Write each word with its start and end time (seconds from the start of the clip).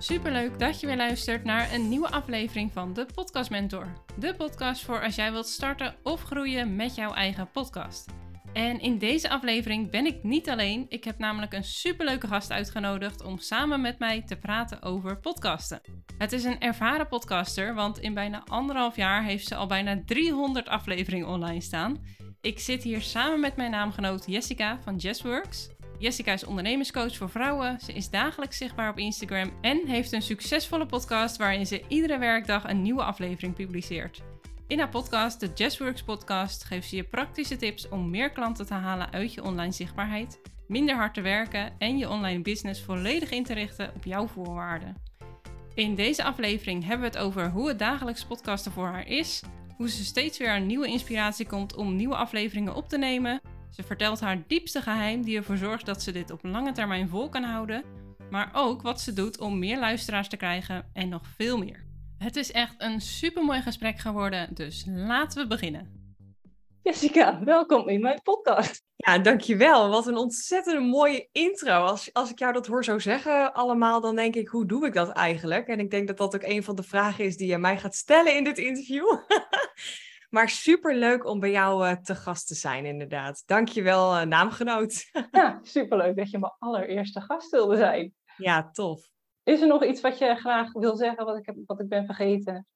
Superleuk 0.00 0.58
dat 0.58 0.80
je 0.80 0.86
weer 0.86 0.96
luistert 0.96 1.44
naar 1.44 1.72
een 1.72 1.88
nieuwe 1.88 2.10
aflevering 2.10 2.72
van 2.72 2.92
de 2.92 3.06
Podcast 3.14 3.50
Mentor. 3.50 3.92
De 4.18 4.34
podcast 4.34 4.84
voor 4.84 5.02
als 5.02 5.14
jij 5.14 5.32
wilt 5.32 5.46
starten 5.46 5.94
of 6.02 6.22
groeien 6.22 6.76
met 6.76 6.94
jouw 6.94 7.12
eigen 7.12 7.50
podcast. 7.50 8.06
En 8.52 8.80
in 8.80 8.98
deze 8.98 9.28
aflevering 9.28 9.90
ben 9.90 10.06
ik 10.06 10.22
niet 10.22 10.50
alleen. 10.50 10.86
Ik 10.88 11.04
heb 11.04 11.18
namelijk 11.18 11.52
een 11.52 11.64
superleuke 11.64 12.26
gast 12.26 12.50
uitgenodigd 12.50 13.24
om 13.24 13.38
samen 13.38 13.80
met 13.80 13.98
mij 13.98 14.22
te 14.22 14.36
praten 14.36 14.82
over 14.82 15.20
podcasten. 15.20 15.80
Het 16.18 16.32
is 16.32 16.44
een 16.44 16.60
ervaren 16.60 17.08
podcaster, 17.08 17.74
want 17.74 17.98
in 17.98 18.14
bijna 18.14 18.44
anderhalf 18.44 18.96
jaar 18.96 19.24
heeft 19.24 19.46
ze 19.46 19.54
al 19.54 19.66
bijna 19.66 20.02
300 20.04 20.68
afleveringen 20.68 21.28
online 21.28 21.60
staan. 21.60 22.04
Ik 22.40 22.58
zit 22.58 22.82
hier 22.82 23.00
samen 23.00 23.40
met 23.40 23.56
mijn 23.56 23.70
naamgenoot 23.70 24.24
Jessica 24.26 24.78
van 24.82 24.96
Jessworks. 24.96 25.68
Jessica 25.98 26.32
is 26.32 26.44
ondernemerscoach 26.44 27.16
voor 27.16 27.30
vrouwen. 27.30 27.80
Ze 27.80 27.92
is 27.92 28.10
dagelijks 28.10 28.56
zichtbaar 28.56 28.90
op 28.90 28.98
Instagram 28.98 29.52
en 29.60 29.86
heeft 29.86 30.12
een 30.12 30.22
succesvolle 30.22 30.86
podcast 30.86 31.36
waarin 31.36 31.66
ze 31.66 31.82
iedere 31.88 32.18
werkdag 32.18 32.68
een 32.68 32.82
nieuwe 32.82 33.02
aflevering 33.02 33.54
publiceert. 33.54 34.22
In 34.66 34.78
haar 34.78 34.88
podcast, 34.88 35.40
de 35.40 35.50
Jazzworks 35.54 36.02
Podcast, 36.02 36.64
geeft 36.64 36.88
ze 36.88 36.96
je 36.96 37.02
praktische 37.02 37.56
tips 37.56 37.88
om 37.88 38.10
meer 38.10 38.30
klanten 38.30 38.66
te 38.66 38.74
halen 38.74 39.12
uit 39.12 39.34
je 39.34 39.42
online 39.42 39.72
zichtbaarheid, 39.72 40.40
minder 40.66 40.94
hard 40.94 41.14
te 41.14 41.20
werken 41.20 41.72
en 41.78 41.98
je 41.98 42.08
online 42.08 42.42
business 42.42 42.82
volledig 42.82 43.30
in 43.30 43.44
te 43.44 43.54
richten 43.54 43.92
op 43.94 44.04
jouw 44.04 44.26
voorwaarden. 44.26 44.96
In 45.74 45.94
deze 45.94 46.24
aflevering 46.24 46.84
hebben 46.84 47.10
we 47.10 47.16
het 47.16 47.26
over 47.26 47.50
hoe 47.50 47.68
het 47.68 47.78
dagelijks 47.78 48.24
podcasten 48.24 48.72
voor 48.72 48.86
haar 48.86 49.06
is, 49.06 49.42
hoe 49.76 49.88
ze 49.88 50.04
steeds 50.04 50.38
weer 50.38 50.50
aan 50.50 50.66
nieuwe 50.66 50.86
inspiratie 50.86 51.46
komt 51.46 51.74
om 51.74 51.96
nieuwe 51.96 52.16
afleveringen 52.16 52.74
op 52.74 52.88
te 52.88 52.98
nemen. 52.98 53.40
Ze 53.70 53.82
vertelt 53.82 54.20
haar 54.20 54.42
diepste 54.46 54.82
geheim 54.82 55.22
die 55.22 55.36
ervoor 55.36 55.56
zorgt 55.56 55.86
dat 55.86 56.02
ze 56.02 56.12
dit 56.12 56.30
op 56.30 56.38
lange 56.42 56.72
termijn 56.72 57.08
vol 57.08 57.28
kan 57.28 57.42
houden, 57.42 57.84
maar 58.30 58.50
ook 58.52 58.82
wat 58.82 59.00
ze 59.00 59.12
doet 59.12 59.38
om 59.38 59.58
meer 59.58 59.78
luisteraars 59.78 60.28
te 60.28 60.36
krijgen 60.36 60.90
en 60.92 61.08
nog 61.08 61.22
veel 61.36 61.58
meer. 61.58 61.86
Het 62.18 62.36
is 62.36 62.52
echt 62.52 62.74
een 62.78 63.00
supermooi 63.00 63.62
gesprek 63.62 63.98
geworden, 63.98 64.54
dus 64.54 64.84
laten 64.88 65.42
we 65.42 65.48
beginnen. 65.48 65.98
Jessica, 66.82 67.44
welkom 67.44 67.88
in 67.88 68.00
mijn 68.00 68.22
podcast. 68.22 68.82
Ja, 68.96 69.18
dankjewel. 69.18 69.88
Wat 69.88 70.06
een 70.06 70.16
ontzettend 70.16 70.86
mooie 70.86 71.28
intro. 71.32 71.72
Als, 71.72 72.12
als 72.12 72.30
ik 72.30 72.38
jou 72.38 72.52
dat 72.52 72.66
hoor 72.66 72.84
zo 72.84 72.98
zeggen 72.98 73.52
allemaal, 73.54 74.00
dan 74.00 74.16
denk 74.16 74.34
ik, 74.34 74.48
hoe 74.48 74.66
doe 74.66 74.86
ik 74.86 74.94
dat 74.94 75.08
eigenlijk? 75.08 75.66
En 75.66 75.80
ik 75.80 75.90
denk 75.90 76.06
dat 76.06 76.16
dat 76.16 76.34
ook 76.34 76.42
een 76.42 76.62
van 76.62 76.76
de 76.76 76.82
vragen 76.82 77.24
is 77.24 77.36
die 77.36 77.48
je 77.48 77.58
mij 77.58 77.78
gaat 77.78 77.94
stellen 77.94 78.36
in 78.36 78.44
dit 78.44 78.58
interview. 78.58 79.06
maar 80.28 80.48
super 80.48 80.94
leuk 80.94 81.26
om 81.26 81.40
bij 81.40 81.50
jou 81.50 81.88
uh, 81.88 81.92
te 81.92 82.14
gast 82.14 82.46
te 82.46 82.54
zijn, 82.54 82.84
inderdaad. 82.84 83.42
Dankjewel, 83.46 84.16
uh, 84.16 84.22
naamgenoot. 84.22 85.04
ja, 85.30 85.58
superleuk 85.62 86.16
dat 86.16 86.30
je 86.30 86.38
mijn 86.38 86.52
allereerste 86.58 87.20
gast 87.20 87.50
wilde 87.50 87.76
zijn. 87.76 88.14
Ja, 88.36 88.70
tof. 88.70 89.08
Is 89.42 89.60
er 89.60 89.66
nog 89.66 89.84
iets 89.84 90.00
wat 90.00 90.18
je 90.18 90.34
graag 90.34 90.72
wil 90.72 90.96
zeggen, 90.96 91.24
wat 91.24 91.36
ik, 91.36 91.46
heb, 91.46 91.56
wat 91.66 91.80
ik 91.80 91.88
ben 91.88 92.04
vergeten? 92.04 92.66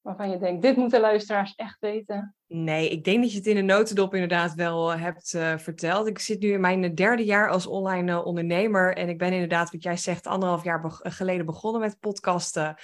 Waarvan 0.00 0.30
je 0.30 0.38
denkt, 0.38 0.62
dit 0.62 0.76
moeten 0.76 1.00
luisteraars 1.00 1.54
echt 1.54 1.80
weten? 1.80 2.34
Nee, 2.46 2.88
ik 2.88 3.04
denk 3.04 3.22
dat 3.22 3.30
je 3.30 3.38
het 3.38 3.46
in 3.46 3.54
de 3.54 3.62
notendop 3.62 4.14
inderdaad 4.14 4.54
wel 4.54 4.92
uh, 4.92 5.02
hebt 5.02 5.32
uh, 5.32 5.58
verteld. 5.58 6.06
Ik 6.06 6.18
zit 6.18 6.40
nu 6.40 6.52
in 6.52 6.60
mijn 6.60 6.94
derde 6.94 7.24
jaar 7.24 7.50
als 7.50 7.66
online 7.66 8.12
uh, 8.12 8.26
ondernemer. 8.26 8.96
En 8.96 9.08
ik 9.08 9.18
ben 9.18 9.32
inderdaad, 9.32 9.70
wat 9.70 9.82
jij 9.82 9.96
zegt, 9.96 10.26
anderhalf 10.26 10.64
jaar 10.64 10.80
be 10.80 10.90
geleden 10.90 11.46
begonnen 11.46 11.80
met 11.80 12.00
podcasten. 12.00 12.76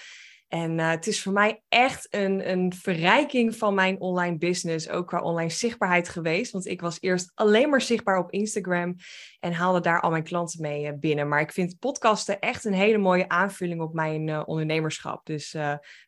En 0.49 0.79
uh, 0.79 0.91
het 0.91 1.07
is 1.07 1.23
voor 1.23 1.33
mij 1.33 1.63
echt 1.69 2.15
een, 2.15 2.51
een 2.51 2.73
verrijking 2.73 3.57
van 3.57 3.75
mijn 3.75 4.01
online 4.01 4.39
business, 4.39 4.89
ook 4.89 5.07
qua 5.07 5.21
online 5.21 5.51
zichtbaarheid 5.51 6.09
geweest. 6.09 6.53
Want 6.53 6.67
ik 6.67 6.81
was 6.81 7.01
eerst 7.01 7.31
alleen 7.35 7.71
maar 7.71 7.81
zichtbaar 7.81 8.19
op 8.19 8.31
Instagram 8.31 8.95
en 9.41 9.53
haalde 9.53 9.81
daar 9.81 10.01
al 10.01 10.11
mijn 10.11 10.23
klanten 10.23 10.61
mee 10.61 10.87
uh, 10.87 10.99
binnen. 10.99 11.29
Maar 11.29 11.41
ik 11.41 11.53
vind 11.53 11.79
podcasten 11.79 12.41
echt 12.41 12.65
een 12.65 12.73
hele 12.73 12.99
mooie 12.99 13.29
aanvulling 13.29 13.81
op 13.81 13.95
mijn 13.95 14.29
uh, 14.29 14.43
ondernemerschap. 14.47 15.27
Dus 15.27 15.57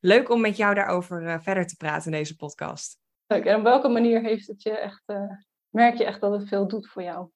leuk 0.00 0.30
om 0.30 0.40
met 0.40 0.56
jou 0.56 0.74
daarover 0.74 1.42
verder 1.42 1.66
te 1.66 1.76
praten 1.76 2.12
in 2.12 2.18
deze 2.18 2.36
podcast. 2.36 2.98
Leuk. 3.26 3.44
En 3.44 3.56
op 3.56 3.62
welke 3.62 3.88
manier 3.88 4.22
heeft 4.22 4.46
het 4.46 4.62
je 4.62 4.78
echt, 4.78 5.02
merk 5.68 5.96
je 5.96 6.04
echt 6.04 6.20
dat 6.20 6.32
het 6.32 6.48
veel 6.48 6.68
doet 6.68 6.88
voor 6.88 7.02
jou? 7.02 7.28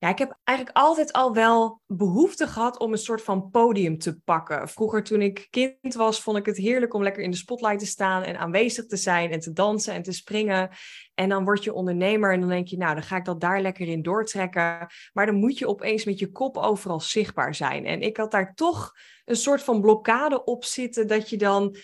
Ja, 0.00 0.08
ik 0.08 0.18
heb 0.18 0.38
eigenlijk 0.44 0.78
altijd 0.78 1.12
al 1.12 1.34
wel 1.34 1.80
behoefte 1.86 2.46
gehad 2.46 2.78
om 2.78 2.92
een 2.92 2.98
soort 2.98 3.22
van 3.22 3.50
podium 3.50 3.98
te 3.98 4.20
pakken. 4.20 4.68
Vroeger 4.68 5.02
toen 5.02 5.22
ik 5.22 5.46
kind 5.50 5.94
was, 5.94 6.20
vond 6.20 6.36
ik 6.36 6.46
het 6.46 6.56
heerlijk 6.56 6.94
om 6.94 7.02
lekker 7.02 7.22
in 7.22 7.30
de 7.30 7.36
spotlight 7.36 7.78
te 7.78 7.86
staan 7.86 8.22
en 8.22 8.38
aanwezig 8.38 8.86
te 8.86 8.96
zijn 8.96 9.30
en 9.30 9.40
te 9.40 9.52
dansen 9.52 9.94
en 9.94 10.02
te 10.02 10.12
springen. 10.12 10.70
En 11.14 11.28
dan 11.28 11.44
word 11.44 11.64
je 11.64 11.72
ondernemer 11.72 12.32
en 12.32 12.40
dan 12.40 12.48
denk 12.48 12.68
je, 12.68 12.76
nou, 12.76 12.94
dan 12.94 13.02
ga 13.02 13.16
ik 13.16 13.24
dat 13.24 13.40
daar 13.40 13.60
lekker 13.60 13.88
in 13.88 14.02
doortrekken. 14.02 14.86
Maar 15.12 15.26
dan 15.26 15.34
moet 15.34 15.58
je 15.58 15.68
opeens 15.68 16.04
met 16.04 16.18
je 16.18 16.30
kop 16.30 16.56
overal 16.56 17.00
zichtbaar 17.00 17.54
zijn. 17.54 17.86
En 17.86 18.00
ik 18.00 18.16
had 18.16 18.30
daar 18.30 18.54
toch 18.54 18.92
een 19.24 19.36
soort 19.36 19.62
van 19.62 19.80
blokkade 19.80 20.44
op 20.44 20.64
zitten 20.64 21.06
dat 21.06 21.30
je 21.30 21.36
dan 21.36 21.76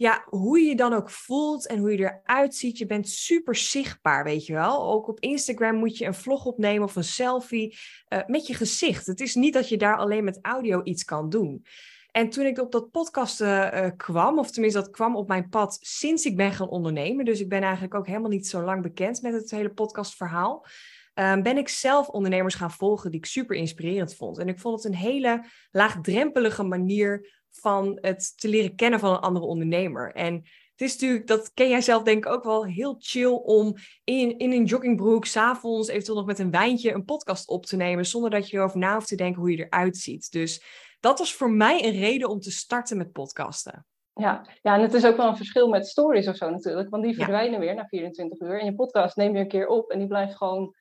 ja, 0.00 0.24
hoe 0.28 0.60
je 0.60 0.68
je 0.68 0.76
dan 0.76 0.92
ook 0.92 1.10
voelt 1.10 1.66
en 1.66 1.78
hoe 1.78 1.90
je 1.90 1.98
eruit 1.98 2.54
ziet. 2.54 2.78
Je 2.78 2.86
bent 2.86 3.08
super 3.08 3.56
zichtbaar, 3.56 4.24
weet 4.24 4.46
je 4.46 4.52
wel. 4.52 4.82
Ook 4.92 5.08
op 5.08 5.20
Instagram 5.20 5.76
moet 5.76 5.98
je 5.98 6.06
een 6.06 6.14
vlog 6.14 6.44
opnemen 6.44 6.84
of 6.84 6.96
een 6.96 7.04
selfie 7.04 7.78
uh, 8.08 8.18
met 8.26 8.46
je 8.46 8.54
gezicht. 8.54 9.06
Het 9.06 9.20
is 9.20 9.34
niet 9.34 9.54
dat 9.54 9.68
je 9.68 9.76
daar 9.76 9.96
alleen 9.96 10.24
met 10.24 10.38
audio 10.42 10.82
iets 10.82 11.04
kan 11.04 11.28
doen. 11.28 11.64
En 12.10 12.30
toen 12.30 12.46
ik 12.46 12.58
op 12.58 12.72
dat 12.72 12.90
podcast 12.90 13.40
uh, 13.40 13.86
kwam, 13.96 14.38
of 14.38 14.50
tenminste 14.50 14.80
dat 14.80 14.90
kwam 14.90 15.16
op 15.16 15.28
mijn 15.28 15.48
pad 15.48 15.78
sinds 15.80 16.24
ik 16.24 16.36
ben 16.36 16.52
gaan 16.52 16.68
ondernemen. 16.68 17.24
Dus 17.24 17.40
ik 17.40 17.48
ben 17.48 17.62
eigenlijk 17.62 17.94
ook 17.94 18.06
helemaal 18.06 18.30
niet 18.30 18.46
zo 18.46 18.62
lang 18.62 18.82
bekend 18.82 19.22
met 19.22 19.32
het 19.32 19.50
hele 19.50 19.70
podcastverhaal. 19.72 20.66
Um, 21.14 21.42
ben 21.42 21.56
ik 21.56 21.68
zelf 21.68 22.08
ondernemers 22.08 22.54
gaan 22.54 22.70
volgen 22.70 23.10
die 23.10 23.20
ik 23.20 23.26
super 23.26 23.56
inspirerend 23.56 24.14
vond. 24.14 24.38
En 24.38 24.48
ik 24.48 24.58
vond 24.58 24.82
het 24.82 24.92
een 24.92 24.98
hele 24.98 25.44
laagdrempelige 25.70 26.62
manier 26.62 27.39
van 27.50 27.98
het 28.00 28.40
te 28.40 28.48
leren 28.48 28.74
kennen 28.74 29.00
van 29.00 29.12
een 29.12 29.20
andere 29.20 29.46
ondernemer. 29.46 30.12
En 30.12 30.34
het 30.34 30.88
is 30.88 30.92
natuurlijk, 30.92 31.26
dat 31.26 31.52
ken 31.54 31.68
jij 31.68 31.80
zelf 31.80 32.02
denk 32.02 32.24
ik 32.24 32.32
ook 32.32 32.44
wel, 32.44 32.64
heel 32.64 32.96
chill 32.98 33.32
om 33.32 33.74
in, 34.04 34.38
in 34.38 34.52
een 34.52 34.64
joggingbroek, 34.64 35.24
s'avonds 35.24 35.88
eventueel 35.88 36.16
nog 36.16 36.26
met 36.26 36.38
een 36.38 36.50
wijntje 36.50 36.92
een 36.92 37.04
podcast 37.04 37.48
op 37.48 37.66
te 37.66 37.76
nemen, 37.76 38.06
zonder 38.06 38.30
dat 38.30 38.50
je 38.50 38.56
erover 38.56 38.78
na 38.78 38.94
hoeft 38.94 39.08
te 39.08 39.16
denken 39.16 39.40
hoe 39.40 39.50
je 39.50 39.64
eruit 39.64 39.96
ziet. 39.96 40.32
Dus 40.32 40.64
dat 41.00 41.18
was 41.18 41.34
voor 41.34 41.50
mij 41.50 41.84
een 41.84 41.98
reden 41.98 42.28
om 42.28 42.40
te 42.40 42.50
starten 42.50 42.96
met 42.96 43.12
podcasten. 43.12 43.86
Ja, 44.14 44.46
ja, 44.62 44.74
en 44.74 44.80
het 44.80 44.94
is 44.94 45.06
ook 45.06 45.16
wel 45.16 45.28
een 45.28 45.36
verschil 45.36 45.68
met 45.68 45.86
stories 45.86 46.28
of 46.28 46.36
zo 46.36 46.50
natuurlijk, 46.50 46.90
want 46.90 47.02
die 47.02 47.14
verdwijnen 47.14 47.52
ja. 47.52 47.58
weer 47.58 47.74
na 47.74 47.86
24 47.86 48.40
uur. 48.40 48.60
En 48.60 48.64
je 48.64 48.74
podcast 48.74 49.16
neem 49.16 49.34
je 49.34 49.40
een 49.40 49.48
keer 49.48 49.66
op 49.66 49.90
en 49.90 49.98
die 49.98 50.08
blijft 50.08 50.36
gewoon 50.36 50.74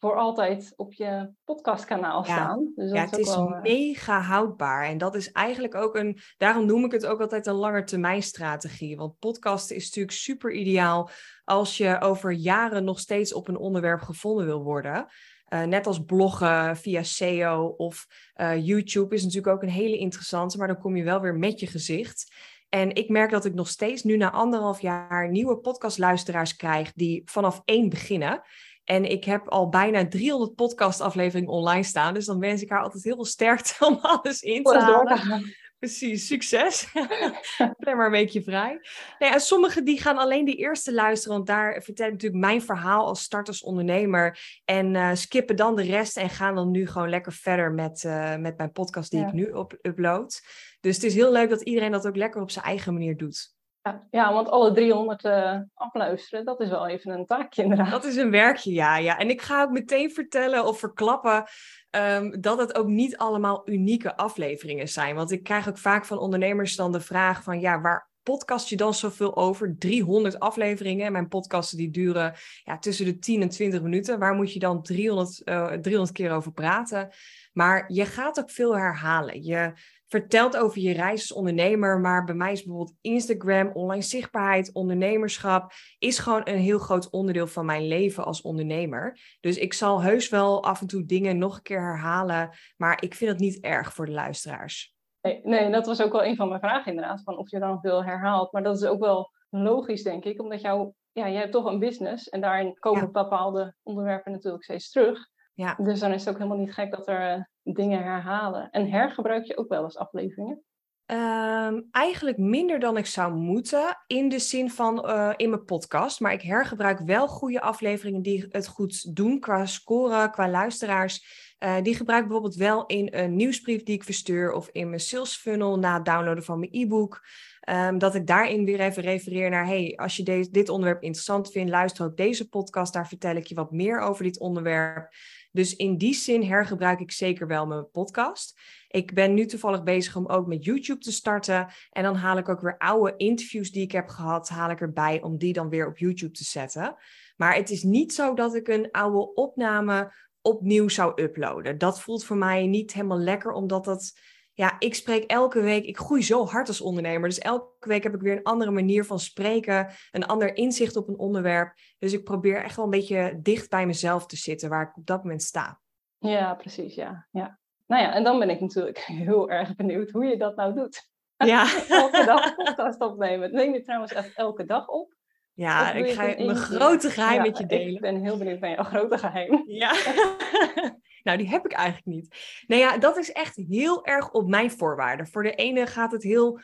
voor 0.00 0.16
altijd 0.16 0.72
op 0.76 0.92
je 0.92 1.30
podcastkanaal 1.44 2.26
ja. 2.26 2.32
staan. 2.32 2.72
Dus 2.74 2.90
dat 2.90 2.96
ja, 2.96 3.04
het 3.04 3.18
is, 3.18 3.34
wel, 3.34 3.50
uh... 3.50 3.60
mega 3.60 4.20
houdbaar. 4.20 4.84
En 4.84 4.98
dat 4.98 5.14
is 5.14 5.32
eigenlijk 5.32 5.74
ook 5.74 5.96
een, 5.96 6.18
daarom 6.36 6.66
noem 6.66 6.84
ik 6.84 6.92
het 6.92 7.06
ook 7.06 7.20
altijd 7.20 7.46
een 7.46 7.54
langetermijnstrategie. 7.54 8.96
Want 8.96 9.18
podcasten 9.18 9.76
is 9.76 9.84
natuurlijk 9.84 10.16
super 10.16 10.52
ideaal 10.52 11.10
als 11.44 11.76
je 11.76 12.00
over 12.00 12.32
jaren 12.32 12.84
nog 12.84 12.98
steeds 12.98 13.34
op 13.34 13.48
een 13.48 13.58
onderwerp 13.58 14.00
gevonden 14.00 14.46
wil 14.46 14.62
worden. 14.62 15.06
Uh, 15.48 15.62
net 15.62 15.86
als 15.86 16.04
bloggen 16.04 16.76
via 16.76 17.02
SEO 17.02 17.74
of 17.76 18.06
uh, 18.36 18.66
YouTube 18.66 19.14
is 19.14 19.22
natuurlijk 19.22 19.54
ook 19.54 19.62
een 19.62 19.68
hele 19.68 19.98
interessante, 19.98 20.58
maar 20.58 20.66
dan 20.66 20.78
kom 20.78 20.96
je 20.96 21.04
wel 21.04 21.20
weer 21.20 21.34
met 21.34 21.60
je 21.60 21.66
gezicht. 21.66 22.34
En 22.68 22.94
ik 22.94 23.08
merk 23.08 23.30
dat 23.30 23.44
ik 23.44 23.54
nog 23.54 23.68
steeds 23.68 24.02
nu 24.02 24.16
na 24.16 24.30
anderhalf 24.30 24.80
jaar 24.80 25.30
nieuwe 25.30 25.58
podcastluisteraars 25.58 26.56
krijg 26.56 26.92
die 26.92 27.22
vanaf 27.24 27.62
één 27.64 27.88
beginnen. 27.88 28.42
En 28.90 29.10
ik 29.10 29.24
heb 29.24 29.48
al 29.48 29.68
bijna 29.68 30.08
300 30.08 30.54
podcastafleveringen 30.54 31.50
online 31.50 31.82
staan. 31.82 32.14
Dus 32.14 32.26
dan 32.26 32.38
wens 32.38 32.62
ik 32.62 32.70
haar 32.70 32.82
altijd 32.82 33.04
heel 33.04 33.14
veel 33.14 33.24
sterkte 33.24 33.74
om 33.86 33.98
alles 34.00 34.40
in 34.40 34.62
te 34.62 34.78
halen. 34.78 35.54
Precies, 35.78 36.26
succes. 36.26 36.92
Blijf 37.78 37.96
maar 37.96 38.06
een 38.06 38.10
weekje 38.10 38.42
vrij. 38.42 38.80
Nee, 39.18 39.30
en 39.30 39.40
sommigen 39.40 39.84
die 39.84 40.00
gaan 40.00 40.18
alleen 40.18 40.44
die 40.44 40.56
eerste 40.56 40.94
luisteren, 40.94 41.36
want 41.36 41.46
daar 41.46 41.82
vertel 41.82 42.06
ik 42.06 42.12
natuurlijk 42.12 42.40
mijn 42.40 42.62
verhaal 42.62 43.06
als 43.06 43.22
startersondernemer. 43.22 44.38
En 44.64 44.94
uh, 44.94 45.10
skippen 45.14 45.56
dan 45.56 45.76
de 45.76 45.82
rest 45.82 46.16
en 46.16 46.30
gaan 46.30 46.54
dan 46.54 46.70
nu 46.70 46.86
gewoon 46.86 47.08
lekker 47.08 47.32
verder 47.32 47.72
met, 47.72 48.02
uh, 48.02 48.36
met 48.36 48.56
mijn 48.56 48.72
podcast 48.72 49.10
die 49.10 49.20
ja. 49.20 49.26
ik 49.26 49.32
nu 49.32 49.50
op 49.50 49.78
upload. 49.82 50.40
Dus 50.80 50.94
het 50.94 51.04
is 51.04 51.14
heel 51.14 51.32
leuk 51.32 51.50
dat 51.50 51.62
iedereen 51.62 51.92
dat 51.92 52.06
ook 52.06 52.16
lekker 52.16 52.42
op 52.42 52.50
zijn 52.50 52.64
eigen 52.64 52.92
manier 52.92 53.16
doet. 53.16 53.58
Ja, 53.82 54.06
ja, 54.10 54.32
want 54.32 54.48
alle 54.48 54.72
300 54.72 55.24
uh, 55.24 55.58
afluisteren, 55.74 56.44
dat 56.44 56.60
is 56.60 56.68
wel 56.68 56.88
even 56.88 57.10
een 57.10 57.26
taakje 57.26 57.62
inderdaad. 57.62 57.90
Dat 57.90 58.04
is 58.04 58.16
een 58.16 58.30
werkje, 58.30 58.72
ja. 58.72 58.96
ja. 58.96 59.18
En 59.18 59.30
ik 59.30 59.42
ga 59.42 59.62
ook 59.62 59.70
meteen 59.70 60.10
vertellen 60.10 60.66
of 60.66 60.78
verklappen 60.78 61.44
um, 61.90 62.40
dat 62.40 62.58
het 62.58 62.74
ook 62.74 62.86
niet 62.86 63.16
allemaal 63.16 63.62
unieke 63.64 64.16
afleveringen 64.16 64.88
zijn. 64.88 65.14
Want 65.14 65.30
ik 65.30 65.42
krijg 65.42 65.68
ook 65.68 65.78
vaak 65.78 66.04
van 66.04 66.18
ondernemers 66.18 66.76
dan 66.76 66.92
de 66.92 67.00
vraag 67.00 67.42
van, 67.42 67.60
ja, 67.60 67.80
waar 67.80 68.10
podcast 68.22 68.68
je 68.68 68.76
dan 68.76 68.94
zoveel 68.94 69.36
over? 69.36 69.76
300 69.78 70.38
afleveringen. 70.38 71.12
Mijn 71.12 71.28
podcasten 71.28 71.78
die 71.78 71.90
duren 71.90 72.34
ja, 72.64 72.78
tussen 72.78 73.04
de 73.04 73.18
10 73.18 73.42
en 73.42 73.48
20 73.48 73.82
minuten. 73.82 74.18
Waar 74.18 74.34
moet 74.34 74.52
je 74.52 74.58
dan 74.58 74.82
300, 74.82 75.42
uh, 75.44 75.66
300 75.66 76.12
keer 76.12 76.32
over 76.32 76.52
praten? 76.52 77.08
Maar 77.52 77.92
je 77.92 78.04
gaat 78.04 78.38
ook 78.38 78.50
veel 78.50 78.76
herhalen. 78.76 79.42
Je 79.42 79.72
vertelt 80.10 80.56
over 80.56 80.80
je 80.80 80.92
reis 80.92 81.20
als 81.20 81.32
ondernemer, 81.32 82.00
maar 82.00 82.24
bij 82.24 82.34
mij 82.34 82.52
is 82.52 82.62
bijvoorbeeld 82.62 82.96
Instagram, 83.00 83.70
online 83.74 84.02
zichtbaarheid, 84.02 84.72
ondernemerschap, 84.72 85.72
is 85.98 86.18
gewoon 86.18 86.40
een 86.44 86.58
heel 86.58 86.78
groot 86.78 87.10
onderdeel 87.10 87.46
van 87.46 87.66
mijn 87.66 87.86
leven 87.86 88.24
als 88.24 88.42
ondernemer. 88.42 89.18
Dus 89.40 89.56
ik 89.56 89.72
zal 89.72 90.02
heus 90.02 90.28
wel 90.28 90.62
af 90.62 90.80
en 90.80 90.86
toe 90.86 91.04
dingen 91.04 91.38
nog 91.38 91.56
een 91.56 91.62
keer 91.62 91.80
herhalen, 91.80 92.50
maar 92.76 93.02
ik 93.02 93.14
vind 93.14 93.30
het 93.30 93.40
niet 93.40 93.60
erg 93.60 93.94
voor 93.94 94.06
de 94.06 94.12
luisteraars. 94.12 94.94
Nee, 95.20 95.40
nee, 95.44 95.70
dat 95.70 95.86
was 95.86 96.02
ook 96.02 96.12
wel 96.12 96.24
een 96.24 96.36
van 96.36 96.48
mijn 96.48 96.60
vragen 96.60 96.90
inderdaad, 96.90 97.22
van 97.22 97.38
of 97.38 97.50
je 97.50 97.58
dan 97.58 97.80
veel 97.80 98.04
herhaalt. 98.04 98.52
Maar 98.52 98.62
dat 98.62 98.76
is 98.76 98.84
ook 98.84 99.00
wel 99.00 99.30
logisch, 99.48 100.02
denk 100.02 100.24
ik, 100.24 100.42
omdat 100.42 100.60
jou, 100.60 100.92
ja, 101.12 101.26
je 101.26 101.38
hebt 101.38 101.52
toch 101.52 101.64
een 101.64 101.78
business 101.78 102.28
en 102.28 102.40
daarin 102.40 102.78
komen 102.78 103.12
bepaalde 103.12 103.74
onderwerpen 103.82 104.32
natuurlijk 104.32 104.64
steeds 104.64 104.90
terug. 104.90 105.28
Ja. 105.54 105.74
Dus 105.78 106.00
dan 106.00 106.12
is 106.12 106.20
het 106.20 106.28
ook 106.28 106.38
helemaal 106.38 106.58
niet 106.58 106.74
gek 106.74 106.90
dat 106.90 107.08
er 107.08 107.36
uh, 107.36 107.44
dingen 107.62 108.02
herhalen. 108.02 108.70
En 108.70 108.90
hergebruik 108.90 109.44
je 109.44 109.56
ook 109.56 109.68
wel 109.68 109.82
eens 109.82 109.96
afleveringen? 109.96 110.62
Um, 111.06 111.88
eigenlijk 111.90 112.38
minder 112.38 112.78
dan 112.78 112.96
ik 112.96 113.06
zou 113.06 113.34
moeten, 113.34 114.02
in 114.06 114.28
de 114.28 114.38
zin 114.38 114.70
van 114.70 115.04
uh, 115.06 115.32
in 115.36 115.50
mijn 115.50 115.64
podcast. 115.64 116.20
Maar 116.20 116.32
ik 116.32 116.42
hergebruik 116.42 116.98
wel 116.98 117.28
goede 117.28 117.60
afleveringen 117.60 118.22
die 118.22 118.46
het 118.48 118.66
goed 118.66 119.16
doen 119.16 119.40
qua 119.40 119.66
scoren, 119.66 120.30
qua 120.30 120.48
luisteraars. 120.48 121.48
Uh, 121.64 121.82
die 121.82 121.94
gebruik 121.94 122.20
ik 122.20 122.28
bijvoorbeeld 122.28 122.58
wel 122.58 122.86
in 122.86 123.08
een 123.10 123.36
nieuwsbrief 123.36 123.82
die 123.82 123.94
ik 123.94 124.04
verstuur 124.04 124.52
of 124.52 124.68
in 124.72 124.88
mijn 124.88 125.00
sales 125.00 125.36
funnel 125.36 125.78
na 125.78 125.94
het 125.94 126.04
downloaden 126.04 126.44
van 126.44 126.58
mijn 126.58 126.72
e-book. 126.74 127.26
Um, 127.68 127.98
dat 127.98 128.14
ik 128.14 128.26
daarin 128.26 128.64
weer 128.64 128.80
even 128.80 129.02
refereer 129.02 129.50
naar, 129.50 129.66
hey, 129.66 129.92
als 129.96 130.16
je 130.16 130.22
de 130.22 130.48
dit 130.50 130.68
onderwerp 130.68 131.02
interessant 131.02 131.50
vindt, 131.50 131.70
luister 131.70 132.04
ook 132.04 132.16
deze 132.16 132.48
podcast. 132.48 132.92
Daar 132.92 133.08
vertel 133.08 133.36
ik 133.36 133.46
je 133.46 133.54
wat 133.54 133.72
meer 133.72 134.00
over 134.00 134.24
dit 134.24 134.38
onderwerp. 134.38 135.08
Dus 135.52 135.76
in 135.76 135.96
die 135.96 136.14
zin 136.14 136.42
hergebruik 136.42 137.00
ik 137.00 137.12
zeker 137.12 137.46
wel 137.46 137.66
mijn 137.66 137.90
podcast. 137.90 138.60
Ik 138.88 139.14
ben 139.14 139.34
nu 139.34 139.46
toevallig 139.46 139.82
bezig 139.82 140.16
om 140.16 140.26
ook 140.26 140.46
met 140.46 140.64
YouTube 140.64 141.00
te 141.00 141.12
starten. 141.12 141.68
En 141.90 142.02
dan 142.02 142.14
haal 142.14 142.38
ik 142.38 142.48
ook 142.48 142.60
weer 142.60 142.78
oude 142.78 143.16
interviews 143.16 143.70
die 143.70 143.82
ik 143.82 143.92
heb 143.92 144.08
gehad, 144.08 144.48
haal 144.48 144.70
ik 144.70 144.80
erbij 144.80 145.22
om 145.22 145.38
die 145.38 145.52
dan 145.52 145.68
weer 145.68 145.86
op 145.86 145.98
YouTube 145.98 146.32
te 146.32 146.44
zetten. 146.44 146.96
Maar 147.36 147.54
het 147.54 147.70
is 147.70 147.82
niet 147.82 148.14
zo 148.14 148.34
dat 148.34 148.54
ik 148.54 148.68
een 148.68 148.90
oude 148.90 149.34
opname 149.34 150.12
opnieuw 150.42 150.88
zou 150.88 151.22
uploaden. 151.22 151.78
Dat 151.78 152.00
voelt 152.00 152.24
voor 152.24 152.36
mij 152.36 152.66
niet 152.66 152.92
helemaal 152.92 153.18
lekker, 153.18 153.52
omdat 153.52 153.84
dat 153.84 154.12
ja, 154.60 154.76
ik 154.78 154.94
spreek 154.94 155.24
elke 155.24 155.60
week, 155.60 155.84
ik 155.84 155.96
groei 155.96 156.22
zo 156.22 156.46
hard 156.46 156.68
als 156.68 156.80
ondernemer. 156.80 157.28
Dus 157.28 157.38
elke 157.38 157.88
week 157.88 158.02
heb 158.02 158.14
ik 158.14 158.20
weer 158.20 158.36
een 158.36 158.42
andere 158.42 158.70
manier 158.70 159.04
van 159.04 159.18
spreken, 159.18 159.88
een 160.10 160.26
ander 160.26 160.56
inzicht 160.56 160.96
op 160.96 161.08
een 161.08 161.18
onderwerp. 161.18 161.74
Dus 161.98 162.12
ik 162.12 162.24
probeer 162.24 162.64
echt 162.64 162.76
wel 162.76 162.84
een 162.84 162.90
beetje 162.90 163.38
dicht 163.42 163.70
bij 163.70 163.86
mezelf 163.86 164.26
te 164.26 164.36
zitten, 164.36 164.68
waar 164.68 164.88
ik 164.88 164.96
op 164.96 165.06
dat 165.06 165.22
moment 165.22 165.42
sta. 165.42 165.80
Ja, 166.18 166.54
precies, 166.54 166.94
ja. 166.94 167.26
ja. 167.30 167.58
Nou 167.86 168.02
ja, 168.02 168.14
en 168.14 168.24
dan 168.24 168.38
ben 168.38 168.50
ik 168.50 168.60
natuurlijk 168.60 168.98
heel 169.24 169.50
erg 169.50 169.74
benieuwd 169.74 170.10
hoe 170.10 170.24
je 170.24 170.36
dat 170.36 170.56
nou 170.56 170.74
doet. 170.74 171.08
Ja. 171.36 171.62
elke 171.88 172.24
dag 172.24 172.54
podcast 172.54 173.00
opnemen. 173.00 173.52
Neem 173.52 173.72
je 173.72 173.82
trouwens 173.82 174.12
echt 174.12 174.36
elke 174.36 174.64
dag 174.64 174.88
op? 174.88 175.14
Ja, 175.52 175.92
ik 175.92 176.12
ga 176.12 176.22
mijn 176.22 176.56
grote 176.56 177.10
geheim 177.10 177.42
met 177.42 177.58
je 177.58 177.66
delen. 177.66 177.94
Ik 177.94 178.00
ben 178.00 178.22
heel 178.22 178.38
benieuwd 178.38 178.60
naar 178.60 178.70
jouw 178.70 178.84
grote 178.84 179.18
geheim. 179.18 179.64
Ja. 179.66 179.92
Nou, 181.22 181.38
die 181.38 181.48
heb 181.48 181.64
ik 181.64 181.72
eigenlijk 181.72 182.06
niet. 182.06 182.36
Nou 182.66 182.80
ja, 182.80 182.98
dat 182.98 183.16
is 183.16 183.32
echt 183.32 183.56
heel 183.56 184.04
erg 184.04 184.30
op 184.30 184.48
mijn 184.48 184.70
voorwaarden. 184.70 185.26
Voor 185.26 185.42
de 185.42 185.54
ene 185.54 185.86
gaat 185.86 186.12
het 186.12 186.22
heel 186.22 186.60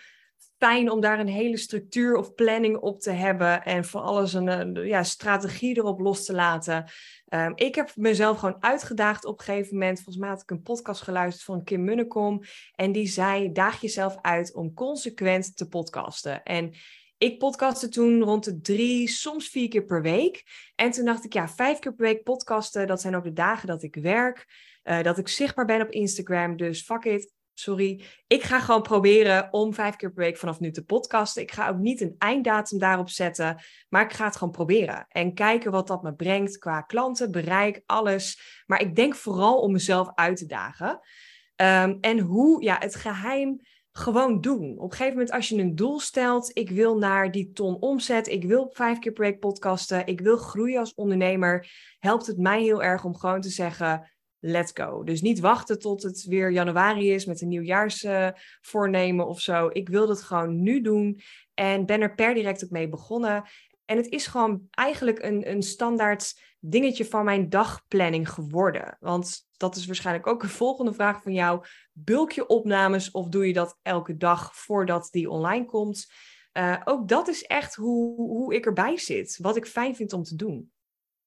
fijn 0.59 0.91
om 0.91 1.01
daar 1.01 1.21
een 1.21 1.29
hele 1.29 1.57
structuur 1.57 2.17
of 2.17 2.35
planning 2.35 2.77
op 2.77 3.01
te 3.01 3.11
hebben 3.11 3.65
en 3.65 3.85
voor 3.85 4.01
alles 4.01 4.33
een, 4.33 4.75
ja, 4.75 5.03
strategie 5.03 5.77
erop 5.77 6.01
los 6.01 6.25
te 6.25 6.33
laten. 6.33 6.91
Um, 7.29 7.53
ik 7.55 7.75
heb 7.75 7.93
mezelf 7.95 8.39
gewoon 8.39 8.63
uitgedaagd 8.63 9.25
op 9.25 9.39
een 9.39 9.45
gegeven 9.45 9.79
moment. 9.79 9.97
Volgens 9.97 10.17
mij 10.17 10.29
had 10.29 10.43
ik 10.43 10.51
een 10.51 10.63
podcast 10.63 11.03
geluisterd 11.03 11.45
van 11.45 11.65
Kim 11.65 11.85
Munnekom 11.85 12.43
en 12.75 12.93
die 12.93 13.07
zei: 13.07 13.53
daag 13.53 13.81
jezelf 13.81 14.17
uit 14.21 14.55
om 14.55 14.75
consequent 14.75 15.57
te 15.57 15.69
podcasten. 15.69 16.43
En 16.43 16.75
ik 17.19 17.39
podcastte 17.39 17.89
toen 17.89 18.23
rond 18.23 18.45
de 18.45 18.61
drie, 18.61 19.09
soms 19.09 19.49
vier 19.49 19.69
keer 19.69 19.85
per 19.85 20.03
week. 20.03 20.45
En 20.75 20.91
toen 20.91 21.05
dacht 21.05 21.25
ik, 21.25 21.33
ja, 21.33 21.49
vijf 21.49 21.79
keer 21.79 21.95
per 21.95 22.07
week 22.07 22.23
podcasten, 22.23 22.87
dat 22.87 23.01
zijn 23.01 23.17
ook 23.17 23.25
de 23.25 23.33
dagen 23.33 23.67
dat 23.67 23.83
ik 23.83 23.95
werk. 23.95 24.47
Uh, 24.85 25.03
dat 25.03 25.19
ik 25.19 25.29
zichtbaar 25.29 25.65
ben 25.65 25.81
op 25.81 25.91
Instagram. 25.91 26.57
Dus 26.57 26.83
fuck 26.83 27.05
it, 27.05 27.33
sorry. 27.55 28.05
Ik 28.27 28.43
ga 28.43 28.61
gewoon 28.61 28.83
proberen 28.83 29.49
om 29.51 29.75
vijf 29.75 29.97
keer 29.97 30.13
per 30.13 30.25
week 30.25 30.37
vanaf 30.37 30.61
nu 30.61 30.71
te 30.71 30.85
podcasten. 30.85 31.43
Ik 31.43 31.53
ga 31.53 31.69
ook 31.69 31.79
niet 31.79 32.01
een 32.01 32.15
einddatum 32.19 32.79
daarop 32.79 33.09
zetten, 33.09 33.63
maar 33.89 34.05
ik 34.05 34.13
ga 34.13 34.25
het 34.25 34.37
gewoon 34.37 34.53
proberen. 34.53 35.07
En 35.09 35.35
kijken 35.35 35.71
wat 35.71 35.87
dat 35.87 36.03
me 36.03 36.15
brengt 36.15 36.59
qua 36.59 36.81
klanten, 36.81 37.31
bereik, 37.31 37.83
alles. 37.87 38.41
Maar 38.67 38.81
ik 38.81 38.97
denk 38.97 39.15
vooral 39.15 39.61
om 39.61 39.73
mezelf 39.73 40.11
uit 40.15 40.37
te 40.37 40.47
dagen. 40.47 41.01
Um, 41.57 41.99
en 42.01 42.19
hoe, 42.19 42.63
ja, 42.63 42.77
het 42.79 42.95
geheim 42.95 43.61
gewoon 43.97 44.41
doen. 44.41 44.75
Op 44.79 44.91
een 44.91 44.97
gegeven 44.97 45.13
moment, 45.13 45.31
als 45.31 45.49
je 45.49 45.59
een 45.59 45.75
doel 45.75 46.01
stelt, 46.01 46.51
ik 46.53 46.71
wil 46.71 46.99
naar 46.99 47.31
die 47.31 47.53
ton 47.53 47.81
omzet, 47.81 48.29
ik 48.29 48.45
wil 48.45 48.71
vijf 48.73 48.99
keer 48.99 49.13
per 49.13 49.25
week 49.25 49.39
podcasten, 49.39 50.07
ik 50.07 50.21
wil 50.21 50.37
groeien 50.37 50.79
als 50.79 50.95
ondernemer, 50.95 51.71
helpt 51.99 52.27
het 52.27 52.39
mij 52.39 52.63
heel 52.63 52.83
erg 52.83 53.05
om 53.05 53.17
gewoon 53.17 53.41
te 53.41 53.49
zeggen, 53.49 54.11
let's 54.39 54.71
go. 54.75 55.05
Dus 55.05 55.21
niet 55.21 55.41
wachten 55.41 55.79
tot 55.79 56.03
het 56.03 56.25
weer 56.25 56.51
januari 56.51 57.11
is 57.11 57.27
met 57.27 57.41
een 57.41 57.49
nieuwjaarsvoornemen 57.49 59.25
uh, 59.25 59.31
of 59.31 59.41
zo. 59.41 59.69
Ik 59.73 59.89
wil 59.89 60.07
dat 60.07 60.23
gewoon 60.23 60.63
nu 60.63 60.81
doen 60.81 61.21
en 61.55 61.87
ben 61.87 62.01
er 62.01 62.15
per 62.15 62.35
direct 62.35 62.65
ook 62.65 62.71
mee 62.71 62.89
begonnen. 62.89 63.45
En 63.87 63.97
het 63.97 64.09
is 64.09 64.27
gewoon 64.27 64.67
eigenlijk 64.71 65.23
een, 65.23 65.51
een 65.51 65.63
standaard 65.63 66.41
dingetje 66.61 67.05
van 67.05 67.25
mijn 67.25 67.49
dagplanning 67.49 68.31
geworden. 68.31 68.97
Want 69.01 69.49
dat 69.57 69.77
is 69.77 69.87
waarschijnlijk 69.87 70.27
ook 70.27 70.43
een 70.43 70.49
volgende 70.49 70.93
vraag 70.93 71.23
van 71.23 71.33
jou. 71.33 71.65
Bulk 71.93 72.33
je 72.33 72.47
opnames 72.47 73.11
of 73.11 73.29
doe 73.29 73.47
je 73.47 73.53
dat 73.53 73.79
elke 73.83 74.17
dag 74.17 74.55
voordat 74.55 75.09
die 75.11 75.31
online 75.31 75.65
komt? 75.65 76.13
Uh, 76.53 76.81
ook 76.85 77.09
dat 77.09 77.29
is 77.29 77.43
echt 77.43 77.75
hoe, 77.75 78.17
hoe 78.17 78.55
ik 78.55 78.67
erbij 78.67 78.99
zit. 78.99 79.39
Wat 79.41 79.57
ik 79.57 79.67
fijn 79.67 79.97
vind 79.97 80.13
om 80.13 80.23
te 80.23 80.37
doen. 80.37 80.73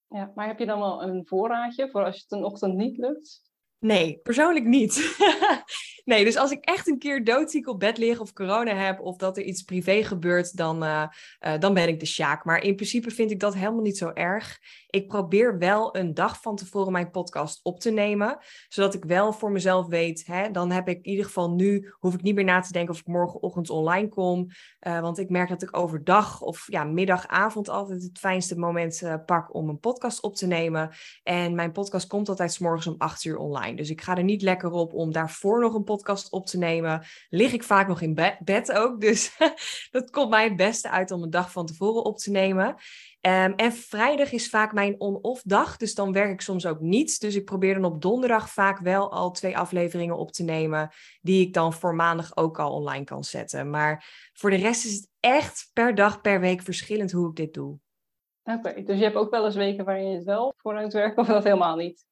Ja, 0.07 0.31
maar 0.35 0.47
heb 0.47 0.59
je 0.59 0.65
dan 0.65 0.79
wel 0.79 1.03
een 1.03 1.27
voorraadje 1.27 1.89
voor 1.89 2.03
als 2.03 2.21
het 2.21 2.31
een 2.31 2.44
ochtend 2.44 2.75
niet 2.75 2.97
lukt? 2.97 3.41
Nee, 3.79 4.19
persoonlijk 4.23 4.65
niet. 4.65 4.95
nee, 6.05 6.23
dus 6.23 6.37
als 6.37 6.51
ik 6.51 6.63
echt 6.65 6.87
een 6.87 6.99
keer 6.99 7.23
doodziek 7.23 7.67
op 7.67 7.79
bed 7.79 7.97
lig 7.97 8.19
of 8.19 8.33
corona 8.33 8.75
heb 8.75 8.99
of 8.99 9.17
dat 9.17 9.37
er 9.37 9.43
iets 9.43 9.61
privé 9.61 10.03
gebeurt, 10.03 10.57
dan, 10.57 10.83
uh, 10.83 11.07
uh, 11.41 11.59
dan 11.59 11.73
ben 11.73 11.87
ik 11.87 11.99
de 11.99 12.05
sjaak. 12.05 12.45
Maar 12.45 12.63
in 12.63 12.75
principe 12.75 13.11
vind 13.11 13.31
ik 13.31 13.39
dat 13.39 13.53
helemaal 13.53 13.81
niet 13.81 13.97
zo 13.97 14.11
erg. 14.13 14.59
Ik 14.89 15.07
probeer 15.07 15.57
wel 15.57 15.95
een 15.95 16.13
dag 16.13 16.41
van 16.41 16.55
tevoren 16.55 16.91
mijn 16.91 17.11
podcast 17.11 17.59
op 17.63 17.79
te 17.79 17.91
nemen, 17.91 18.37
zodat 18.67 18.93
ik 18.93 19.03
wel 19.05 19.33
voor 19.33 19.51
mezelf 19.51 19.87
weet, 19.87 20.25
hè, 20.25 20.51
dan 20.51 20.71
heb 20.71 20.87
ik 20.87 20.97
in 20.97 21.09
ieder 21.09 21.25
geval 21.25 21.51
nu, 21.51 21.93
hoef 21.99 22.13
ik 22.13 22.21
niet 22.21 22.35
meer 22.35 22.43
na 22.43 22.59
te 22.59 22.71
denken 22.71 22.93
of 22.93 22.99
ik 22.99 23.07
morgenochtend 23.07 23.69
online 23.69 24.09
kom. 24.09 24.47
Uh, 24.87 24.99
want 24.99 25.19
ik 25.19 25.29
merk 25.29 25.49
dat 25.49 25.61
ik 25.61 25.77
overdag 25.77 26.41
of 26.41 26.65
ja, 26.67 26.83
middag, 26.83 27.27
avond 27.27 27.69
altijd 27.69 28.03
het 28.03 28.19
fijnste 28.19 28.57
moment 28.57 29.03
pak 29.25 29.53
om 29.53 29.69
een 29.69 29.79
podcast 29.79 30.21
op 30.21 30.35
te 30.35 30.47
nemen. 30.47 30.89
En 31.23 31.56
mijn 31.56 31.71
podcast 31.71 32.07
komt 32.07 32.29
altijd 32.29 32.53
s 32.53 32.59
morgens 32.59 32.87
om 32.87 32.95
8 32.97 33.23
uur 33.23 33.37
online. 33.37 33.75
Dus 33.75 33.89
ik 33.89 34.01
ga 34.01 34.18
er 34.18 34.23
niet 34.23 34.41
lekker 34.41 34.71
op 34.71 34.94
om 34.94 35.11
daarvoor 35.11 35.59
nog 35.59 35.73
een 35.73 35.83
podcast 35.83 35.98
op 36.29 36.45
te 36.45 36.57
nemen. 36.57 37.03
Lig 37.29 37.53
ik 37.53 37.63
vaak 37.63 37.87
nog 37.87 38.01
in 38.01 38.37
bed 38.44 38.71
ook. 38.71 39.01
Dus 39.01 39.37
dat 39.91 40.09
komt 40.09 40.29
mij 40.29 40.44
het 40.44 40.56
beste 40.56 40.89
uit 40.89 41.11
om 41.11 41.23
een 41.23 41.29
dag 41.29 41.51
van 41.51 41.65
tevoren 41.65 42.06
op 42.06 42.18
te 42.18 42.31
nemen. 42.31 42.75
Um, 43.21 43.53
en 43.56 43.71
vrijdag 43.71 44.31
is 44.31 44.49
vaak 44.49 44.73
mijn 44.73 44.99
on-off 44.99 45.41
dag, 45.45 45.77
dus 45.77 45.95
dan 45.95 46.11
werk 46.11 46.31
ik 46.31 46.41
soms 46.41 46.65
ook 46.65 46.79
niet. 46.79 47.19
Dus 47.19 47.35
ik 47.35 47.45
probeer 47.45 47.73
dan 47.73 47.85
op 47.85 48.01
donderdag 48.01 48.49
vaak 48.49 48.79
wel 48.79 49.11
al 49.11 49.31
twee 49.31 49.57
afleveringen 49.57 50.18
op 50.18 50.31
te 50.31 50.44
nemen, 50.44 50.89
die 51.21 51.45
ik 51.47 51.53
dan 51.53 51.73
voor 51.73 51.95
maandag 51.95 52.37
ook 52.37 52.59
al 52.59 52.71
online 52.71 53.03
kan 53.03 53.23
zetten. 53.23 53.69
Maar 53.69 54.06
voor 54.33 54.49
de 54.49 54.56
rest 54.56 54.85
is 54.85 54.94
het 54.94 55.09
echt 55.19 55.69
per 55.73 55.95
dag, 55.95 56.21
per 56.21 56.39
week 56.39 56.61
verschillend 56.61 57.11
hoe 57.11 57.29
ik 57.29 57.35
dit 57.35 57.53
doe. 57.53 57.77
Oké, 58.44 58.83
dus 58.83 58.97
je 58.97 59.03
hebt 59.03 59.15
ook 59.15 59.31
wel 59.31 59.45
eens 59.45 59.56
weken 59.56 59.85
waarin 59.85 60.09
je 60.09 60.15
het 60.15 60.25
wel 60.25 60.53
vooruit 60.57 60.94
werkt, 60.94 61.18
of 61.18 61.27
dat 61.27 61.44
helemaal 61.44 61.75
niet? 61.75 62.08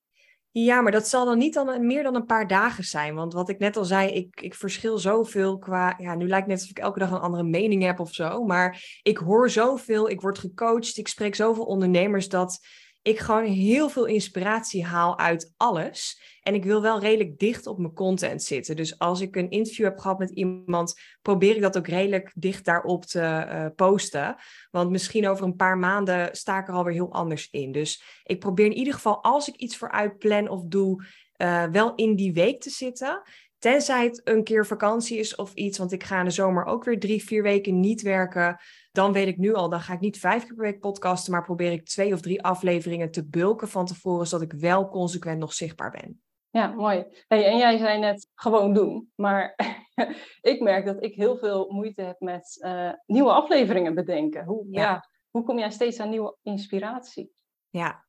Ja, 0.66 0.82
maar 0.82 0.92
dat 0.92 1.08
zal 1.08 1.26
dan 1.26 1.38
niet 1.38 1.54
dan 1.54 1.88
meer 1.88 2.04
dan 2.04 2.16
een 2.16 2.26
paar 2.26 2.48
dagen 2.48 2.84
zijn. 2.84 3.16
Want 3.16 3.34
wat 3.34 3.50
ik 3.50 3.60
net 3.60 3.78
al 3.78 3.86
zei, 3.86 4.10
ik, 4.10 4.42
ik 4.42 4.56
verschil 4.56 4.98
zoveel 4.98 5.58
qua. 5.58 5.96
Ja, 5.98 6.16
nu 6.16 6.28
lijkt 6.28 6.46
het 6.46 6.48
net 6.48 6.58
alsof 6.58 6.70
ik 6.70 6.84
elke 6.84 7.00
dag 7.00 7.12
een 7.12 7.20
andere 7.20 7.44
mening 7.44 7.84
heb 7.84 8.00
of 8.00 8.14
zo. 8.14 8.44
Maar 8.44 9.00
ik 9.04 9.18
hoor 9.18 9.50
zoveel, 9.50 10.10
ik 10.10 10.22
word 10.22 10.40
gecoacht, 10.40 10.98
ik 10.98 11.08
spreek 11.08 11.36
zoveel 11.36 11.66
ondernemers 11.66 12.30
dat 12.30 12.60
ik 13.08 13.20
gewoon 13.20 13.46
heel 13.46 13.90
veel 13.90 14.06
inspiratie 14.06 14.86
haal 14.86 15.20
uit 15.20 15.54
alles. 15.58 16.22
En 16.42 16.54
ik 16.54 16.64
wil 16.64 16.82
wel 16.82 17.00
redelijk 17.00 17.40
dicht 17.40 17.68
op 17.68 17.78
mijn 17.78 17.94
content 17.94 18.44
zitten. 18.44 18.76
Dus 18.76 19.00
als 19.00 19.22
ik 19.22 19.36
een 19.36 19.50
interview 19.50 19.86
heb 19.86 19.98
gehad 19.98 20.20
met 20.20 20.30
iemand, 20.30 21.00
probeer 21.22 21.56
ik 21.56 21.62
dat 21.62 21.78
ook 21.78 21.88
redelijk 21.88 22.32
dicht 22.36 22.66
daarop 22.66 23.06
te 23.06 23.20
uh, 23.20 23.66
posten. 23.76 24.36
Want 24.72 24.90
misschien 24.90 25.28
over 25.28 25.46
een 25.46 25.56
paar 25.56 25.78
maanden 25.78 26.36
sta 26.36 26.60
ik 26.60 26.68
er 26.68 26.74
alweer 26.74 26.94
heel 26.94 27.14
anders 27.14 27.50
in. 27.50 27.72
Dus 27.72 28.22
ik 28.24 28.40
probeer 28.40 28.66
in 28.66 28.78
ieder 28.78 28.94
geval, 28.94 29.24
als 29.24 29.48
ik 29.48 29.56
iets 29.56 29.78
vooruit 29.78 30.18
plan 30.18 30.50
of 30.50 30.62
doe, 30.66 31.06
uh, 31.38 31.64
wel 31.64 31.96
in 31.96 32.16
die 32.16 32.34
week 32.34 32.62
te 32.62 32.70
zitten. 32.70 33.22
Tenzij 33.60 34.04
het 34.04 34.22
een 34.24 34.44
keer 34.44 34.66
vakantie 34.66 35.18
is 35.18 35.36
of 35.36 35.54
iets, 35.54 35.78
want 35.78 35.92
ik 35.92 36.04
ga 36.04 36.20
in 36.20 36.26
de 36.26 36.32
zomer 36.32 36.66
ook 36.66 36.84
weer 36.84 37.00
drie, 37.00 37.24
vier 37.24 37.44
weken 37.44 37.80
niet 37.80 38.02
werken. 38.02 38.58
Dan 38.92 39.14
weet 39.14 39.28
ik 39.28 39.38
nu 39.38 39.54
al, 39.54 39.70
dan 39.70 39.80
ga 39.80 39.94
ik 39.94 40.00
niet 40.00 40.20
vijf 40.20 40.44
keer 40.44 40.56
per 40.56 40.64
week 40.64 40.80
podcasten, 40.80 41.32
maar 41.32 41.44
probeer 41.44 41.72
ik 41.72 41.86
twee 41.86 42.14
of 42.14 42.22
drie 42.22 42.44
afleveringen 42.44 43.12
te 43.12 43.28
bulken 43.28 43.68
van 43.68 43.86
tevoren, 43.86 44.28
zodat 44.28 44.52
ik 44.54 44.60
wel 44.60 44.90
consequent 44.90 45.40
nog 45.40 45.54
zichtbaar 45.54 45.92
ben. 45.92 46.22
Ja, 46.50 46.68
mooi. 46.68 47.06
Hey, 47.28 47.46
en 47.46 47.58
jij 47.58 47.78
zei 47.78 48.00
net 48.00 48.30
gewoon 48.36 48.74
doen, 48.74 49.12
maar 49.16 49.56
ik 50.42 50.62
merk 50.62 50.86
dat 50.86 51.04
ik 51.04 51.16
heel 51.16 51.38
veel 51.38 51.72
moeite 51.72 52.02
heb 52.02 52.20
met 52.20 52.58
uh, 52.66 52.92
nieuwe 53.06 53.32
afleveringen 53.32 53.96
bedenken. 53.96 54.46
Hoe, 54.46 54.66
ja. 54.70 54.82
ja. 54.82 55.10
hoe 55.30 55.44
kom 55.44 55.60
jij 55.60 55.72
steeds 55.72 56.00
aan 56.00 56.10
nieuwe 56.10 56.38
inspiratie? 56.44 57.32
Ja, 57.70 58.07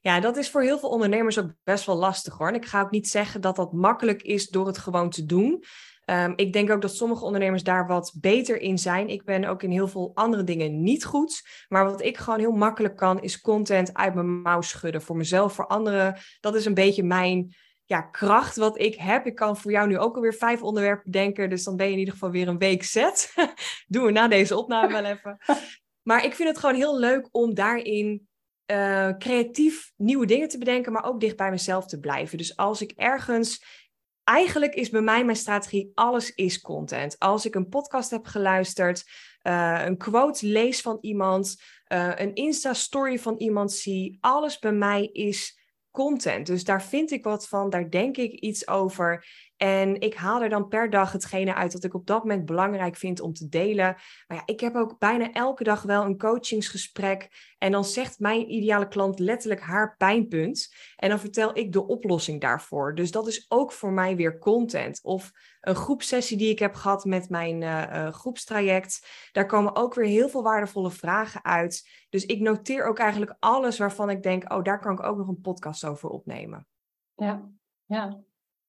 ja, 0.00 0.20
dat 0.20 0.36
is 0.36 0.50
voor 0.50 0.62
heel 0.62 0.78
veel 0.78 0.88
ondernemers 0.88 1.38
ook 1.38 1.52
best 1.64 1.86
wel 1.86 1.96
lastig 1.96 2.38
hoor. 2.38 2.48
En 2.48 2.54
ik 2.54 2.66
ga 2.66 2.80
ook 2.80 2.90
niet 2.90 3.08
zeggen 3.08 3.40
dat 3.40 3.56
dat 3.56 3.72
makkelijk 3.72 4.22
is 4.22 4.48
door 4.48 4.66
het 4.66 4.78
gewoon 4.78 5.10
te 5.10 5.24
doen. 5.24 5.64
Ehm, 6.04 6.32
ik 6.36 6.52
denk 6.52 6.70
ook 6.70 6.80
dat 6.80 6.94
sommige 6.94 7.24
ondernemers 7.24 7.62
daar 7.62 7.86
wat 7.86 8.16
beter 8.20 8.60
in 8.60 8.78
zijn. 8.78 9.08
Ik 9.08 9.24
ben 9.24 9.44
ook 9.44 9.62
in 9.62 9.70
heel 9.70 9.88
veel 9.88 10.10
andere 10.14 10.44
dingen 10.44 10.82
niet 10.82 11.04
goed. 11.04 11.42
Maar 11.68 11.84
wat 11.84 12.02
ik 12.02 12.16
gewoon 12.16 12.38
heel 12.38 12.52
makkelijk 12.52 12.96
kan, 12.96 13.22
is 13.22 13.40
content 13.40 13.94
uit 13.94 14.14
mijn 14.14 14.40
mouw 14.40 14.60
schudden. 14.60 15.02
Voor 15.02 15.16
mezelf, 15.16 15.52
voor 15.52 15.66
anderen. 15.66 16.16
Dat 16.40 16.54
is 16.54 16.64
een 16.64 16.74
beetje 16.74 17.02
mijn 17.02 17.54
ja, 17.84 18.00
kracht 18.00 18.56
wat 18.56 18.78
ik 18.78 18.94
heb. 18.94 19.26
Ik 19.26 19.34
kan 19.34 19.56
voor 19.56 19.70
jou 19.70 19.88
nu 19.88 19.98
ook 19.98 20.14
alweer 20.14 20.34
vijf 20.34 20.62
onderwerpen 20.62 21.10
denken. 21.10 21.50
Dus 21.50 21.64
dan 21.64 21.76
ben 21.76 21.86
je 21.86 21.92
in 21.92 21.98
ieder 21.98 22.14
geval 22.14 22.30
weer 22.30 22.48
een 22.48 22.58
week 22.58 22.84
zet. 22.84 23.34
Doen 23.86 24.04
we 24.04 24.10
na 24.10 24.28
deze 24.28 24.56
opname 24.56 24.92
wel 24.92 25.04
even. 25.04 25.38
Maar 26.02 26.24
ik 26.24 26.34
vind 26.34 26.48
het 26.48 26.58
gewoon 26.58 26.74
heel 26.74 26.98
leuk 26.98 27.28
om 27.30 27.54
daarin 27.54 28.28
uh, 28.70 29.08
creatief 29.18 29.92
nieuwe 29.96 30.26
dingen 30.26 30.48
te 30.48 30.58
bedenken, 30.58 30.92
maar 30.92 31.04
ook 31.04 31.20
dicht 31.20 31.36
bij 31.36 31.50
mezelf 31.50 31.86
te 31.86 32.00
blijven. 32.00 32.38
Dus 32.38 32.56
als 32.56 32.82
ik 32.82 32.92
ergens. 32.96 33.78
Eigenlijk 34.24 34.74
is 34.74 34.90
bij 34.90 35.00
mij 35.00 35.24
mijn 35.24 35.36
strategie: 35.36 35.90
alles 35.94 36.34
is 36.34 36.60
content. 36.60 37.18
Als 37.18 37.46
ik 37.46 37.54
een 37.54 37.68
podcast 37.68 38.10
heb 38.10 38.26
geluisterd, 38.26 39.04
uh, 39.42 39.82
een 39.84 39.96
quote 39.96 40.46
lees 40.46 40.80
van 40.80 40.98
iemand, 41.00 41.62
uh, 41.92 42.12
een 42.14 42.34
Insta-story 42.34 43.18
van 43.18 43.36
iemand 43.36 43.72
zie, 43.72 44.18
alles 44.20 44.58
bij 44.58 44.72
mij 44.72 45.04
is 45.04 45.60
content. 45.90 46.46
Dus 46.46 46.64
daar 46.64 46.82
vind 46.82 47.10
ik 47.10 47.24
wat 47.24 47.48
van, 47.48 47.70
daar 47.70 47.90
denk 47.90 48.16
ik 48.16 48.32
iets 48.32 48.68
over. 48.68 49.26
En 49.62 50.00
ik 50.00 50.14
haal 50.14 50.42
er 50.42 50.48
dan 50.48 50.68
per 50.68 50.90
dag 50.90 51.12
hetgene 51.12 51.54
uit 51.54 51.72
dat 51.72 51.84
ik 51.84 51.94
op 51.94 52.06
dat 52.06 52.22
moment 52.22 52.44
belangrijk 52.44 52.96
vind 52.96 53.20
om 53.20 53.32
te 53.32 53.48
delen. 53.48 53.96
Maar 54.26 54.36
ja, 54.36 54.42
ik 54.44 54.60
heb 54.60 54.74
ook 54.74 54.98
bijna 54.98 55.32
elke 55.32 55.64
dag 55.64 55.82
wel 55.82 56.04
een 56.04 56.18
coachingsgesprek. 56.18 57.28
En 57.58 57.72
dan 57.72 57.84
zegt 57.84 58.18
mijn 58.18 58.52
ideale 58.52 58.88
klant 58.88 59.18
letterlijk 59.18 59.60
haar 59.60 59.96
pijnpunt. 59.96 60.74
En 60.96 61.08
dan 61.08 61.18
vertel 61.18 61.56
ik 61.56 61.72
de 61.72 61.86
oplossing 61.86 62.40
daarvoor. 62.40 62.94
Dus 62.94 63.10
dat 63.10 63.26
is 63.26 63.46
ook 63.48 63.72
voor 63.72 63.92
mij 63.92 64.16
weer 64.16 64.38
content. 64.38 65.00
Of 65.02 65.30
een 65.60 65.74
groepsessie 65.74 66.36
die 66.36 66.50
ik 66.50 66.58
heb 66.58 66.74
gehad 66.74 67.04
met 67.04 67.28
mijn 67.28 67.62
uh, 67.62 68.08
groepstraject. 68.12 69.08
Daar 69.32 69.46
komen 69.46 69.76
ook 69.76 69.94
weer 69.94 70.06
heel 70.06 70.28
veel 70.28 70.42
waardevolle 70.42 70.90
vragen 70.90 71.44
uit. 71.44 71.88
Dus 72.08 72.24
ik 72.24 72.40
noteer 72.40 72.84
ook 72.84 72.98
eigenlijk 72.98 73.36
alles 73.38 73.78
waarvan 73.78 74.10
ik 74.10 74.22
denk, 74.22 74.52
oh, 74.52 74.62
daar 74.62 74.80
kan 74.80 74.92
ik 74.92 75.02
ook 75.02 75.16
nog 75.16 75.28
een 75.28 75.40
podcast 75.40 75.84
over 75.84 76.08
opnemen. 76.08 76.66
Ja, 77.14 77.50
ja. 77.84 78.20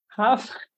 Gaaf. 0.08 0.70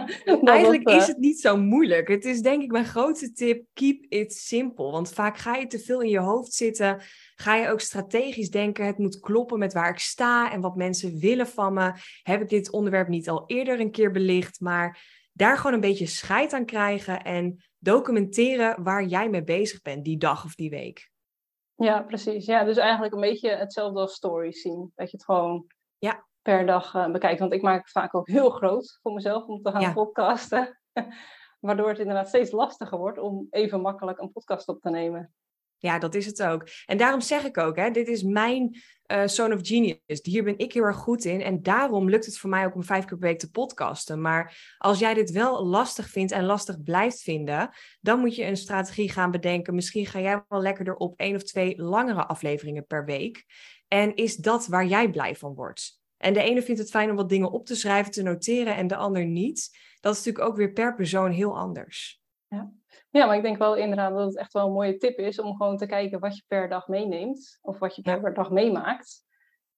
Eigenlijk 0.44 0.88
is 0.88 1.02
eh, 1.02 1.06
het 1.06 1.18
niet 1.18 1.40
zo 1.40 1.56
moeilijk. 1.56 2.08
Het 2.08 2.24
is 2.24 2.40
denk 2.40 2.62
ik 2.62 2.70
mijn 2.70 2.84
grootste 2.84 3.32
tip: 3.32 3.66
keep 3.72 4.04
it 4.08 4.32
simple. 4.32 4.90
Want 4.90 5.12
vaak 5.12 5.38
ga 5.38 5.54
je 5.54 5.66
te 5.66 5.78
veel 5.78 6.00
in 6.00 6.08
je 6.08 6.18
hoofd 6.18 6.52
zitten. 6.52 7.00
Ga 7.34 7.56
je 7.56 7.68
ook 7.68 7.80
strategisch 7.80 8.50
denken: 8.50 8.86
het 8.86 8.98
moet 8.98 9.20
kloppen 9.20 9.58
met 9.58 9.72
waar 9.72 9.90
ik 9.90 9.98
sta 9.98 10.52
en 10.52 10.60
wat 10.60 10.76
mensen 10.76 11.18
willen 11.18 11.46
van 11.46 11.74
me. 11.74 11.92
Heb 12.22 12.42
ik 12.42 12.48
dit 12.48 12.70
onderwerp 12.70 13.08
niet 13.08 13.28
al 13.28 13.44
eerder 13.46 13.80
een 13.80 13.90
keer 13.90 14.10
belicht? 14.10 14.60
Maar 14.60 15.04
daar 15.32 15.56
gewoon 15.56 15.72
een 15.72 15.80
beetje 15.80 16.06
scheid 16.06 16.52
aan 16.52 16.66
krijgen 16.66 17.22
en 17.22 17.64
documenteren 17.78 18.82
waar 18.82 19.04
jij 19.04 19.28
mee 19.28 19.44
bezig 19.44 19.82
bent 19.82 20.04
die 20.04 20.18
dag 20.18 20.44
of 20.44 20.54
die 20.54 20.70
week. 20.70 21.10
Ja, 21.74 22.02
precies. 22.02 22.46
Ja, 22.46 22.64
dus 22.64 22.76
eigenlijk 22.76 23.14
een 23.14 23.20
beetje 23.20 23.50
hetzelfde 23.50 24.00
als 24.00 24.14
stories 24.14 24.60
zien. 24.60 24.92
Dat 24.94 25.10
je 25.10 25.16
het 25.16 25.24
gewoon 25.24 25.66
ja 25.98 26.26
per 26.42 26.66
dag 26.66 26.94
uh, 26.94 27.10
bekijkt. 27.10 27.40
Want 27.40 27.52
ik 27.52 27.62
maak 27.62 27.82
het 27.82 27.90
vaak 27.90 28.14
ook 28.14 28.28
heel 28.28 28.50
groot 28.50 28.98
voor 29.02 29.12
mezelf 29.12 29.46
om 29.46 29.62
te 29.62 29.70
gaan 29.70 29.92
podcasten. 29.92 30.80
Waardoor 31.60 31.88
het 31.88 31.98
inderdaad 31.98 32.28
steeds 32.28 32.50
lastiger 32.50 32.98
wordt 32.98 33.18
om 33.18 33.46
even 33.50 33.80
makkelijk 33.80 34.18
een 34.18 34.32
podcast 34.32 34.68
op 34.68 34.80
te 34.80 34.90
nemen. 34.90 35.32
Ja, 35.82 35.98
dat 35.98 36.14
is 36.14 36.26
het 36.26 36.42
ook. 36.42 36.68
En 36.86 36.96
daarom 36.96 37.20
zeg 37.20 37.44
ik 37.44 37.58
ook, 37.58 37.76
hè, 37.76 37.90
dit 37.90 38.08
is 38.08 38.22
mijn 38.22 38.76
uh, 39.06 39.26
Zone 39.26 39.54
of 39.54 39.60
Genius. 39.62 39.98
Hier 40.22 40.44
ben 40.44 40.58
ik 40.58 40.72
heel 40.72 40.82
erg 40.82 40.96
goed 40.96 41.24
in. 41.24 41.40
En 41.40 41.62
daarom 41.62 42.10
lukt 42.10 42.26
het 42.26 42.38
voor 42.38 42.50
mij 42.50 42.66
ook 42.66 42.74
om 42.74 42.84
vijf 42.84 43.04
keer 43.04 43.18
per 43.18 43.28
week 43.28 43.38
te 43.38 43.50
podcasten. 43.50 44.20
Maar 44.20 44.74
als 44.78 44.98
jij 44.98 45.14
dit 45.14 45.30
wel 45.30 45.64
lastig 45.66 46.08
vindt 46.08 46.32
en 46.32 46.44
lastig 46.44 46.82
blijft 46.82 47.20
vinden, 47.20 47.70
dan 48.00 48.20
moet 48.20 48.36
je 48.36 48.44
een 48.44 48.56
strategie 48.56 49.10
gaan 49.10 49.30
bedenken. 49.30 49.74
Misschien 49.74 50.06
ga 50.06 50.20
jij 50.20 50.44
wel 50.48 50.60
lekkerder 50.60 50.94
op 50.94 51.18
één 51.18 51.34
of 51.34 51.42
twee 51.42 51.82
langere 51.82 52.26
afleveringen 52.26 52.86
per 52.86 53.04
week. 53.04 53.44
En 53.88 54.14
is 54.14 54.36
dat 54.36 54.66
waar 54.66 54.86
jij 54.86 55.10
blij 55.10 55.36
van 55.36 55.54
wordt? 55.54 56.01
En 56.22 56.32
de 56.32 56.42
ene 56.42 56.62
vindt 56.62 56.80
het 56.80 56.90
fijn 56.90 57.10
om 57.10 57.16
wat 57.16 57.28
dingen 57.28 57.50
op 57.50 57.66
te 57.66 57.74
schrijven, 57.74 58.12
te 58.12 58.22
noteren 58.22 58.76
en 58.76 58.86
de 58.86 58.96
ander 58.96 59.26
niet. 59.26 59.78
Dat 60.00 60.12
is 60.12 60.18
natuurlijk 60.18 60.48
ook 60.48 60.56
weer 60.56 60.72
per 60.72 60.94
persoon 60.94 61.30
heel 61.30 61.58
anders. 61.58 62.20
Ja. 62.48 62.72
ja, 63.10 63.26
maar 63.26 63.36
ik 63.36 63.42
denk 63.42 63.58
wel 63.58 63.76
inderdaad 63.76 64.14
dat 64.14 64.24
het 64.26 64.36
echt 64.36 64.52
wel 64.52 64.66
een 64.66 64.72
mooie 64.72 64.96
tip 64.96 65.18
is 65.18 65.40
om 65.40 65.56
gewoon 65.56 65.76
te 65.76 65.86
kijken 65.86 66.20
wat 66.20 66.36
je 66.36 66.42
per 66.46 66.68
dag 66.68 66.88
meeneemt 66.88 67.58
of 67.62 67.78
wat 67.78 67.96
je 67.96 68.02
per 68.02 68.34
dag 68.34 68.50
meemaakt. 68.50 69.24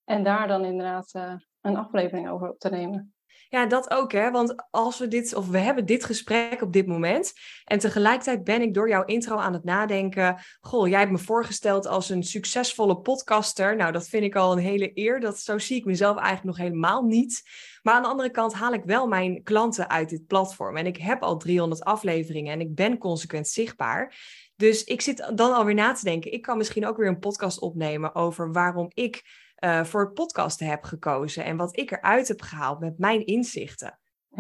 En 0.05 0.25
daar 0.25 0.49
dan 0.49 0.65
inderdaad 0.65 1.15
uh, 1.15 1.35
een 1.61 1.77
aflevering 1.77 2.29
over 2.29 2.51
op 2.51 2.59
te 2.59 2.71
nemen. 2.71 3.14
Ja, 3.55 3.67
dat 3.67 3.91
ook, 3.91 4.13
hè? 4.13 4.31
Want 4.31 4.55
als 4.71 4.99
we 4.99 5.09
dit, 5.09 5.35
of 5.35 5.49
we 5.49 5.59
hebben 5.59 5.87
dit 5.87 6.05
gesprek 6.05 6.63
op 6.63 6.73
dit 6.73 6.87
moment. 6.87 7.33
En 7.65 7.79
tegelijkertijd 7.79 8.45
ben 8.45 8.63
ik 8.63 8.75
door 8.75 8.89
jouw 8.89 9.05
intro 9.05 9.37
aan 9.37 9.53
het 9.53 9.65
nadenken. 9.65 10.37
Goh, 10.61 10.89
jij 10.89 10.99
hebt 10.99 11.11
me 11.11 11.19
voorgesteld 11.19 11.87
als 11.87 12.09
een 12.09 12.23
succesvolle 12.23 13.01
podcaster. 13.01 13.77
Nou, 13.77 13.93
dat 13.93 14.09
vind 14.09 14.25
ik 14.25 14.35
al 14.35 14.53
een 14.53 14.59
hele 14.59 14.91
eer. 14.95 15.21
Dat, 15.21 15.39
zo 15.39 15.59
zie 15.59 15.77
ik 15.77 15.85
mezelf 15.85 16.17
eigenlijk 16.17 16.47
nog 16.47 16.67
helemaal 16.67 17.03
niet. 17.03 17.43
Maar 17.83 17.95
aan 17.95 18.03
de 18.03 18.09
andere 18.09 18.31
kant 18.31 18.53
haal 18.53 18.73
ik 18.73 18.85
wel 18.85 19.07
mijn 19.07 19.43
klanten 19.43 19.91
uit 19.91 20.09
dit 20.09 20.27
platform. 20.27 20.77
En 20.77 20.87
ik 20.87 20.97
heb 20.97 21.23
al 21.23 21.37
300 21.37 21.85
afleveringen 21.85 22.53
en 22.53 22.61
ik 22.61 22.75
ben 22.75 22.99
consequent 22.99 23.49
zichtbaar. 23.49 24.15
Dus 24.57 24.85
ik 24.85 25.01
zit 25.01 25.33
dan 25.35 25.55
alweer 25.55 25.75
na 25.75 25.93
te 25.93 26.05
denken. 26.05 26.33
Ik 26.33 26.43
kan 26.43 26.57
misschien 26.57 26.87
ook 26.87 26.97
weer 26.97 27.09
een 27.09 27.19
podcast 27.19 27.61
opnemen 27.61 28.15
over 28.15 28.53
waarom 28.53 28.91
ik 28.95 29.43
uh, 29.65 29.85
voor 29.85 30.13
podcasten 30.13 30.67
heb 30.67 30.85
gekozen 30.85 31.45
en 31.45 31.57
wat 31.57 31.77
ik 31.77 31.91
eruit 31.91 32.29
heb 32.29 32.41
gehaald 32.41 32.81
met 32.81 32.99
mijn 32.99 33.27
inzichten. 33.27 33.99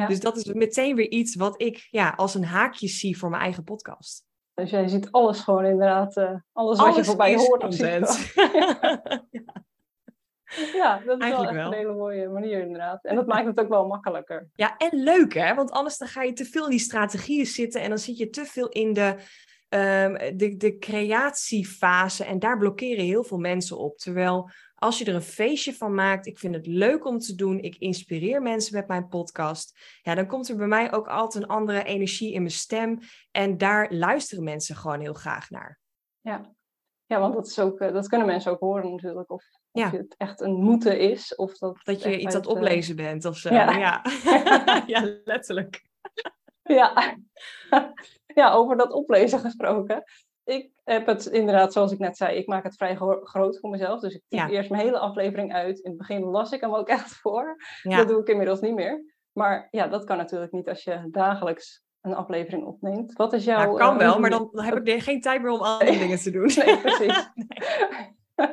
Dus 0.08 0.20
dat 0.20 0.36
is 0.36 0.44
meteen 0.44 0.96
weer 0.96 1.10
iets 1.10 1.36
wat 1.36 1.60
ik 1.60 1.88
ja, 1.90 2.10
als 2.16 2.34
een 2.34 2.44
haakje 2.44 2.88
zie 2.88 3.18
voor 3.18 3.30
mijn 3.30 3.42
eigen 3.42 3.64
podcast. 3.64 4.24
Dus 4.54 4.70
jij 4.70 4.88
ziet 4.88 5.10
alles 5.10 5.40
gewoon 5.40 5.64
inderdaad, 5.64 6.16
uh, 6.16 6.34
alles, 6.52 6.78
wat 6.78 6.96
je 6.96 7.04
voorbij 7.04 7.34
hoort. 7.36 7.60
Content. 7.60 8.06
ja, 10.82 10.98
dat 10.98 11.22
is 11.22 11.28
wel, 11.28 11.52
wel, 11.52 11.66
een 11.66 11.72
hele 11.72 11.94
mooie 11.94 12.28
manier 12.28 12.60
inderdaad. 12.60 13.04
En 13.04 13.16
dat 13.16 13.26
maakt 13.26 13.46
het 13.46 13.60
ook 13.60 13.68
wel 13.68 13.86
makkelijker. 13.86 14.48
Ja, 14.54 14.76
en 14.76 15.02
leuk 15.02 15.34
hè, 15.34 15.54
want 15.54 15.70
anders 15.70 15.98
dan 15.98 16.08
ga 16.08 16.22
je 16.22 16.32
te 16.32 16.44
veel 16.44 16.64
in 16.64 16.70
die 16.70 16.78
strategieën 16.78 17.46
zitten 17.46 17.80
en 17.80 17.88
dan 17.88 17.98
zit 17.98 18.18
je 18.18 18.30
te 18.30 18.44
veel 18.44 18.68
in 18.68 18.92
de, 18.92 19.08
um, 19.68 20.36
de, 20.36 20.54
de 20.56 20.78
creatiefase 20.78 22.24
en 22.24 22.38
daar 22.38 22.58
blokkeren 22.58 23.04
heel 23.04 23.24
veel 23.24 23.38
mensen 23.38 23.78
op. 23.78 23.98
Terwijl 23.98 24.50
als 24.84 24.98
je 24.98 25.04
er 25.04 25.14
een 25.14 25.22
feestje 25.22 25.74
van 25.74 25.94
maakt, 25.94 26.26
ik 26.26 26.38
vind 26.38 26.54
het 26.54 26.66
leuk 26.66 27.04
om 27.04 27.18
te 27.18 27.34
doen, 27.34 27.60
ik 27.60 27.76
inspireer 27.76 28.42
mensen 28.42 28.74
met 28.74 28.88
mijn 28.88 29.08
podcast, 29.08 29.78
ja, 30.02 30.14
dan 30.14 30.26
komt 30.26 30.48
er 30.48 30.56
bij 30.56 30.66
mij 30.66 30.92
ook 30.92 31.08
altijd 31.08 31.44
een 31.44 31.50
andere 31.50 31.84
energie 31.84 32.32
in 32.32 32.40
mijn 32.40 32.54
stem. 32.54 32.98
En 33.30 33.58
daar 33.58 33.92
luisteren 33.92 34.44
mensen 34.44 34.76
gewoon 34.76 35.00
heel 35.00 35.14
graag 35.14 35.50
naar. 35.50 35.78
Ja, 36.20 36.54
ja 37.06 37.20
want 37.20 37.34
dat, 37.34 37.46
is 37.46 37.58
ook, 37.58 37.80
eh, 37.80 37.92
dat 37.92 38.08
kunnen 38.08 38.26
mensen 38.26 38.52
ook 38.52 38.60
horen 38.60 38.90
natuurlijk. 38.90 39.30
Of, 39.30 39.44
of 39.72 39.90
het 39.90 40.14
echt 40.16 40.40
een 40.40 40.54
moeten 40.54 40.98
is. 40.98 41.34
Of 41.34 41.58
dat, 41.58 41.80
dat 41.84 42.02
je 42.02 42.18
iets 42.18 42.34
aan 42.34 42.40
het 42.40 42.50
oplezen 42.50 42.96
bent 42.96 43.24
of 43.24 43.36
zo. 43.36 43.54
Ja, 43.54 43.76
ja. 43.76 44.02
ja 44.86 45.18
letterlijk. 45.24 45.88
Ja. 46.62 47.16
ja, 48.40 48.52
over 48.52 48.76
dat 48.76 48.92
oplezen 48.92 49.38
gesproken 49.38 50.04
ik 50.44 50.70
heb 50.84 51.06
het 51.06 51.26
inderdaad, 51.26 51.72
zoals 51.72 51.92
ik 51.92 51.98
net 51.98 52.16
zei, 52.16 52.36
ik 52.36 52.46
maak 52.46 52.64
het 52.64 52.76
vrij 52.76 52.96
groot 53.22 53.58
voor 53.60 53.70
mezelf. 53.70 54.00
Dus 54.00 54.14
ik 54.14 54.22
typ 54.28 54.48
eerst 54.48 54.70
mijn 54.70 54.82
hele 54.82 54.98
aflevering 54.98 55.52
uit. 55.52 55.78
In 55.78 55.90
het 55.90 55.98
begin 55.98 56.24
las 56.24 56.52
ik 56.52 56.60
hem 56.60 56.74
ook 56.74 56.88
echt 56.98 57.14
voor. 57.14 57.56
Dat 57.82 58.08
doe 58.08 58.20
ik 58.20 58.28
inmiddels 58.28 58.60
niet 58.60 58.74
meer. 58.74 59.12
Maar 59.32 59.68
ja, 59.70 59.86
dat 59.86 60.04
kan 60.04 60.16
natuurlijk 60.16 60.52
niet 60.52 60.68
als 60.68 60.84
je 60.84 61.08
dagelijks 61.10 61.82
een 62.00 62.14
aflevering 62.14 62.64
opneemt. 62.64 63.12
Wat 63.12 63.32
is 63.32 63.44
jouw... 63.44 63.72
Ja, 63.72 63.78
kan 63.78 63.94
uh, 63.94 64.00
wel, 64.00 64.18
maar 64.18 64.30
dan 64.30 64.50
heb 64.52 64.88
ik 64.88 65.02
geen 65.02 65.20
tijd 65.20 65.42
meer 65.42 65.50
om 65.50 65.60
andere 65.64 65.98
dingen 65.98 66.18
te 66.18 66.30
doen. 66.30 66.50
Nee, 66.54 66.80
precies. 66.80 67.30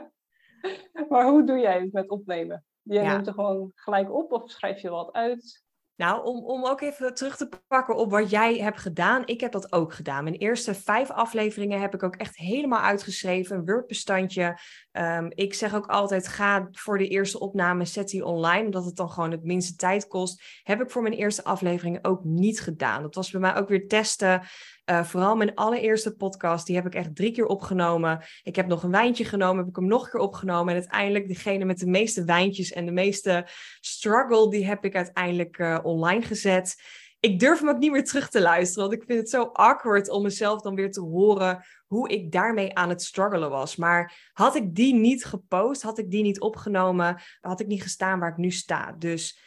maar 1.09 1.25
hoe 1.25 1.43
doe 1.43 1.59
jij 1.59 1.79
het 1.79 1.91
met 1.91 2.09
opnemen? 2.09 2.65
Je 2.81 2.99
neemt 2.99 3.27
er 3.27 3.33
gewoon 3.33 3.71
gelijk 3.75 4.13
op 4.13 4.31
of 4.31 4.49
schrijf 4.49 4.81
je 4.81 4.89
wat 4.89 5.11
uit? 5.11 5.63
Nou, 6.01 6.25
om, 6.25 6.45
om 6.45 6.65
ook 6.65 6.81
even 6.81 7.13
terug 7.13 7.37
te 7.37 7.49
pakken 7.67 7.95
op 7.95 8.11
wat 8.11 8.29
jij 8.29 8.57
hebt 8.57 8.79
gedaan. 8.79 9.21
Ik 9.25 9.41
heb 9.41 9.51
dat 9.51 9.71
ook 9.71 9.93
gedaan. 9.93 10.23
Mijn 10.23 10.35
eerste 10.35 10.73
vijf 10.73 11.09
afleveringen 11.09 11.81
heb 11.81 11.93
ik 11.93 12.03
ook 12.03 12.15
echt 12.15 12.37
helemaal 12.37 12.81
uitgeschreven. 12.81 13.55
Een 13.55 13.65
Word-bestandje. 13.65 14.57
Ehm, 14.91 15.29
ik 15.29 15.53
zeg 15.53 15.75
ook 15.75 15.85
altijd, 15.85 16.27
ga 16.27 16.67
voor 16.71 16.97
de 16.97 17.07
eerste 17.07 17.39
opname, 17.39 17.85
zet 17.85 18.09
die 18.09 18.25
online. 18.25 18.65
Omdat 18.65 18.85
het 18.85 18.95
dan 18.95 19.09
gewoon 19.09 19.31
het 19.31 19.43
minste 19.43 19.75
tijd 19.75 20.07
kost. 20.07 20.43
Heb 20.63 20.81
ik 20.81 20.91
voor 20.91 21.01
mijn 21.01 21.13
eerste 21.13 21.43
afleveringen 21.43 22.03
ook 22.03 22.23
niet 22.23 22.61
gedaan. 22.61 23.01
Dat 23.01 23.15
was 23.15 23.31
bij 23.31 23.41
mij 23.41 23.55
ook 23.55 23.69
weer 23.69 23.87
testen. 23.87 24.41
Uh, 24.85 25.03
vooral 25.03 25.35
mijn 25.35 25.55
allereerste 25.55 26.15
podcast, 26.15 26.65
die 26.65 26.75
heb 26.75 26.85
ik 26.85 26.95
echt 26.95 27.15
drie 27.15 27.31
keer 27.31 27.45
opgenomen. 27.45 28.23
Ik 28.43 28.55
heb 28.55 28.67
nog 28.67 28.83
een 28.83 28.91
wijntje 28.91 29.25
genomen, 29.25 29.57
heb 29.57 29.67
ik 29.67 29.75
hem 29.75 29.87
nog 29.87 30.03
een 30.03 30.09
keer 30.09 30.19
opgenomen. 30.19 30.73
En 30.73 30.79
uiteindelijk 30.79 31.27
degene 31.27 31.65
met 31.65 31.79
de 31.79 31.85
meeste 31.89 32.23
wijntjes 32.23 32.71
en 32.71 32.85
de 32.85 32.91
meeste 32.91 33.47
struggle, 33.79 34.49
die 34.49 34.65
heb 34.65 34.85
ik 34.85 34.95
uiteindelijk 34.95 35.57
uh, 35.57 35.79
online 35.83 36.21
gezet. 36.21 36.75
Ik 37.19 37.39
durf 37.39 37.59
hem 37.59 37.69
ook 37.69 37.77
niet 37.77 37.91
meer 37.91 38.03
terug 38.03 38.29
te 38.29 38.41
luisteren, 38.41 38.89
want 38.89 39.01
ik 39.01 39.07
vind 39.07 39.19
het 39.19 39.29
zo 39.29 39.43
awkward 39.43 40.09
om 40.09 40.23
mezelf 40.23 40.61
dan 40.61 40.75
weer 40.75 40.91
te 40.91 41.01
horen 41.01 41.65
hoe 41.87 42.09
ik 42.09 42.31
daarmee 42.31 42.75
aan 42.75 42.89
het 42.89 43.01
struggelen 43.01 43.49
was. 43.49 43.75
Maar 43.75 44.29
had 44.33 44.55
ik 44.55 44.75
die 44.75 44.93
niet 44.93 45.25
gepost, 45.25 45.81
had 45.81 45.97
ik 45.97 46.11
die 46.11 46.23
niet 46.23 46.39
opgenomen, 46.39 47.21
had 47.41 47.59
ik 47.59 47.67
niet 47.67 47.83
gestaan 47.83 48.19
waar 48.19 48.31
ik 48.31 48.37
nu 48.37 48.51
sta. 48.51 48.95
Dus 48.99 49.39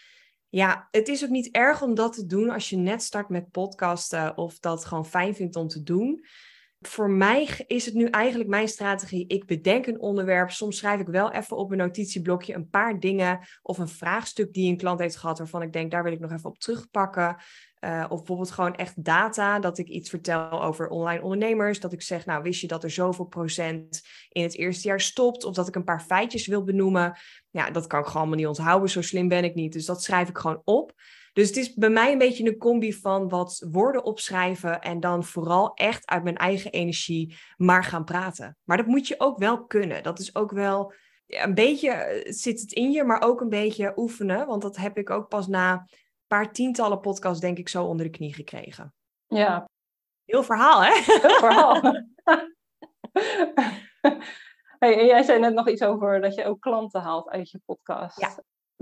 Ja, 0.54 0.88
het 0.90 1.08
is 1.08 1.24
ook 1.24 1.30
niet 1.30 1.50
erg 1.50 1.82
om 1.82 1.94
dat 1.94 2.12
te 2.12 2.26
doen 2.26 2.50
als 2.50 2.70
je 2.70 2.76
net 2.76 3.02
start 3.02 3.28
met 3.28 3.50
podcasten 3.50 4.36
of 4.36 4.58
dat 4.58 4.84
gewoon 4.84 5.06
fijn 5.06 5.34
vindt 5.34 5.56
om 5.56 5.68
te 5.68 5.82
doen. 5.82 6.24
Voor 6.86 7.10
mij 7.10 7.64
is 7.66 7.84
het 7.84 7.94
nu 7.94 8.06
eigenlijk 8.06 8.50
mijn 8.50 8.68
strategie. 8.68 9.26
Ik 9.26 9.46
bedenk 9.46 9.86
een 9.86 10.00
onderwerp. 10.00 10.50
Soms 10.50 10.76
schrijf 10.76 11.00
ik 11.00 11.06
wel 11.06 11.32
even 11.32 11.56
op 11.56 11.70
een 11.70 11.76
notitieblokje 11.76 12.54
een 12.54 12.68
paar 12.68 13.00
dingen 13.00 13.38
of 13.62 13.78
een 13.78 13.88
vraagstuk 13.88 14.52
die 14.52 14.70
een 14.70 14.76
klant 14.76 15.00
heeft 15.00 15.16
gehad 15.16 15.38
waarvan 15.38 15.62
ik 15.62 15.72
denk, 15.72 15.90
daar 15.90 16.02
wil 16.02 16.12
ik 16.12 16.20
nog 16.20 16.32
even 16.32 16.50
op 16.50 16.58
terugpakken. 16.58 17.36
Uh, 17.80 18.04
of 18.08 18.18
bijvoorbeeld 18.18 18.50
gewoon 18.50 18.74
echt 18.74 19.04
data, 19.04 19.58
dat 19.58 19.78
ik 19.78 19.88
iets 19.88 20.10
vertel 20.10 20.62
over 20.62 20.88
online 20.88 21.22
ondernemers. 21.22 21.80
Dat 21.80 21.92
ik 21.92 22.02
zeg, 22.02 22.26
nou 22.26 22.42
wist 22.42 22.60
je 22.60 22.66
dat 22.66 22.84
er 22.84 22.90
zoveel 22.90 23.24
procent 23.24 24.02
in 24.28 24.42
het 24.42 24.56
eerste 24.56 24.88
jaar 24.88 25.00
stopt? 25.00 25.44
Of 25.44 25.54
dat 25.54 25.68
ik 25.68 25.74
een 25.74 25.84
paar 25.84 26.00
feitjes 26.00 26.46
wil 26.46 26.64
benoemen. 26.64 27.18
Ja, 27.50 27.70
dat 27.70 27.86
kan 27.86 28.00
ik 28.00 28.06
gewoon 28.06 28.20
allemaal 28.20 28.38
niet 28.38 28.46
onthouden, 28.46 28.90
zo 28.90 29.02
slim 29.02 29.28
ben 29.28 29.44
ik 29.44 29.54
niet. 29.54 29.72
Dus 29.72 29.86
dat 29.86 30.02
schrijf 30.02 30.28
ik 30.28 30.38
gewoon 30.38 30.62
op. 30.64 30.92
Dus 31.34 31.48
het 31.48 31.56
is 31.56 31.74
bij 31.74 31.90
mij 31.90 32.12
een 32.12 32.18
beetje 32.18 32.46
een 32.46 32.58
combi 32.58 32.92
van 32.92 33.28
wat 33.28 33.66
woorden 33.70 34.04
opschrijven 34.04 34.80
en 34.80 35.00
dan 35.00 35.24
vooral 35.24 35.74
echt 35.74 36.06
uit 36.06 36.22
mijn 36.22 36.36
eigen 36.36 36.70
energie 36.70 37.36
maar 37.56 37.84
gaan 37.84 38.04
praten. 38.04 38.56
Maar 38.64 38.76
dat 38.76 38.86
moet 38.86 39.08
je 39.08 39.14
ook 39.18 39.38
wel 39.38 39.64
kunnen. 39.64 40.02
Dat 40.02 40.18
is 40.18 40.34
ook 40.34 40.50
wel 40.50 40.92
een 41.26 41.54
beetje 41.54 41.90
eh, 41.90 42.32
zit 42.32 42.60
het 42.60 42.72
in 42.72 42.90
je, 42.92 43.04
maar 43.04 43.22
ook 43.22 43.40
een 43.40 43.48
beetje 43.48 43.92
oefenen. 43.96 44.46
Want 44.46 44.62
dat 44.62 44.76
heb 44.76 44.98
ik 44.98 45.10
ook 45.10 45.28
pas 45.28 45.46
na 45.46 45.86
paar 46.26 46.52
tientallen 46.52 47.00
podcasts 47.00 47.40
denk 47.40 47.58
ik 47.58 47.68
zo 47.68 47.84
onder 47.84 48.06
de 48.06 48.12
knie 48.12 48.34
gekregen. 48.34 48.94
Ja. 49.26 49.68
Heel 50.24 50.42
verhaal, 50.42 50.82
hè? 50.84 50.92
Heel 50.92 51.38
verhaal. 51.38 51.80
hey, 54.78 54.98
en 54.98 55.06
jij 55.06 55.22
zei 55.22 55.40
net 55.40 55.54
nog 55.54 55.68
iets 55.68 55.82
over 55.82 56.20
dat 56.20 56.34
je 56.34 56.44
ook 56.44 56.60
klanten 56.60 57.00
haalt 57.00 57.28
uit 57.28 57.50
je 57.50 57.60
podcast. 57.64 58.20
Ja 58.20 58.34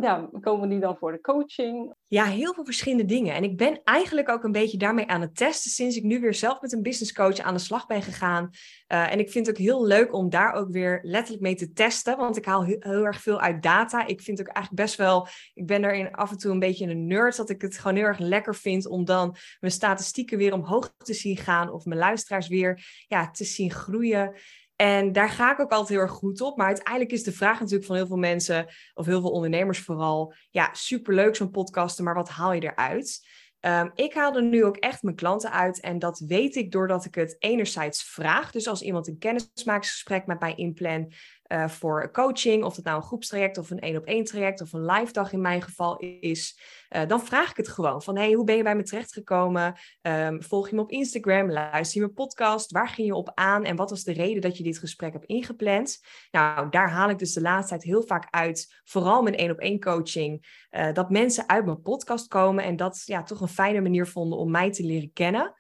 ja, 0.03 0.29
komen 0.41 0.69
die 0.69 0.81
dan 0.81 0.97
voor 0.97 1.13
de 1.13 1.21
coaching? 1.21 1.95
Ja, 2.07 2.25
heel 2.25 2.55
veel 2.55 2.65
verschillende 2.65 3.05
dingen. 3.05 3.35
En 3.35 3.45
ik 3.45 3.57
ben 3.57 3.81
eigenlijk 3.85 4.29
ook 4.29 4.45
een 4.45 4.53
beetje 4.53 4.79
daarmee 4.79 5.07
aan 5.07 5.21
het 5.21 5.37
testen 5.37 5.71
sinds 5.71 5.97
ik 5.97 6.03
nu 6.03 6.21
weer 6.21 6.35
zelf 6.35 6.61
met 6.61 6.73
een 6.73 6.83
business 6.83 7.13
coach 7.13 7.39
aan 7.39 7.55
de 7.55 7.61
slag 7.61 7.87
ben 7.87 8.03
gegaan. 8.03 8.51
Uh, 8.89 9.13
en 9.13 9.19
ik 9.19 9.31
vind 9.31 9.47
het 9.47 9.57
ook 9.57 9.63
heel 9.63 9.87
leuk 9.87 10.15
om 10.15 10.31
daar 10.31 10.53
ook 10.53 10.71
weer 10.71 11.01
letterlijk 11.03 11.43
mee 11.43 11.55
te 11.55 11.73
testen, 11.73 12.17
want 12.17 12.37
ik 12.37 12.45
haal 12.45 12.65
heel, 12.65 12.77
heel, 12.79 13.05
erg 13.05 13.21
veel 13.21 13.41
uit 13.41 13.63
data. 13.63 14.07
Ik 14.07 14.21
vind 14.21 14.41
ook 14.41 14.47
eigenlijk 14.47 14.85
best 14.85 14.97
wel, 14.97 15.29
ik 15.55 15.67
ben 15.67 15.83
daarin 15.83 16.11
af 16.11 16.31
en 16.31 16.39
toe 16.39 16.53
een 16.53 16.59
beetje 16.59 16.87
een 16.87 17.07
nerd, 17.07 17.37
dat 17.37 17.51
ik 17.51 17.63
het 17.63 17.79
gewoon 17.79 17.97
heel 17.97 18.07
erg 18.07 18.19
lekker 18.19 18.55
vind 18.55 18.87
om 18.87 19.05
dan 19.05 19.37
mijn 19.61 19.73
statistieken 19.73 20.39
weer 20.39 20.53
omhoog 20.53 20.95
te 20.97 21.15
zien 21.15 21.37
gaan 21.37 21.73
of 21.73 21.85
mijn 21.85 22.01
luisteraars 22.01 22.49
weer 22.49 23.05
ja, 23.09 23.31
te 23.31 23.45
zien 23.45 23.71
groeien. 23.71 24.35
En 24.83 25.13
daar 25.13 25.29
ga 25.29 25.53
ik 25.53 25.61
ook 25.61 25.71
altijd 25.71 25.89
heel 25.89 25.99
erg 25.99 26.11
goed 26.11 26.41
op. 26.41 26.57
Maar 26.57 26.67
uiteindelijk 26.67 27.13
is 27.13 27.23
de 27.23 27.33
vraag 27.33 27.61
natuurlijk 27.61 27.87
van 27.87 27.97
heel 27.97 28.07
veel 28.07 28.17
mensen, 28.17 28.67
of 28.95 29.07
heel 29.07 29.21
veel 29.21 29.31
ondernemers 29.31 29.79
vooral, 29.79 30.35
ja, 30.51 30.69
superleuk 30.73 31.37
zo'n 31.37 31.51
podcasten, 31.51 32.05
maar 32.05 32.15
wat 32.15 32.29
haal 32.29 32.53
je 32.53 32.63
eruit? 32.63 33.27
Um, 33.61 33.91
ik 33.95 34.15
haal 34.15 34.37
er 34.37 34.43
nu 34.43 34.65
ook 34.65 34.77
echt 34.77 35.03
mijn 35.03 35.17
klanten 35.17 35.53
uit 35.53 35.81
en 35.81 35.99
dat 35.99 36.19
weet 36.19 36.57
ik 36.57 36.73
doordat 36.73 37.05
ik 37.05 37.15
het 37.15 37.37
enerzijds 37.39 38.03
vraag. 38.03 38.51
Dus 38.51 38.69
als 38.69 38.83
iemand 38.83 39.09
een 39.09 39.19
kennismakingsgesprek 39.19 40.27
met 40.27 40.41
mij 40.41 40.55
inplan, 40.55 41.13
uh, 41.53 41.69
voor 41.69 42.11
coaching, 42.13 42.65
of 42.65 42.77
het 42.77 42.85
nou 42.85 42.97
een 42.97 43.03
groepstraject 43.03 43.59
of 43.59 43.71
een 43.71 43.81
één 43.81 43.97
op 43.97 44.05
één 44.05 44.25
traject 44.25 44.61
of 44.61 44.73
een 44.73 44.85
live 44.85 45.13
dag 45.13 45.33
in 45.33 45.41
mijn 45.41 45.63
geval 45.63 45.97
is, 45.99 46.61
uh, 46.91 47.07
dan 47.07 47.25
vraag 47.25 47.51
ik 47.51 47.57
het 47.57 47.69
gewoon 47.69 48.03
van 48.03 48.17
hey, 48.17 48.33
hoe 48.33 48.45
ben 48.45 48.57
je 48.57 48.63
bij 48.63 48.77
me 48.77 48.83
terechtgekomen? 48.83 49.75
Um, 50.03 50.43
volg 50.43 50.69
je 50.69 50.75
me 50.75 50.81
op 50.81 50.91
Instagram? 50.91 51.51
Luister 51.51 52.01
je 52.01 52.01
mijn 52.01 52.13
podcast? 52.13 52.73
Waar 52.73 52.89
ging 52.89 53.07
je 53.07 53.15
op 53.15 53.31
aan? 53.35 53.65
En 53.65 53.77
wat 53.77 53.91
was 53.91 54.05
de 54.05 54.13
reden 54.13 54.43
dat 54.43 54.57
je 54.57 54.63
dit 54.63 54.79
gesprek 54.79 55.13
hebt 55.13 55.25
ingepland? 55.25 56.01
Nou, 56.31 56.71
daar 56.71 56.91
haal 56.91 57.11
ik 57.11 57.19
dus 57.19 57.33
de 57.33 57.41
laatste 57.41 57.69
tijd 57.69 57.83
heel 57.83 58.03
vaak 58.03 58.27
uit, 58.31 58.81
vooral 58.85 59.23
mijn 59.23 59.37
één 59.37 59.51
op 59.51 59.59
één 59.59 59.81
coaching, 59.81 60.67
uh, 60.71 60.93
dat 60.93 61.11
mensen 61.11 61.49
uit 61.49 61.65
mijn 61.65 61.83
podcast 61.83 62.29
komen 62.29 62.65
en 62.65 62.77
dat 62.77 63.03
ja, 63.05 63.23
toch 63.23 63.41
een 63.41 63.49
fijne 63.49 63.81
manier 63.81 64.07
vonden 64.07 64.39
om 64.39 64.51
mij 64.51 64.73
te 64.73 64.85
leren 64.85 65.13
kennen. 65.13 65.55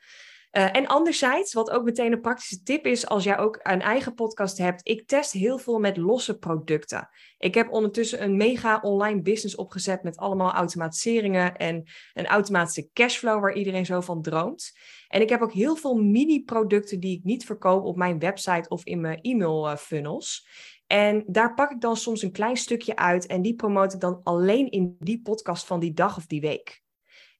Uh, 0.52 0.76
en 0.76 0.86
anderzijds, 0.86 1.52
wat 1.52 1.70
ook 1.70 1.84
meteen 1.84 2.12
een 2.12 2.20
praktische 2.20 2.62
tip 2.62 2.86
is 2.86 3.06
als 3.06 3.24
jij 3.24 3.38
ook 3.38 3.60
een 3.62 3.80
eigen 3.80 4.14
podcast 4.14 4.58
hebt, 4.58 4.88
ik 4.88 5.06
test 5.06 5.32
heel 5.32 5.58
veel 5.58 5.78
met 5.78 5.96
losse 5.96 6.38
producten. 6.38 7.08
Ik 7.38 7.54
heb 7.54 7.70
ondertussen 7.70 8.22
een 8.22 8.36
mega 8.36 8.78
online 8.82 9.22
business 9.22 9.56
opgezet 9.56 10.02
met 10.02 10.16
allemaal 10.16 10.52
automatiseringen 10.52 11.56
en 11.56 11.82
een 12.12 12.26
automatische 12.26 12.90
cashflow 12.92 13.40
waar 13.40 13.54
iedereen 13.54 13.86
zo 13.86 14.00
van 14.00 14.22
droomt. 14.22 14.72
En 15.08 15.20
ik 15.20 15.28
heb 15.28 15.40
ook 15.40 15.52
heel 15.52 15.76
veel 15.76 15.94
mini-producten 15.94 17.00
die 17.00 17.16
ik 17.18 17.24
niet 17.24 17.44
verkoop 17.44 17.84
op 17.84 17.96
mijn 17.96 18.18
website 18.18 18.68
of 18.68 18.84
in 18.84 19.00
mijn 19.00 19.20
e-mail 19.20 19.68
eh, 19.68 19.76
funnels. 19.76 20.46
En 20.86 21.24
daar 21.26 21.54
pak 21.54 21.70
ik 21.70 21.80
dan 21.80 21.96
soms 21.96 22.22
een 22.22 22.32
klein 22.32 22.56
stukje 22.56 22.96
uit 22.96 23.26
en 23.26 23.42
die 23.42 23.54
promote 23.54 23.94
ik 23.94 24.00
dan 24.00 24.20
alleen 24.22 24.70
in 24.70 24.96
die 24.98 25.22
podcast 25.22 25.66
van 25.66 25.80
die 25.80 25.92
dag 25.92 26.16
of 26.16 26.26
die 26.26 26.40
week. 26.40 26.81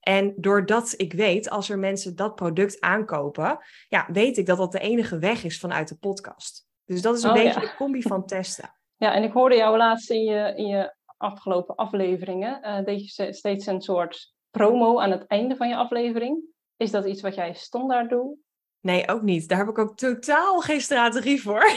En 0.03 0.33
doordat 0.37 0.93
ik 0.97 1.13
weet, 1.13 1.49
als 1.49 1.69
er 1.69 1.79
mensen 1.79 2.15
dat 2.15 2.35
product 2.35 2.81
aankopen, 2.81 3.59
ja, 3.87 4.07
weet 4.11 4.37
ik 4.37 4.45
dat 4.45 4.57
dat 4.57 4.71
de 4.71 4.79
enige 4.79 5.19
weg 5.19 5.43
is 5.43 5.59
vanuit 5.59 5.87
de 5.87 5.97
podcast. 5.97 6.67
Dus 6.85 7.01
dat 7.01 7.17
is 7.17 7.23
een 7.23 7.29
oh, 7.29 7.35
beetje 7.35 7.59
de 7.59 7.75
combi 7.75 8.01
van 8.01 8.25
testen. 8.25 8.73
Ja, 8.97 9.13
en 9.13 9.23
ik 9.23 9.31
hoorde 9.31 9.55
jou 9.55 9.77
laatst 9.77 10.09
in 10.09 10.23
je, 10.23 10.53
in 10.55 10.67
je 10.67 10.95
afgelopen 11.17 11.75
afleveringen, 11.75 12.59
uh, 12.63 12.85
deed 12.85 13.15
je 13.15 13.33
steeds 13.33 13.65
een 13.65 13.81
soort 13.81 14.33
promo 14.51 14.99
aan 14.99 15.11
het 15.11 15.27
einde 15.27 15.55
van 15.55 15.69
je 15.69 15.75
aflevering. 15.75 16.43
Is 16.77 16.91
dat 16.91 17.05
iets 17.05 17.21
wat 17.21 17.35
jij 17.35 17.53
standaard 17.53 18.09
doet? 18.09 18.37
Nee, 18.79 19.07
ook 19.07 19.21
niet. 19.21 19.49
Daar 19.49 19.57
heb 19.57 19.67
ik 19.67 19.77
ook 19.77 19.97
totaal 19.97 20.59
geen 20.59 20.81
strategie 20.81 21.41
voor. 21.41 21.65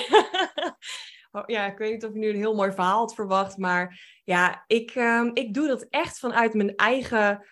Oh, 1.36 1.42
ja, 1.46 1.66
ik 1.66 1.78
weet 1.78 1.92
niet 1.92 2.04
of 2.04 2.12
je 2.12 2.18
nu 2.18 2.28
een 2.28 2.36
heel 2.36 2.54
mooi 2.54 2.72
verhaal 2.72 2.98
had 2.98 3.14
verwacht, 3.14 3.56
maar 3.56 4.00
ja, 4.24 4.64
ik, 4.66 4.94
um, 4.94 5.30
ik 5.34 5.54
doe 5.54 5.66
dat 5.66 5.86
echt 5.90 6.18
vanuit 6.18 6.54
mijn 6.54 6.76
eigen 6.76 7.46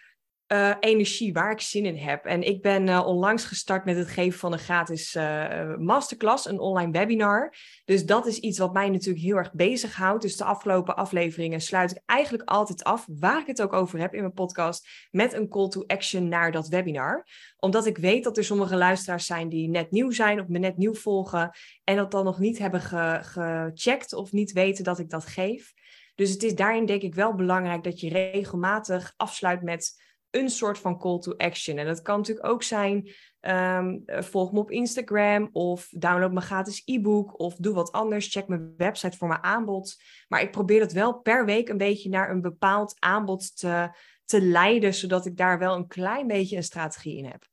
uh, 0.48 0.74
energie, 0.80 1.32
waar 1.32 1.50
ik 1.50 1.60
zin 1.60 1.86
in 1.86 1.96
heb. 1.96 2.24
En 2.24 2.42
ik 2.42 2.62
ben 2.62 2.86
uh, 2.86 3.06
onlangs 3.06 3.44
gestart 3.44 3.84
met 3.84 3.96
het 3.96 4.08
geven 4.08 4.38
van 4.38 4.52
een 4.52 4.58
gratis 4.58 5.14
uh, 5.14 5.76
masterclass, 5.76 6.46
een 6.46 6.58
online 6.58 6.92
webinar. 6.92 7.54
Dus 7.84 8.04
dat 8.06 8.26
is 8.26 8.38
iets 8.38 8.58
wat 8.58 8.72
mij 8.72 8.90
natuurlijk 8.90 9.24
heel 9.24 9.36
erg 9.36 9.52
bezighoudt. 9.52 10.22
Dus 10.22 10.36
de 10.36 10.44
afgelopen 10.44 10.96
afleveringen 10.96 11.60
sluit 11.60 11.90
ik 11.90 12.02
eigenlijk 12.06 12.48
altijd 12.48 12.84
af, 12.84 13.06
waar 13.08 13.40
ik 13.40 13.46
het 13.46 13.62
ook 13.62 13.72
over 13.72 13.98
heb 13.98 14.14
in 14.14 14.20
mijn 14.20 14.32
podcast, 14.32 14.88
met 15.10 15.32
een 15.32 15.48
call 15.48 15.68
to 15.68 15.84
action 15.86 16.28
naar 16.28 16.52
dat 16.52 16.68
webinar. 16.68 17.26
Omdat 17.56 17.86
ik 17.86 17.98
weet 17.98 18.24
dat 18.24 18.36
er 18.36 18.44
sommige 18.44 18.76
luisteraars 18.76 19.26
zijn 19.26 19.48
die 19.48 19.68
net 19.68 19.90
nieuw 19.90 20.10
zijn 20.10 20.40
of 20.40 20.48
me 20.48 20.58
net 20.58 20.76
nieuw 20.76 20.94
volgen 20.94 21.50
en 21.84 21.96
dat 21.96 22.10
dan 22.10 22.24
nog 22.24 22.38
niet 22.38 22.58
hebben 22.58 22.80
ge 22.80 23.18
gecheckt 23.22 24.12
of 24.12 24.32
niet 24.32 24.52
weten 24.52 24.84
dat 24.84 24.98
ik 24.98 25.10
dat 25.10 25.26
geef. 25.26 25.72
Dus 26.14 26.30
het 26.30 26.42
is 26.42 26.54
daarin 26.54 26.86
denk 26.86 27.02
ik 27.02 27.14
wel 27.14 27.34
belangrijk 27.34 27.84
dat 27.84 28.00
je 28.00 28.08
regelmatig 28.08 29.12
afsluit 29.16 29.62
met 29.62 30.03
een 30.34 30.48
soort 30.48 30.78
van 30.78 30.98
call 30.98 31.18
to 31.18 31.32
action. 31.36 31.78
En 31.78 31.86
dat 31.86 32.02
kan 32.02 32.16
natuurlijk 32.16 32.46
ook 32.46 32.62
zijn, 32.62 33.10
um, 33.40 34.02
volg 34.06 34.52
me 34.52 34.58
op 34.58 34.70
Instagram 34.70 35.48
of 35.52 35.88
download 35.90 36.32
mijn 36.32 36.46
gratis 36.46 36.82
e-book 36.84 37.38
of 37.40 37.54
doe 37.54 37.74
wat 37.74 37.92
anders. 37.92 38.32
Check 38.32 38.48
mijn 38.48 38.74
website 38.76 39.16
voor 39.16 39.28
mijn 39.28 39.42
aanbod. 39.42 40.02
Maar 40.28 40.42
ik 40.42 40.50
probeer 40.50 40.80
dat 40.80 40.92
wel 40.92 41.14
per 41.14 41.44
week 41.44 41.68
een 41.68 41.76
beetje 41.76 42.08
naar 42.08 42.30
een 42.30 42.40
bepaald 42.40 42.96
aanbod 42.98 43.58
te, 43.58 43.96
te 44.24 44.40
leiden, 44.40 44.94
zodat 44.94 45.26
ik 45.26 45.36
daar 45.36 45.58
wel 45.58 45.74
een 45.74 45.86
klein 45.86 46.26
beetje 46.26 46.56
een 46.56 46.62
strategie 46.62 47.16
in 47.16 47.26
heb. 47.26 47.46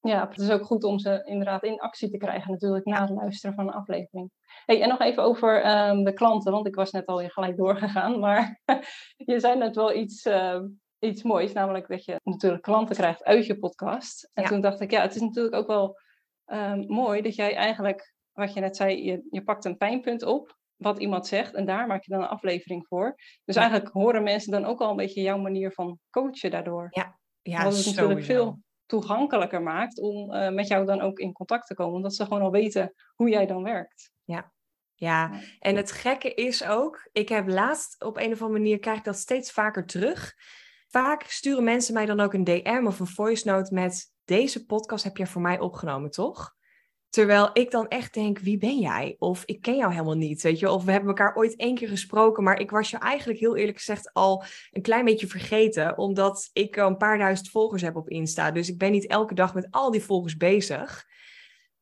Ja, 0.00 0.28
het 0.28 0.38
is 0.38 0.50
ook 0.50 0.64
goed 0.64 0.84
om 0.84 0.98
ze 0.98 1.22
inderdaad 1.24 1.62
in 1.62 1.80
actie 1.80 2.10
te 2.10 2.16
krijgen 2.16 2.50
natuurlijk 2.50 2.84
na 2.84 3.00
het 3.00 3.10
luisteren 3.10 3.56
van 3.56 3.66
een 3.66 3.74
aflevering. 3.74 4.30
Hey, 4.64 4.82
en 4.82 4.88
nog 4.88 5.00
even 5.00 5.22
over 5.22 5.86
um, 5.88 6.04
de 6.04 6.12
klanten, 6.12 6.52
want 6.52 6.66
ik 6.66 6.74
was 6.74 6.90
net 6.90 7.06
al 7.06 7.28
gelijk 7.28 7.56
doorgegaan, 7.56 8.18
maar 8.18 8.60
je 9.16 9.40
zei 9.40 9.58
net 9.58 9.74
wel 9.74 9.94
iets 9.94 10.26
uh, 10.26 10.60
iets 10.98 11.22
moois, 11.22 11.52
namelijk 11.52 11.88
dat 11.88 12.04
je 12.04 12.20
natuurlijk 12.22 12.62
klanten 12.62 12.96
krijgt 12.96 13.24
uit 13.24 13.46
je 13.46 13.58
podcast. 13.58 14.30
En 14.32 14.44
toen 14.44 14.60
dacht 14.60 14.80
ik, 14.80 14.90
ja, 14.90 15.02
het 15.02 15.14
is 15.14 15.20
natuurlijk 15.20 15.54
ook 15.54 15.66
wel 15.66 15.98
um, 16.46 16.84
mooi 16.86 17.22
dat 17.22 17.34
jij 17.34 17.54
eigenlijk, 17.54 18.14
wat 18.32 18.54
je 18.54 18.60
net 18.60 18.76
zei, 18.76 19.04
je, 19.04 19.26
je 19.30 19.44
pakt 19.44 19.64
een 19.64 19.76
pijnpunt 19.76 20.22
op, 20.22 20.56
wat 20.76 20.98
iemand 20.98 21.26
zegt, 21.26 21.54
en 21.54 21.64
daar 21.64 21.86
maak 21.86 22.04
je 22.04 22.12
dan 22.12 22.22
een 22.22 22.28
aflevering 22.28 22.86
voor. 22.86 23.14
Dus 23.44 23.56
eigenlijk 23.56 23.88
horen 23.88 24.22
mensen 24.22 24.52
dan 24.52 24.64
ook 24.64 24.80
al 24.80 24.90
een 24.90 24.96
beetje 24.96 25.22
jouw 25.22 25.38
manier 25.38 25.72
van 25.72 25.98
coachen 26.10 26.50
daardoor. 26.50 26.86
Ja, 26.90 27.18
ja 27.42 27.64
Wat 27.64 27.76
het 27.76 27.86
natuurlijk 27.86 28.24
veel 28.24 28.62
toegankelijker 28.86 29.62
maakt 29.62 30.00
om 30.00 30.34
uh, 30.34 30.48
met 30.48 30.68
jou 30.68 30.86
dan 30.86 31.00
ook 31.00 31.18
in 31.18 31.32
contact 31.32 31.66
te 31.66 31.74
komen, 31.74 31.94
omdat 31.94 32.14
ze 32.14 32.24
gewoon 32.24 32.42
al 32.42 32.50
weten 32.50 32.94
hoe 33.14 33.28
jij 33.28 33.46
dan 33.46 33.62
werkt. 33.62 34.12
Ja, 34.24 34.52
ja, 34.94 35.40
en 35.58 35.76
het 35.76 35.92
gekke 35.92 36.34
is 36.34 36.64
ook, 36.64 37.08
ik 37.12 37.28
heb 37.28 37.48
laatst 37.48 38.04
op 38.04 38.16
een 38.16 38.32
of 38.32 38.42
andere 38.42 38.60
manier 38.60 38.78
krijg 38.78 38.98
ik 38.98 39.04
dat 39.04 39.16
steeds 39.16 39.52
vaker 39.52 39.86
terug. 39.86 40.34
Vaak 40.90 41.22
sturen 41.22 41.64
mensen 41.64 41.94
mij 41.94 42.06
dan 42.06 42.20
ook 42.20 42.32
een 42.32 42.44
DM 42.44 42.84
of 42.86 43.00
een 43.00 43.06
voice 43.06 43.48
note 43.48 43.74
met 43.74 44.12
deze 44.24 44.66
podcast 44.66 45.04
heb 45.04 45.16
je 45.16 45.26
voor 45.26 45.42
mij 45.42 45.60
opgenomen, 45.60 46.10
toch? 46.10 46.56
Terwijl 47.08 47.50
ik 47.52 47.70
dan 47.70 47.88
echt 47.88 48.14
denk, 48.14 48.38
wie 48.38 48.58
ben 48.58 48.78
jij? 48.78 49.16
Of 49.18 49.42
ik 49.44 49.60
ken 49.60 49.76
jou 49.76 49.92
helemaal 49.92 50.16
niet, 50.16 50.42
weet 50.42 50.58
je? 50.58 50.70
Of 50.70 50.84
we 50.84 50.90
hebben 50.90 51.08
elkaar 51.08 51.36
ooit 51.36 51.56
één 51.56 51.74
keer 51.74 51.88
gesproken, 51.88 52.42
maar 52.42 52.60
ik 52.60 52.70
was 52.70 52.90
je 52.90 52.98
eigenlijk 52.98 53.38
heel 53.38 53.56
eerlijk 53.56 53.76
gezegd 53.76 54.12
al 54.12 54.44
een 54.70 54.82
klein 54.82 55.04
beetje 55.04 55.26
vergeten, 55.26 55.98
omdat 55.98 56.50
ik 56.52 56.76
een 56.76 56.96
paar 56.96 57.18
duizend 57.18 57.50
volgers 57.50 57.82
heb 57.82 57.96
op 57.96 58.08
Insta. 58.08 58.50
Dus 58.50 58.68
ik 58.68 58.78
ben 58.78 58.92
niet 58.92 59.06
elke 59.06 59.34
dag 59.34 59.54
met 59.54 59.66
al 59.70 59.90
die 59.90 60.02
volgers 60.02 60.36
bezig. 60.36 61.06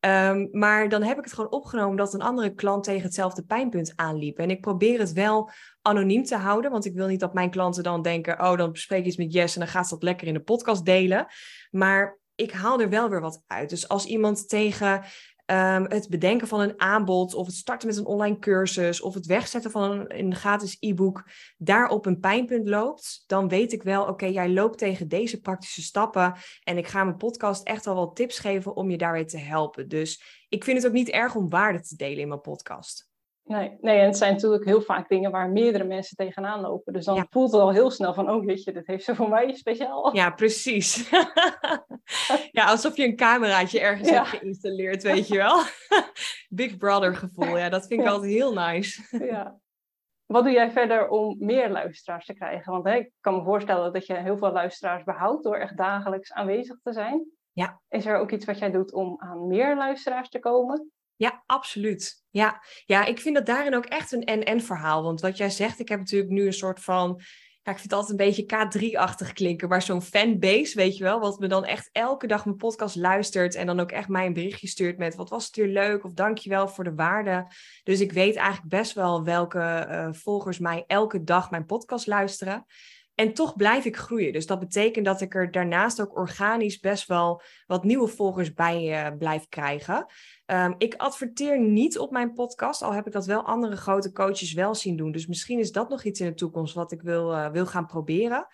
Ehm, 0.07 0.47
maar 0.51 0.89
dan 0.89 1.03
heb 1.03 1.17
ik 1.17 1.23
het 1.23 1.33
gewoon 1.33 1.51
opgenomen 1.51 1.97
dat 1.97 2.13
een 2.13 2.21
andere 2.21 2.53
klant 2.53 2.83
tegen 2.83 3.03
hetzelfde 3.03 3.43
pijnpunt 3.43 3.93
aanliep. 3.95 4.37
En 4.37 4.49
ik 4.49 4.61
probeer 4.61 4.99
het 4.99 5.13
wel 5.13 5.49
anoniem 5.81 6.23
te 6.23 6.35
houden, 6.35 6.71
want 6.71 6.85
ik 6.85 6.93
wil 6.93 7.07
niet 7.07 7.19
dat 7.19 7.33
mijn 7.33 7.49
klanten 7.49 7.83
dan 7.83 8.01
denken, 8.01 8.41
oh, 8.41 8.57
dan 8.57 8.71
bespreek 8.71 8.99
ik 8.99 9.05
iets 9.05 9.17
met 9.17 9.33
Jess 9.33 9.55
en 9.55 9.61
dan 9.61 9.69
gaat 9.69 9.87
ze 9.87 9.93
dat 9.93 10.03
lekker 10.03 10.27
in 10.27 10.33
de 10.33 10.39
podcast 10.39 10.85
delen. 10.85 11.27
Maar 11.71 12.19
ik 12.35 12.51
haal 12.51 12.81
er 12.81 12.89
wel 12.89 13.09
weer 13.09 13.21
wat 13.21 13.43
uit. 13.47 13.69
Dus 13.69 13.87
als 13.87 14.05
iemand 14.05 14.49
tegen 14.49 15.03
Ehm, 15.47 15.83
het 15.83 16.09
bedenken 16.09 16.47
van 16.47 16.59
een 16.59 16.79
aanbod 16.79 17.33
of 17.33 17.45
het 17.45 17.55
starten 17.55 17.87
met 17.87 17.97
een 17.97 18.05
online 18.05 18.39
cursus 18.39 19.01
of 19.01 19.13
het 19.13 19.25
wegzetten 19.25 19.71
van 19.71 20.05
een, 20.07 20.35
gratis 20.35 20.77
e-book 20.79 21.23
daar 21.57 21.89
op 21.89 22.05
een 22.05 22.19
pijnpunt 22.19 22.67
loopt, 22.67 23.23
dan 23.27 23.47
weet 23.47 23.73
ik 23.73 23.83
wel, 23.83 24.05
oké, 24.05 24.25
jij 24.25 24.49
loopt 24.49 24.77
tegen 24.77 25.07
deze 25.07 25.39
praktische 25.39 25.81
stappen 25.81 26.33
en 26.63 26.77
ik 26.77 26.87
ga 26.87 27.03
mijn 27.03 27.17
podcast 27.17 27.63
echt 27.63 27.87
al 27.87 27.95
wat 27.95 28.15
tips 28.15 28.39
geven 28.39 28.75
om 28.75 28.89
je 28.89 28.97
daarbij 28.97 29.25
te 29.25 29.37
helpen. 29.37 29.87
Dus 29.87 30.45
ik 30.49 30.63
vind 30.63 30.77
het 30.77 30.87
ook 30.87 30.93
niet 30.93 31.09
erg 31.09 31.35
om 31.35 31.49
waarde 31.49 31.81
te 31.81 31.95
delen 31.95 32.19
in 32.19 32.27
mijn 32.27 32.41
podcast. 32.41 33.06
Nee, 33.47 33.77
nee, 33.81 33.99
en 33.99 34.05
het 34.05 34.17
zijn 34.17 34.33
natuurlijk 34.33 34.65
heel 34.65 34.81
vaak 34.81 35.09
dingen 35.09 35.31
waar 35.31 35.49
meerdere 35.49 35.83
mensen 35.83 36.15
tegenaan 36.15 36.61
lopen. 36.61 36.93
Dus 36.93 37.05
dan 37.05 37.27
voelt 37.29 37.51
het 37.51 37.61
al 37.61 37.71
heel 37.71 37.91
snel 37.91 38.13
van, 38.13 38.29
oh 38.29 38.45
weet 38.45 38.63
je, 38.63 38.71
dit 38.71 38.87
heeft 38.87 39.03
ze 39.03 39.15
voor 39.15 39.29
mij 39.29 39.53
speciaal. 39.53 40.15
Ja, 40.15 40.29
precies. 40.29 41.09
ja, 42.51 42.65
alsof 42.65 42.97
je 42.97 43.05
een 43.05 43.15
cameraatje 43.15 43.79
ergens 43.79 44.09
hebt 44.09 44.27
geïnstalleerd, 44.27 45.03
weet 45.03 45.27
je 45.27 45.37
wel. 45.37 45.61
Big 46.49 46.77
Brother 46.77 47.15
gevoel, 47.15 47.57
ja, 47.57 47.69
dat 47.69 47.87
vind 47.87 48.01
ik 48.01 48.07
altijd 48.07 48.31
heel 48.31 48.53
nice. 48.53 49.17
ja. 49.25 49.59
Wat 50.25 50.43
doe 50.43 50.53
jij 50.53 50.71
verder 50.71 51.09
om 51.09 51.35
meer 51.39 51.69
luisteraars 51.69 52.25
te 52.25 52.33
krijgen? 52.33 52.71
Want 52.71 52.85
hè, 52.85 52.95
ik 52.95 53.11
kan 53.21 53.35
me 53.35 53.43
voorstellen 53.43 53.93
dat 53.93 54.05
je 54.05 54.13
heel 54.13 54.37
veel 54.37 54.51
luisteraars 54.51 55.03
behoudt 55.03 55.43
door 55.43 55.55
echt 55.55 55.77
dagelijks 55.77 56.33
aanwezig 56.33 56.79
te 56.83 56.93
zijn. 56.93 57.25
Ja. 57.51 57.81
Is 57.89 58.05
er 58.05 58.17
ook 58.17 58.31
iets 58.31 58.45
wat 58.45 58.59
jij 58.59 58.71
doet 58.71 58.93
om 58.93 59.15
aan 59.19 59.47
meer 59.47 59.75
luisteraars 59.75 60.29
te 60.29 60.39
komen? 60.39 60.91
Ja, 61.17 61.43
absoluut. 61.45 62.23
Ja. 62.29 62.63
ja, 62.85 63.05
ik 63.05 63.19
vind 63.19 63.35
dat 63.35 63.45
daarin 63.45 63.75
ook 63.75 63.85
echt 63.85 64.11
een 64.11 64.25
en-en 64.25 64.61
verhaal. 64.61 65.03
Want 65.03 65.21
wat 65.21 65.37
jij 65.37 65.49
zegt, 65.49 65.79
ik 65.79 65.89
heb 65.89 65.99
natuurlijk 65.99 66.31
nu 66.31 66.45
een 66.45 66.53
soort 66.53 66.79
van 66.79 67.21
ja, 67.67 67.73
ik 67.73 67.79
vind 67.79 67.91
het 67.91 67.99
altijd 67.99 68.19
een 68.19 68.25
beetje 68.25 68.91
K3-achtig 68.91 69.33
klinken, 69.33 69.69
maar 69.69 69.81
zo'n 69.81 70.01
fanbase, 70.01 70.75
weet 70.75 70.97
je 70.97 71.03
wel, 71.03 71.19
wat 71.19 71.39
me 71.39 71.47
dan 71.47 71.65
echt 71.65 71.89
elke 71.91 72.27
dag 72.27 72.45
mijn 72.45 72.57
podcast 72.57 72.95
luistert 72.95 73.55
en 73.55 73.65
dan 73.65 73.79
ook 73.79 73.91
echt 73.91 74.07
mij 74.07 74.25
een 74.25 74.33
berichtje 74.33 74.67
stuurt 74.67 74.97
met 74.97 75.15
wat 75.15 75.29
was 75.29 75.45
het 75.45 75.55
weer 75.55 75.67
leuk 75.67 76.03
of 76.03 76.13
dankjewel 76.13 76.67
voor 76.67 76.83
de 76.83 76.93
waarde. 76.95 77.47
Dus 77.83 77.99
ik 77.99 78.11
weet 78.11 78.35
eigenlijk 78.35 78.69
best 78.69 78.93
wel 78.93 79.23
welke 79.23 79.87
uh, 79.89 80.07
volgers 80.11 80.59
mij 80.59 80.83
elke 80.87 81.23
dag 81.23 81.51
mijn 81.51 81.65
podcast 81.65 82.07
luisteren. 82.07 82.65
En 83.17 83.33
toch 83.33 83.55
blijf 83.55 83.85
ik 83.85 83.97
groeien. 83.97 84.33
Dus 84.33 84.45
dat 84.45 84.59
betekent 84.59 85.05
dat 85.05 85.21
ik 85.21 85.35
er 85.35 85.51
daarnaast 85.51 86.01
ook 86.01 86.17
organisch 86.17 86.79
best 86.79 87.07
wel 87.07 87.41
wat 87.65 87.83
nieuwe 87.83 88.07
volgers 88.07 88.53
bij 88.53 89.05
uh, 89.11 89.17
blijf 89.17 89.47
krijgen. 89.49 90.05
Um, 90.45 90.75
ik 90.77 90.95
adverteer 90.95 91.59
niet 91.59 91.99
op 91.99 92.11
mijn 92.11 92.33
podcast, 92.33 92.81
al 92.81 92.93
heb 92.93 93.07
ik 93.07 93.13
dat 93.13 93.25
wel 93.25 93.43
andere 93.43 93.75
grote 93.75 94.11
coaches 94.11 94.53
wel 94.53 94.75
zien 94.75 94.97
doen. 94.97 95.11
Dus 95.11 95.27
misschien 95.27 95.59
is 95.59 95.71
dat 95.71 95.89
nog 95.89 96.03
iets 96.03 96.19
in 96.19 96.27
de 96.27 96.33
toekomst 96.33 96.73
wat 96.73 96.91
ik 96.91 97.01
wil, 97.01 97.31
uh, 97.31 97.49
wil 97.49 97.65
gaan 97.65 97.85
proberen. 97.85 98.47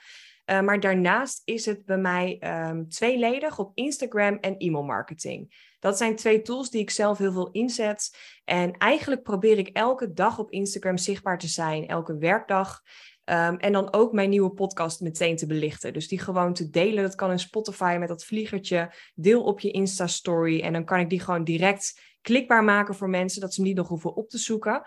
Uh, 0.45 0.61
maar 0.61 0.79
daarnaast 0.79 1.41
is 1.45 1.65
het 1.65 1.85
bij 1.85 1.97
mij 1.97 2.41
um, 2.69 2.89
tweeledig 2.89 3.59
op 3.59 3.71
Instagram 3.73 4.37
en 4.37 4.57
e-mail 4.57 4.83
marketing. 4.83 5.71
Dat 5.79 5.97
zijn 5.97 6.15
twee 6.15 6.41
tools 6.41 6.69
die 6.69 6.81
ik 6.81 6.89
zelf 6.89 7.17
heel 7.17 7.31
veel 7.31 7.51
inzet. 7.51 8.17
En 8.43 8.77
eigenlijk 8.77 9.23
probeer 9.23 9.57
ik 9.57 9.67
elke 9.67 10.13
dag 10.13 10.39
op 10.39 10.51
Instagram 10.51 10.97
zichtbaar 10.97 11.37
te 11.37 11.47
zijn, 11.47 11.87
elke 11.87 12.17
werkdag. 12.17 12.81
Um, 13.25 13.57
en 13.57 13.71
dan 13.71 13.93
ook 13.93 14.13
mijn 14.13 14.29
nieuwe 14.29 14.51
podcast 14.51 15.01
meteen 15.01 15.35
te 15.35 15.45
belichten. 15.45 15.93
Dus 15.93 16.07
die 16.07 16.19
gewoon 16.19 16.53
te 16.53 16.69
delen. 16.69 17.03
Dat 17.03 17.15
kan 17.15 17.31
in 17.31 17.39
Spotify 17.39 17.95
met 17.99 18.07
dat 18.07 18.25
vliegertje. 18.25 18.93
Deel 19.15 19.43
op 19.43 19.59
je 19.59 19.71
Insta-story. 19.71 20.61
En 20.61 20.73
dan 20.73 20.85
kan 20.85 20.99
ik 20.99 21.09
die 21.09 21.19
gewoon 21.19 21.43
direct 21.43 22.01
klikbaar 22.21 22.63
maken 22.63 22.95
voor 22.95 23.09
mensen. 23.09 23.41
Dat 23.41 23.53
ze 23.53 23.59
hem 23.59 23.69
niet 23.69 23.77
nog 23.77 23.87
hoeven 23.87 24.15
op 24.15 24.29
te 24.29 24.37
zoeken. 24.37 24.85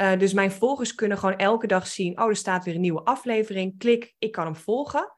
Uh, 0.00 0.18
dus 0.18 0.32
mijn 0.32 0.52
volgers 0.52 0.94
kunnen 0.94 1.18
gewoon 1.18 1.36
elke 1.36 1.66
dag 1.66 1.86
zien. 1.86 2.20
Oh, 2.20 2.28
er 2.28 2.36
staat 2.36 2.64
weer 2.64 2.74
een 2.74 2.80
nieuwe 2.80 3.04
aflevering. 3.04 3.78
Klik, 3.78 4.14
ik 4.18 4.32
kan 4.32 4.44
hem 4.44 4.56
volgen. 4.56 5.12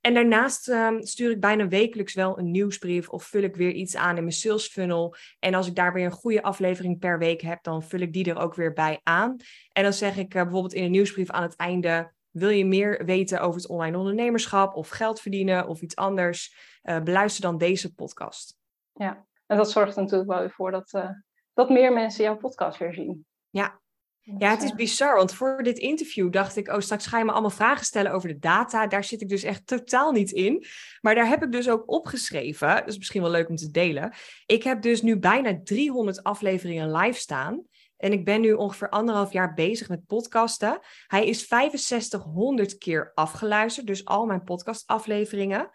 En 0.00 0.14
daarnaast 0.14 0.68
um, 0.68 1.02
stuur 1.02 1.30
ik 1.30 1.40
bijna 1.40 1.68
wekelijks 1.68 2.14
wel 2.14 2.38
een 2.38 2.50
nieuwsbrief 2.50 3.08
of 3.08 3.24
vul 3.24 3.42
ik 3.42 3.56
weer 3.56 3.72
iets 3.72 3.96
aan 3.96 4.16
in 4.16 4.22
mijn 4.22 4.34
sales 4.34 4.66
funnel. 4.66 5.14
En 5.38 5.54
als 5.54 5.66
ik 5.66 5.74
daar 5.74 5.92
weer 5.92 6.04
een 6.04 6.10
goede 6.10 6.42
aflevering 6.42 6.98
per 6.98 7.18
week 7.18 7.40
heb, 7.40 7.62
dan 7.62 7.82
vul 7.82 8.00
ik 8.00 8.12
die 8.12 8.30
er 8.30 8.38
ook 8.38 8.54
weer 8.54 8.72
bij 8.72 9.00
aan. 9.02 9.36
En 9.72 9.82
dan 9.82 9.92
zeg 9.92 10.16
ik 10.16 10.34
uh, 10.34 10.42
bijvoorbeeld 10.42 10.74
in 10.74 10.84
een 10.84 10.90
nieuwsbrief 10.90 11.30
aan 11.30 11.42
het 11.42 11.56
einde: 11.56 12.12
wil 12.30 12.48
je 12.48 12.66
meer 12.66 13.04
weten 13.04 13.40
over 13.40 13.60
het 13.60 13.68
online 13.68 13.98
ondernemerschap 13.98 14.74
of 14.74 14.88
geld 14.88 15.20
verdienen 15.20 15.66
of 15.66 15.80
iets 15.80 15.96
anders? 15.96 16.54
Uh, 16.82 17.00
beluister 17.00 17.42
dan 17.42 17.58
deze 17.58 17.94
podcast. 17.94 18.58
Ja, 18.92 19.26
en 19.46 19.56
dat 19.56 19.70
zorgt 19.70 19.96
er 19.96 20.02
natuurlijk 20.02 20.30
wel 20.30 20.40
weer 20.40 20.50
voor 20.50 20.70
dat, 20.70 20.92
uh, 20.92 21.10
dat 21.54 21.70
meer 21.70 21.92
mensen 21.92 22.24
jouw 22.24 22.36
podcast 22.36 22.78
weer 22.78 22.94
zien. 22.94 23.26
Ja, 23.50 23.80
ja, 24.22 24.50
het 24.50 24.62
is 24.62 24.74
bizar, 24.74 25.16
want 25.16 25.34
voor 25.34 25.62
dit 25.62 25.78
interview 25.78 26.32
dacht 26.32 26.56
ik, 26.56 26.68
oh, 26.68 26.80
straks 26.80 27.06
ga 27.06 27.18
je 27.18 27.24
me 27.24 27.32
allemaal 27.32 27.50
vragen 27.50 27.84
stellen 27.84 28.12
over 28.12 28.28
de 28.28 28.38
data. 28.38 28.86
Daar 28.86 29.04
zit 29.04 29.20
ik 29.20 29.28
dus 29.28 29.42
echt 29.42 29.66
totaal 29.66 30.12
niet 30.12 30.30
in. 30.30 30.64
Maar 31.00 31.14
daar 31.14 31.28
heb 31.28 31.42
ik 31.42 31.52
dus 31.52 31.68
ook 31.68 31.90
opgeschreven, 31.90 32.68
dat 32.68 32.88
is 32.88 32.98
misschien 32.98 33.22
wel 33.22 33.30
leuk 33.30 33.48
om 33.48 33.56
te 33.56 33.70
delen. 33.70 34.14
Ik 34.46 34.62
heb 34.62 34.82
dus 34.82 35.02
nu 35.02 35.18
bijna 35.18 35.60
300 35.64 36.22
afleveringen 36.22 36.96
live 36.96 37.18
staan. 37.18 37.64
En 37.96 38.12
ik 38.12 38.24
ben 38.24 38.40
nu 38.40 38.52
ongeveer 38.52 38.88
anderhalf 38.88 39.32
jaar 39.32 39.54
bezig 39.54 39.88
met 39.88 40.06
podcasten. 40.06 40.78
Hij 41.06 41.26
is 41.26 41.48
6500 41.48 42.78
keer 42.78 43.12
afgeluisterd, 43.14 43.86
dus 43.86 44.04
al 44.04 44.26
mijn 44.26 44.44
podcastafleveringen. 44.44 45.70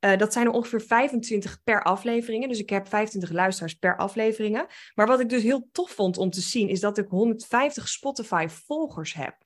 Uh, 0.00 0.16
dat 0.16 0.32
zijn 0.32 0.46
er 0.46 0.52
ongeveer 0.52 0.80
25 0.80 1.62
per 1.64 1.82
afleveringen. 1.82 2.48
Dus 2.48 2.58
ik 2.58 2.70
heb 2.70 2.88
25 2.88 3.30
luisteraars 3.30 3.74
per 3.74 3.96
afleveringen. 3.96 4.66
Maar 4.94 5.06
wat 5.06 5.20
ik 5.20 5.28
dus 5.28 5.42
heel 5.42 5.68
tof 5.72 5.90
vond 5.90 6.18
om 6.18 6.30
te 6.30 6.40
zien, 6.40 6.68
is 6.68 6.80
dat 6.80 6.98
ik 6.98 7.08
150 7.08 7.88
Spotify-volgers 7.88 9.14
heb. 9.14 9.36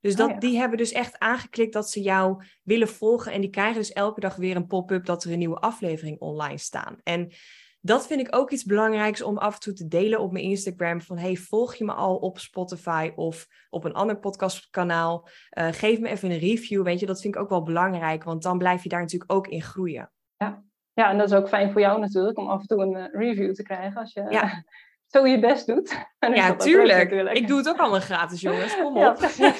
Dus 0.00 0.16
dat, 0.16 0.30
oh 0.30 0.38
die 0.38 0.58
hebben 0.58 0.78
dus 0.78 0.92
echt 0.92 1.18
aangeklikt 1.18 1.72
dat 1.72 1.90
ze 1.90 2.00
jou 2.00 2.44
willen 2.62 2.88
volgen. 2.88 3.32
En 3.32 3.40
die 3.40 3.50
krijgen 3.50 3.80
dus 3.80 3.92
elke 3.92 4.20
dag 4.20 4.36
weer 4.36 4.56
een 4.56 4.66
pop-up 4.66 5.04
dat 5.04 5.24
er 5.24 5.32
een 5.32 5.38
nieuwe 5.38 5.60
aflevering 5.60 6.20
online 6.20 6.58
staan. 6.58 6.96
En 7.02 7.32
dat 7.80 8.06
vind 8.06 8.20
ik 8.20 8.36
ook 8.36 8.50
iets 8.50 8.64
belangrijks 8.64 9.22
om 9.22 9.38
af 9.38 9.54
en 9.54 9.60
toe 9.60 9.72
te 9.72 9.88
delen 9.88 10.20
op 10.20 10.32
mijn 10.32 10.44
Instagram. 10.44 11.00
Van 11.00 11.18
hey, 11.18 11.36
volg 11.36 11.74
je 11.74 11.84
me 11.84 11.92
al 11.92 12.16
op 12.16 12.38
Spotify 12.38 13.12
of 13.16 13.46
op 13.70 13.84
een 13.84 13.92
ander 13.92 14.18
podcastkanaal? 14.18 15.28
Uh, 15.58 15.68
geef 15.70 16.00
me 16.00 16.08
even 16.08 16.30
een 16.30 16.38
review. 16.38 16.82
Weet 16.82 17.00
je, 17.00 17.06
dat 17.06 17.20
vind 17.20 17.34
ik 17.34 17.40
ook 17.40 17.48
wel 17.48 17.62
belangrijk, 17.62 18.24
want 18.24 18.42
dan 18.42 18.58
blijf 18.58 18.82
je 18.82 18.88
daar 18.88 19.00
natuurlijk 19.00 19.32
ook 19.32 19.46
in 19.46 19.62
groeien. 19.62 20.10
Ja, 20.36 20.62
ja 20.92 21.10
en 21.10 21.18
dat 21.18 21.30
is 21.30 21.36
ook 21.36 21.48
fijn 21.48 21.72
voor 21.72 21.80
jou 21.80 22.00
natuurlijk 22.00 22.38
om 22.38 22.48
af 22.48 22.60
en 22.60 22.66
toe 22.66 22.82
een 22.82 22.96
uh, 22.96 23.04
review 23.12 23.54
te 23.54 23.62
krijgen 23.62 24.00
als 24.00 24.12
je 24.12 24.26
ja. 24.28 24.64
zo 25.12 25.26
je 25.26 25.38
best 25.38 25.66
doet. 25.66 26.06
ja, 26.34 26.56
tuurlijk. 26.56 27.10
Ik 27.10 27.46
doe 27.46 27.56
het 27.56 27.68
ook 27.68 27.78
allemaal 27.78 28.00
gratis, 28.00 28.40
jongens. 28.40 28.76
Kom 28.76 28.96
op. 29.06 29.18
Ja, 29.36 29.54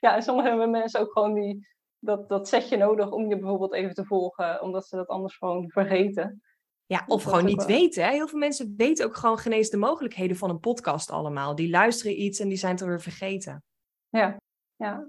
ja 0.00 0.14
en 0.14 0.22
sommige 0.22 0.66
mensen 0.66 1.00
ook 1.00 1.12
gewoon 1.12 1.34
die, 1.34 1.68
dat, 1.98 2.28
dat 2.28 2.48
setje 2.48 2.76
nodig 2.76 3.10
om 3.10 3.28
je 3.28 3.38
bijvoorbeeld 3.38 3.74
even 3.74 3.94
te 3.94 4.04
volgen, 4.04 4.62
omdat 4.62 4.86
ze 4.86 4.96
dat 4.96 5.08
anders 5.08 5.36
gewoon 5.36 5.70
vergeten. 5.70 6.42
Ja, 6.86 7.04
of 7.06 7.22
gewoon 7.22 7.44
niet 7.44 7.64
weten. 7.64 8.04
Hè? 8.04 8.10
Heel 8.10 8.28
veel 8.28 8.38
mensen 8.38 8.74
weten 8.76 9.06
ook 9.06 9.16
gewoon 9.16 9.38
geen 9.38 9.52
eens 9.52 9.70
de 9.70 9.76
mogelijkheden 9.76 10.36
van 10.36 10.50
een 10.50 10.60
podcast 10.60 11.10
allemaal. 11.10 11.54
Die 11.54 11.70
luisteren 11.70 12.20
iets 12.20 12.40
en 12.40 12.48
die 12.48 12.58
zijn 12.58 12.72
het 12.72 12.84
weer 12.84 13.00
vergeten. 13.00 13.62
Ja, 14.08 14.36
ja. 14.76 15.08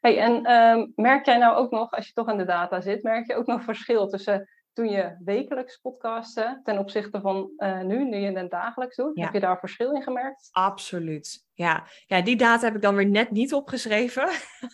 Hey, 0.00 0.18
en 0.18 0.44
ehm, 0.44 0.86
merk 0.94 1.24
jij 1.24 1.38
nou 1.38 1.56
ook 1.56 1.70
nog, 1.70 1.90
als 1.90 2.06
je 2.06 2.12
toch 2.12 2.28
in 2.28 2.38
de 2.38 2.44
data 2.44 2.80
zit, 2.80 3.02
merk 3.02 3.26
je 3.26 3.34
ook 3.34 3.46
nog 3.46 3.62
verschil 3.62 4.08
tussen 4.08 4.48
toen 4.72 4.88
je 4.88 5.16
wekelijks 5.24 5.76
podcasten 5.76 6.60
ten 6.64 6.78
opzichte 6.78 7.20
van 7.20 7.50
uh, 7.56 7.80
nu, 7.80 8.04
nu 8.04 8.16
je 8.16 8.38
het 8.38 8.50
dagelijks 8.50 8.96
doet? 8.96 9.20
Heb 9.20 9.32
je 9.32 9.40
daar 9.40 9.58
verschil 9.58 9.94
in 9.94 10.02
gemerkt? 10.02 10.48
Absoluut. 10.50 11.50
Ja. 11.54 11.86
ja, 12.06 12.22
die 12.22 12.36
data 12.36 12.64
heb 12.64 12.74
ik 12.74 12.82
dan 12.82 12.94
weer 12.94 13.06
net 13.06 13.30
niet 13.30 13.54
opgeschreven. 13.54 14.28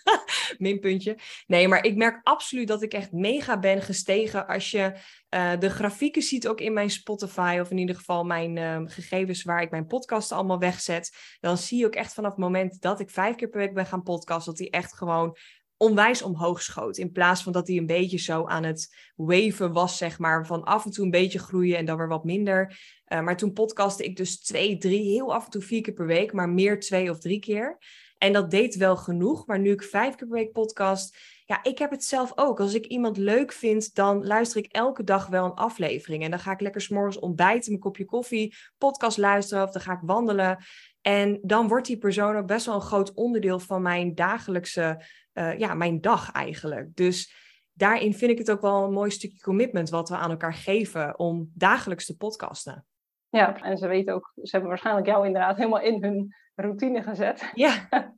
Minpuntje. 0.58 1.18
Nee, 1.46 1.68
maar 1.68 1.84
ik 1.84 1.96
merk 1.96 2.20
absoluut 2.22 2.68
dat 2.68 2.82
ik 2.82 2.92
echt 2.92 3.12
mega 3.12 3.58
ben 3.58 3.82
gestegen 3.82 4.46
als 4.46 4.70
je 4.70 4.92
uh, 5.34 5.58
de 5.58 5.70
grafieken 5.70 6.22
ziet 6.22 6.48
ook 6.48 6.61
in 6.61 6.72
mijn 6.72 6.90
Spotify, 6.90 7.58
of 7.61 7.70
in 7.70 7.78
ieder 7.78 7.94
geval 7.94 8.24
mijn 8.24 8.56
uh, 8.56 8.80
gegevens 8.84 9.42
waar 9.42 9.62
ik 9.62 9.70
mijn 9.70 9.87
podcast 9.87 10.32
allemaal 10.32 10.58
wegzet. 10.58 11.16
Dan 11.40 11.56
zie 11.56 11.78
je 11.78 11.87
ook 11.87 11.94
echt 11.94 12.14
vanaf 12.14 12.30
het 12.30 12.40
moment 12.40 12.80
dat 12.80 13.00
ik 13.00 13.11
vijf 13.11 13.37
keer 13.37 13.48
per 13.48 13.61
week 13.61 13.74
ben 13.74 13.87
gaan 13.87 14.02
podcasten, 14.02 14.52
dat 14.52 14.61
die 14.61 14.70
echt 14.70 14.96
gewoon 14.96 15.37
onwijs 15.78 16.22
omhoog 16.22 16.62
schoot. 16.62 16.96
In 16.96 17.12
plaats 17.12 17.42
van 17.42 17.52
dat 17.52 17.66
hij 17.66 17.76
een 17.76 17.86
beetje 17.86 18.18
zo 18.18 18.46
aan 18.46 18.64
het 18.64 18.94
waven 19.16 19.72
was, 19.72 19.96
zeg 19.96 20.18
maar. 20.18 20.46
Van 20.46 20.64
af 20.64 20.84
en 20.84 20.90
toe 20.90 21.04
een 21.04 21.10
beetje 21.10 21.38
groeien 21.38 21.76
en 21.76 21.84
dan 21.84 21.96
weer 21.96 22.08
wat 22.08 22.24
minder. 22.24 22.78
Uh, 23.08 23.20
maar 23.20 23.36
toen 23.36 23.52
podcastte 23.52 24.04
ik 24.04 24.16
dus 24.16 24.40
twee, 24.40 24.78
drie, 24.78 25.10
heel 25.10 25.34
af 25.34 25.44
en 25.44 25.50
toe 25.50 25.62
vier 25.62 25.82
keer 25.82 25.94
per 25.94 26.06
week, 26.06 26.32
maar 26.32 26.48
meer 26.48 26.80
twee 26.80 27.10
of 27.10 27.18
drie 27.18 27.38
keer. 27.38 27.78
En 28.18 28.32
dat 28.32 28.50
deed 28.50 28.76
wel 28.76 28.96
genoeg. 28.96 29.46
Maar 29.46 29.58
nu 29.58 29.70
ik 29.70 29.82
vijf 29.82 30.14
keer 30.14 30.26
per 30.28 30.36
week 30.36 30.52
podcast, 30.52 31.18
ja, 31.44 31.62
ik 31.62 31.78
heb 31.78 31.90
het 31.90 32.04
zelf 32.04 32.32
ook. 32.34 32.60
Als 32.60 32.74
ik 32.74 32.86
iemand 32.86 33.16
leuk 33.16 33.52
vind, 33.52 33.94
dan 33.94 34.26
luister 34.26 34.64
ik 34.64 34.72
elke 34.72 35.04
dag 35.04 35.26
wel 35.26 35.44
een 35.44 35.54
aflevering. 35.54 36.22
En 36.22 36.30
dan 36.30 36.40
ga 36.40 36.52
ik 36.52 36.60
lekker 36.60 36.80
s'morgens 36.80 37.18
ontbijten, 37.18 37.70
mijn 37.70 37.82
kopje 37.82 38.04
koffie, 38.04 38.54
podcast 38.78 39.18
luisteren 39.18 39.64
of 39.64 39.70
dan 39.70 39.82
ga 39.82 39.92
ik 39.92 40.00
wandelen. 40.02 40.58
En 41.00 41.38
dan 41.42 41.68
wordt 41.68 41.86
die 41.86 41.98
persoon 41.98 42.36
ook 42.36 42.46
best 42.46 42.66
wel 42.66 42.74
een 42.74 42.80
groot 42.80 43.14
onderdeel 43.14 43.58
van 43.58 43.82
mijn 43.82 44.14
dagelijkse, 44.14 45.04
uh, 45.38 45.59
ja, 45.59 45.74
mijn 45.74 46.01
dag 46.01 46.33
eigenlijk. 46.33 46.96
Dus 46.96 47.35
daarin 47.72 48.14
vind 48.14 48.31
ik 48.31 48.38
het 48.38 48.51
ook 48.51 48.61
wel 48.61 48.85
een 48.85 48.92
mooi 48.92 49.11
stukje 49.11 49.40
commitment 49.40 49.90
wat 49.90 50.09
we 50.09 50.16
aan 50.16 50.31
elkaar 50.31 50.55
geven 50.55 51.18
om 51.18 51.51
dagelijks 51.55 52.07
te 52.07 52.16
podcasten. 52.16 52.87
Ja, 53.29 53.61
en 53.62 53.79
ze 53.79 53.87
weten 53.87 54.14
ook, 54.14 54.33
ze 54.35 54.51
hebben 54.51 54.68
waarschijnlijk 54.68 55.07
jou 55.07 55.27
inderdaad 55.27 55.57
helemaal 55.57 55.81
in 55.81 56.03
hun 56.03 56.35
routine 56.55 57.03
gezet. 57.03 57.51
Ja. 57.55 57.88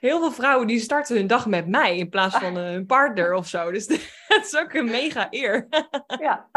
Heel 0.00 0.18
veel 0.18 0.30
vrouwen 0.30 0.66
die 0.66 0.78
starten 0.78 1.16
hun 1.16 1.26
dag 1.26 1.46
met 1.46 1.68
mij 1.68 1.96
in 1.96 2.08
plaats 2.08 2.36
van 2.36 2.56
uh, 2.56 2.62
hun 2.62 2.86
partner 2.86 3.34
of 3.34 3.46
zo. 3.46 3.70
Dus 3.70 3.86
het 4.28 4.44
is 4.44 4.56
ook 4.56 4.72
een 4.72 4.84
mega 4.84 5.26
eer. 5.30 5.66
ja. 6.26 6.50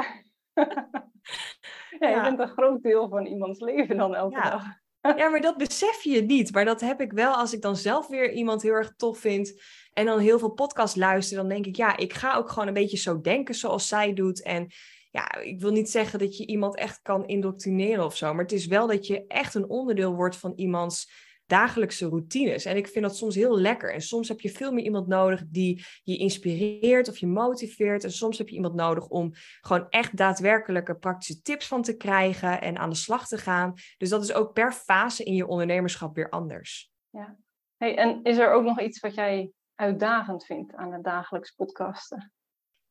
ja, 2.00 2.10
je 2.10 2.22
bent 2.22 2.40
een 2.40 2.48
groot 2.48 2.82
deel 2.82 3.10
van 3.10 3.26
iemands 3.26 3.60
leven 3.60 3.98
dan 3.98 4.16
elke 4.16 4.36
ja. 4.36 4.50
dag. 4.50 4.64
Ja, 5.04 5.30
maar 5.30 5.42
dat 5.42 5.58
besef 5.58 6.04
je 6.04 6.22
niet. 6.22 6.54
Maar 6.54 6.66
dat 6.66 6.82
heb 6.82 7.02
ik 7.02 7.12
wel 7.12 7.34
als 7.34 7.54
ik 7.54 7.62
dan 7.62 7.76
zelf 7.76 8.08
weer 8.08 8.32
iemand 8.32 8.62
heel 8.62 8.74
erg 8.74 8.94
tof 8.96 9.20
vind. 9.20 9.62
En 9.94 10.06
dan 10.06 10.20
heel 10.20 10.40
veel 10.40 10.52
podcast 10.52 10.96
luister. 10.96 11.38
Dan 11.38 11.48
denk 11.48 11.66
ik, 11.66 11.76
ja, 11.76 11.98
ik 11.98 12.14
ga 12.14 12.36
ook 12.36 12.50
gewoon 12.50 12.68
een 12.68 12.74
beetje 12.74 12.98
zo 12.98 13.22
denken 13.22 13.56
zoals 13.56 13.88
zij 13.88 14.14
doet. 14.14 14.44
En 14.44 14.72
ja, 15.12 15.36
ik 15.36 15.60
wil 15.60 15.72
niet 15.72 15.90
zeggen 15.90 16.20
dat 16.20 16.38
je 16.38 16.46
iemand 16.46 16.76
echt 16.76 17.02
kan 17.02 17.28
indoctrineren 17.28 18.06
of 18.06 18.16
zo. 18.16 18.34
Maar 18.34 18.44
het 18.44 18.52
is 18.52 18.66
wel 18.66 18.88
dat 18.88 19.08
je 19.08 19.26
echt 19.28 19.56
een 19.56 19.70
onderdeel 19.70 20.16
wordt 20.16 20.36
van 20.36 20.54
iemands 20.56 21.12
dagelijkse 21.54 22.08
routines. 22.08 22.66
En 22.66 22.78
ik 22.78 22.88
vind 22.88 23.06
dat 23.06 23.18
soms 23.18 23.36
heel 23.36 23.60
lekker. 23.60 23.94
En 23.94 24.02
soms 24.02 24.28
heb 24.28 24.40
je 24.40 24.50
veel 24.50 24.72
meer 24.72 24.84
iemand 24.84 25.08
nodig 25.08 25.44
die 25.48 25.86
je 26.04 26.18
inspireert 26.18 27.10
of 27.10 27.18
je 27.18 27.28
motiveert. 27.28 28.04
En 28.04 28.12
soms 28.12 28.38
heb 28.38 28.50
je 28.50 28.56
iemand 28.56 28.74
nodig 28.74 29.08
om 29.08 29.32
gewoon 29.62 29.90
echt 29.90 30.18
daadwerkelijke 30.18 30.96
praktische 30.96 31.42
tips 31.42 31.68
van 31.68 31.82
te 31.82 31.98
krijgen 31.98 32.62
en 32.62 32.78
aan 32.78 32.90
de 32.90 32.96
slag 32.96 33.28
te 33.28 33.38
gaan. 33.38 33.74
Dus 33.98 34.10
dat 34.10 34.24
is 34.24 34.34
ook 34.34 34.54
per 34.54 34.72
fase 34.72 35.24
in 35.24 35.36
je 35.36 35.48
ondernemerschap 35.48 36.16
weer 36.16 36.30
anders. 36.30 36.92
Ja. 37.10 37.38
Hey, 37.78 37.98
en 37.98 38.24
is 38.24 38.38
er 38.38 38.52
ook 38.52 38.64
nog 38.64 38.82
iets 38.82 39.00
wat 39.00 39.16
jij 39.16 39.52
uitdagend 39.76 40.46
vindt 40.46 40.74
aan 40.74 40.94
het 40.94 41.04
dagelijks 41.04 41.52
podcasten? 41.52 42.34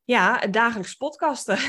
Ja, 0.04 0.38
het 0.38 0.52
dagelijks 0.52 0.94
podcasten. 0.94 1.58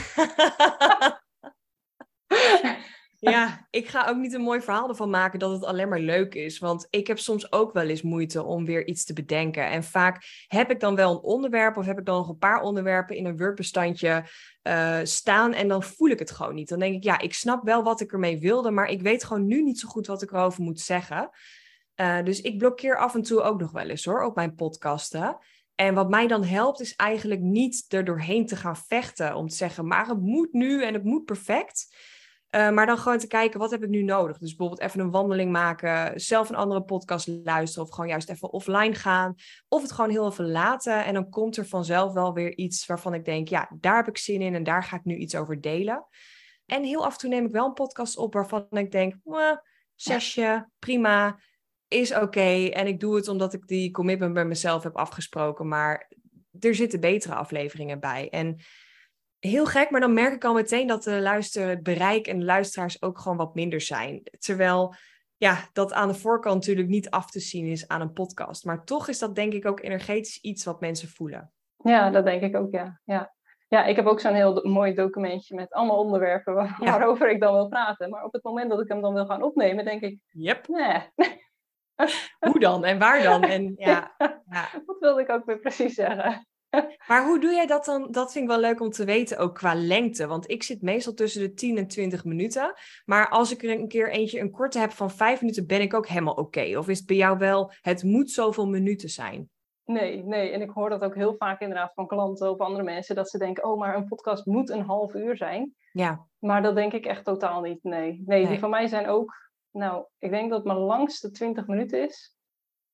Ja, 3.32 3.68
ik 3.70 3.88
ga 3.88 4.08
ook 4.08 4.18
niet 4.18 4.34
een 4.34 4.42
mooi 4.42 4.62
verhaal 4.62 4.90
ervan 4.90 5.10
maken 5.10 5.40
dat 5.40 5.52
het 5.52 5.64
alleen 5.64 5.90
maar 5.90 6.00
leuk 6.00 6.36
is. 6.36 6.60
Want 6.60 6.88
ik 6.90 7.08
heb 7.08 7.20
soms 7.20 7.52
ook 7.52 7.74
wel 7.74 7.88
eens 7.88 8.02
moeite 8.02 8.44
om 8.44 8.66
weer 8.66 8.88
iets 8.88 9.06
te 9.06 9.14
bedenken. 9.14 9.70
En 9.70 9.84
vaak 9.84 10.46
heb 10.48 10.72
ik 10.72 10.80
dan 10.80 10.96
wel 10.96 11.12
een 11.12 11.22
onderwerp 11.22 11.78
of 11.78 11.86
heb 11.86 12.00
ik 12.00 12.06
dan 12.06 12.18
nog 12.18 12.30
een 12.30 12.38
paar 12.38 12.62
onderwerpen 12.62 13.16
in 13.16 13.26
een 13.26 13.38
Word-bestandje 13.38 14.26
uh, 14.64 15.00
staan. 15.04 15.54
En 15.54 15.68
dan 15.68 15.84
voel 15.84 16.10
ik 16.10 16.20
het 16.20 16.32
gewoon 16.32 16.56
niet. 16.56 16.70
Dan 16.70 16.80
denk 16.80 16.96
ik, 16.96 17.04
ja, 17.04 17.20
ik 17.20 17.34
snap 17.34 17.64
wel 17.64 17.84
wat 17.84 18.02
ik 18.02 18.12
ermee 18.12 18.40
wilde, 18.40 18.72
maar 18.72 18.90
ik 18.90 19.02
weet 19.02 19.24
gewoon 19.24 19.46
nu 19.46 19.64
niet 19.64 19.80
zo 19.80 19.88
goed 19.88 20.08
wat 20.08 20.22
ik 20.22 20.32
erover 20.32 20.64
moet 20.64 20.80
zeggen. 20.80 21.30
Uh, 21.96 22.24
dus 22.24 22.42
ik 22.42 22.58
blokkeer 22.58 22.98
af 22.98 23.16
en 23.16 23.22
toe 23.22 23.42
ook 23.42 23.60
nog 23.60 23.72
wel 23.72 23.90
eens 23.90 24.06
hoor, 24.06 24.24
op 24.24 24.36
mijn 24.36 24.56
podcasten. 24.56 25.38
En 25.76 25.94
wat 25.94 26.10
mij 26.10 26.28
dan 26.28 26.44
helpt, 26.44 26.82
is 26.82 26.96
eigenlijk 26.96 27.42
niet 27.42 27.86
er 27.88 28.06
doorheen 28.06 28.46
te 28.46 28.56
gaan 28.56 28.78
vechten 28.78 29.36
om 29.36 29.48
te 29.48 29.56
zeggen, 29.56 29.88
maar 29.88 30.08
het 30.08 30.22
moet 30.22 30.54
nu 30.54 30.84
en 30.84 30.94
het 30.94 31.04
moet 31.04 31.26
perfect. 31.26 31.96
Uh, 32.56 32.70
maar 32.70 32.86
dan 32.86 32.98
gewoon 32.98 33.18
te 33.18 33.28
kijken, 33.28 33.60
wat 33.60 33.72
heb 33.72 33.84
ik 33.84 33.90
nu 33.90 34.04
nodig? 34.04 34.38
Dus 34.38 34.56
bijvoorbeeld 34.56 34.90
even 34.90 35.00
een 35.00 35.12
wandeling 35.12 35.52
maken, 35.52 36.20
zelf 36.22 36.50
een 36.50 36.56
andere 36.56 36.84
podcast 36.84 37.28
luisteren 37.44 37.88
of 37.88 37.94
gewoon 37.94 38.10
juist 38.10 38.30
even 38.30 38.52
offline 38.52 38.96
gaan. 38.96 39.36
Of 39.68 39.82
het 39.82 39.92
gewoon 39.92 40.10
heel 40.10 40.28
even 40.28 40.52
laten 40.52 41.06
en 41.06 41.14
dan 41.14 41.30
komt 41.30 41.58
er 41.58 41.66
vanzelf 41.66 42.14
wel 42.14 42.34
weer 42.34 42.58
iets 42.58 42.86
waarvan 42.86 43.14
ik 43.14 43.26
denk, 43.26 43.48
ja, 43.48 43.70
daar 43.80 43.96
heb 43.96 44.08
ik 44.08 44.18
zin 44.18 44.42
in 44.42 44.56
en 44.56 44.64
daar 44.64 44.84
ga 44.84 44.96
ik 44.96 45.04
nu 45.04 45.16
iets 45.16 45.36
over 45.36 45.62
delen. 45.62 46.08
En 46.66 46.84
heel 46.84 47.06
af 47.06 47.14
en 47.14 47.20
toe 47.20 47.30
neem 47.30 47.46
ik 47.46 47.52
wel 47.52 47.66
een 47.66 47.74
podcast 47.74 48.18
op 48.18 48.34
waarvan 48.34 48.68
ik 48.70 48.92
denk, 48.92 49.16
zesje, 49.96 50.70
prima, 50.80 51.40
is 51.88 52.16
oké. 52.16 52.70
En 52.70 52.88
ik 52.88 53.00
doe 53.00 53.16
het 53.16 53.28
omdat 53.28 53.54
ik 53.54 53.68
die 53.68 53.92
commitment 53.92 54.34
bij 54.34 54.46
mezelf 54.46 54.84
heb 54.84 54.98
afgesproken, 54.98 55.68
maar 55.68 56.12
er 56.60 56.76
zitten 56.76 57.00
betere 57.00 57.34
afleveringen 57.34 58.00
bij. 58.00 58.30
En 58.30 58.60
heel 59.48 59.66
gek, 59.66 59.90
maar 59.90 60.02
dan 60.02 60.14
merk 60.14 60.34
ik 60.34 60.44
al 60.44 60.54
meteen 60.54 60.88
dat 60.88 61.04
de 61.04 61.22
luister, 61.22 61.68
het 61.68 61.84
bereik 61.84 62.28
en 62.28 62.40
de 62.40 62.46
luisteraars 62.46 63.02
ook 63.02 63.20
gewoon 63.20 63.38
wat 63.38 63.56
minder 63.56 63.82
zijn. 63.82 64.24
Terwijl 64.40 64.96
ja, 65.38 65.58
dat 65.74 65.94
aan 65.94 66.08
de 66.08 66.14
voorkant 66.14 66.56
natuurlijk 66.56 66.88
niet 66.88 67.10
af 67.10 67.32
te 67.32 67.40
zien 67.40 67.66
is 67.66 67.88
aan 67.88 68.02
een 68.02 68.14
podcast. 68.14 68.66
Maar 68.66 68.84
toch 68.84 69.08
is 69.08 69.20
dat 69.20 69.36
denk 69.36 69.54
ik 69.54 69.66
ook 69.66 69.80
energetisch 69.80 70.42
iets 70.42 70.66
wat 70.66 70.82
mensen 70.82 71.08
voelen. 71.08 71.52
Ja, 71.78 72.10
dat 72.10 72.26
denk 72.26 72.42
ik 72.42 72.56
ook, 72.56 72.72
ja. 72.72 73.00
Ja, 73.04 73.34
ja 73.68 73.86
ik 73.86 73.96
heb 73.96 74.06
ook 74.06 74.20
zo'n 74.20 74.34
heel 74.34 74.68
mooi 74.68 74.94
documentje 74.94 75.56
met 75.56 75.74
allemaal 75.74 76.00
onderwerpen 76.00 76.54
waarover 76.80 77.30
ik 77.30 77.40
dan 77.40 77.54
wil 77.54 77.68
praten. 77.68 78.10
Maar 78.10 78.24
op 78.24 78.34
het 78.34 78.44
moment 78.44 78.70
dat 78.70 78.82
ik 78.82 78.88
hem 78.88 79.02
dan 79.02 79.14
wil 79.14 79.26
gaan 79.26 79.44
opnemen, 79.44 79.86
denk 79.86 80.02
ik... 80.02 80.20
Yep. 80.30 80.68
Nee. 80.68 81.12
Hoe 82.40 82.60
dan 82.60 82.86
en 82.86 83.00
waar 83.00 83.24
dan? 83.24 83.44
En, 83.44 83.74
ja, 83.90 84.16
ja. 84.50 84.68
Wat 84.86 85.00
wilde 85.00 85.22
ik 85.22 85.30
ook 85.30 85.46
weer 85.46 85.60
precies 85.60 85.94
zeggen? 85.94 86.48
Maar 87.08 87.26
hoe 87.26 87.40
doe 87.40 87.52
jij 87.52 87.66
dat 87.66 87.86
dan? 87.86 88.08
Dat 88.12 88.32
vind 88.32 88.44
ik 88.44 88.50
wel 88.50 88.60
leuk 88.60 88.82
om 88.82 88.90
te 88.90 89.06
weten, 89.06 89.38
ook 89.38 89.56
qua 89.56 89.76
lengte. 89.76 90.28
Want 90.28 90.50
ik 90.50 90.64
zit 90.64 90.82
meestal 90.82 91.14
tussen 91.14 91.42
de 91.42 91.54
10 91.54 91.78
en 91.78 91.88
20 91.88 92.26
minuten. 92.26 92.74
Maar 93.06 93.30
als 93.30 93.52
ik 93.52 93.64
er 93.64 93.70
een 93.70 93.88
keer 93.88 94.10
eentje 94.10 94.40
een 94.40 94.52
korte 94.52 94.80
heb 94.80 94.92
van 94.92 95.12
5 95.12 95.42
minuten, 95.42 95.68
ben 95.68 95.82
ik 95.82 95.94
ook 95.94 96.08
helemaal 96.08 96.34
oké. 96.34 96.78
Of 96.78 96.88
is 96.88 96.98
het 96.98 97.08
bij 97.08 97.16
jou 97.16 97.38
wel, 97.38 97.72
het 97.82 98.04
moet 98.04 98.32
zoveel 98.32 98.68
minuten 98.68 99.10
zijn? 99.10 99.50
Nee, 99.86 100.24
nee. 100.24 100.50
En 100.50 100.62
ik 100.62 100.70
hoor 100.70 100.90
dat 100.90 101.02
ook 101.02 101.16
heel 101.16 101.36
vaak 101.38 101.62
inderdaad 101.62 101.94
van 101.94 102.08
klanten 102.08 102.52
of 102.52 102.58
andere 102.58 102.84
mensen. 102.84 103.16
Dat 103.16 103.30
ze 103.30 103.38
denken, 103.38 103.64
oh, 103.64 103.80
maar 103.80 103.96
een 103.96 104.08
podcast 104.08 104.46
moet 104.46 104.70
een 104.70 104.86
half 104.86 105.14
uur 105.14 105.38
zijn. 105.38 105.76
Ja. 105.92 106.28
Maar 106.40 106.62
dat 106.62 106.76
denk 106.76 106.94
ik 106.94 107.06
echt 107.06 107.26
totaal 107.26 107.62
niet. 107.62 107.84
Nee, 107.84 108.24
nee, 108.26 108.48
die 108.48 108.60
van 108.60 108.70
mij 108.70 108.88
zijn 108.88 109.08
ook, 109.08 109.52
nou, 109.72 110.06
ik 110.20 110.30
denk 110.30 110.50
dat 110.50 110.66
mijn 110.66 110.78
langste 110.78 111.32
20 111.32 111.68
minuten 111.68 112.08
is. 112.08 112.38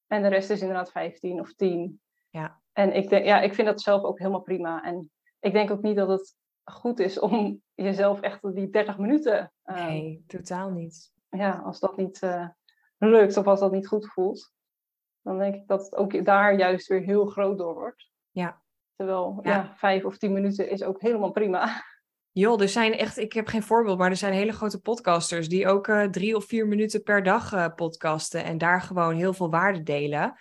En 0.07 0.21
de 0.21 0.27
rest 0.27 0.49
is 0.49 0.61
inderdaad 0.61 0.91
15 0.91 1.39
of 1.39 1.53
10. 1.53 2.01
Ja. 2.29 2.58
En 2.73 2.93
ik, 2.95 3.09
denk, 3.09 3.25
ja, 3.25 3.41
ik 3.41 3.53
vind 3.53 3.67
dat 3.67 3.81
zelf 3.81 4.03
ook 4.03 4.17
helemaal 4.17 4.41
prima. 4.41 4.83
En 4.83 5.11
ik 5.39 5.53
denk 5.53 5.71
ook 5.71 5.81
niet 5.81 5.95
dat 5.95 6.09
het 6.09 6.37
goed 6.63 6.99
is 6.99 7.19
om 7.19 7.61
jezelf 7.73 8.21
echt 8.21 8.55
die 8.55 8.69
30 8.69 8.97
minuten. 8.97 9.51
Uh, 9.65 9.85
nee, 9.85 10.23
totaal 10.27 10.69
niet. 10.69 11.11
Ja, 11.29 11.61
als 11.65 11.79
dat 11.79 11.97
niet 11.97 12.21
uh, 12.21 12.47
lukt 12.97 13.37
of 13.37 13.47
als 13.47 13.59
dat 13.59 13.71
niet 13.71 13.87
goed 13.87 14.11
voelt, 14.11 14.53
dan 15.21 15.37
denk 15.37 15.55
ik 15.55 15.67
dat 15.67 15.83
het 15.83 15.95
ook 15.95 16.25
daar 16.25 16.57
juist 16.57 16.87
weer 16.87 17.01
heel 17.01 17.25
groot 17.25 17.57
door 17.57 17.73
wordt. 17.73 18.09
Ja. 18.31 18.61
Terwijl, 18.95 19.39
ja, 19.41 19.51
ja 19.51 19.73
vijf 19.75 20.05
of 20.05 20.17
tien 20.17 20.33
minuten 20.33 20.69
is 20.69 20.83
ook 20.83 21.01
helemaal 21.01 21.31
prima. 21.31 21.69
Joh, 22.31 22.61
er 22.61 22.69
zijn 22.69 22.93
echt, 22.93 23.17
ik 23.17 23.33
heb 23.33 23.47
geen 23.47 23.63
voorbeeld, 23.63 23.97
maar 23.97 24.09
er 24.09 24.15
zijn 24.15 24.33
hele 24.33 24.51
grote 24.51 24.81
podcasters 24.81 25.49
die 25.49 25.67
ook 25.67 25.87
uh, 25.87 26.03
drie 26.03 26.35
of 26.35 26.45
vier 26.45 26.67
minuten 26.67 27.03
per 27.03 27.23
dag 27.23 27.75
podcasten 27.75 28.43
en 28.43 28.57
daar 28.57 28.81
gewoon 28.81 29.15
heel 29.15 29.33
veel 29.33 29.49
waarde 29.49 29.83
delen. 29.83 30.35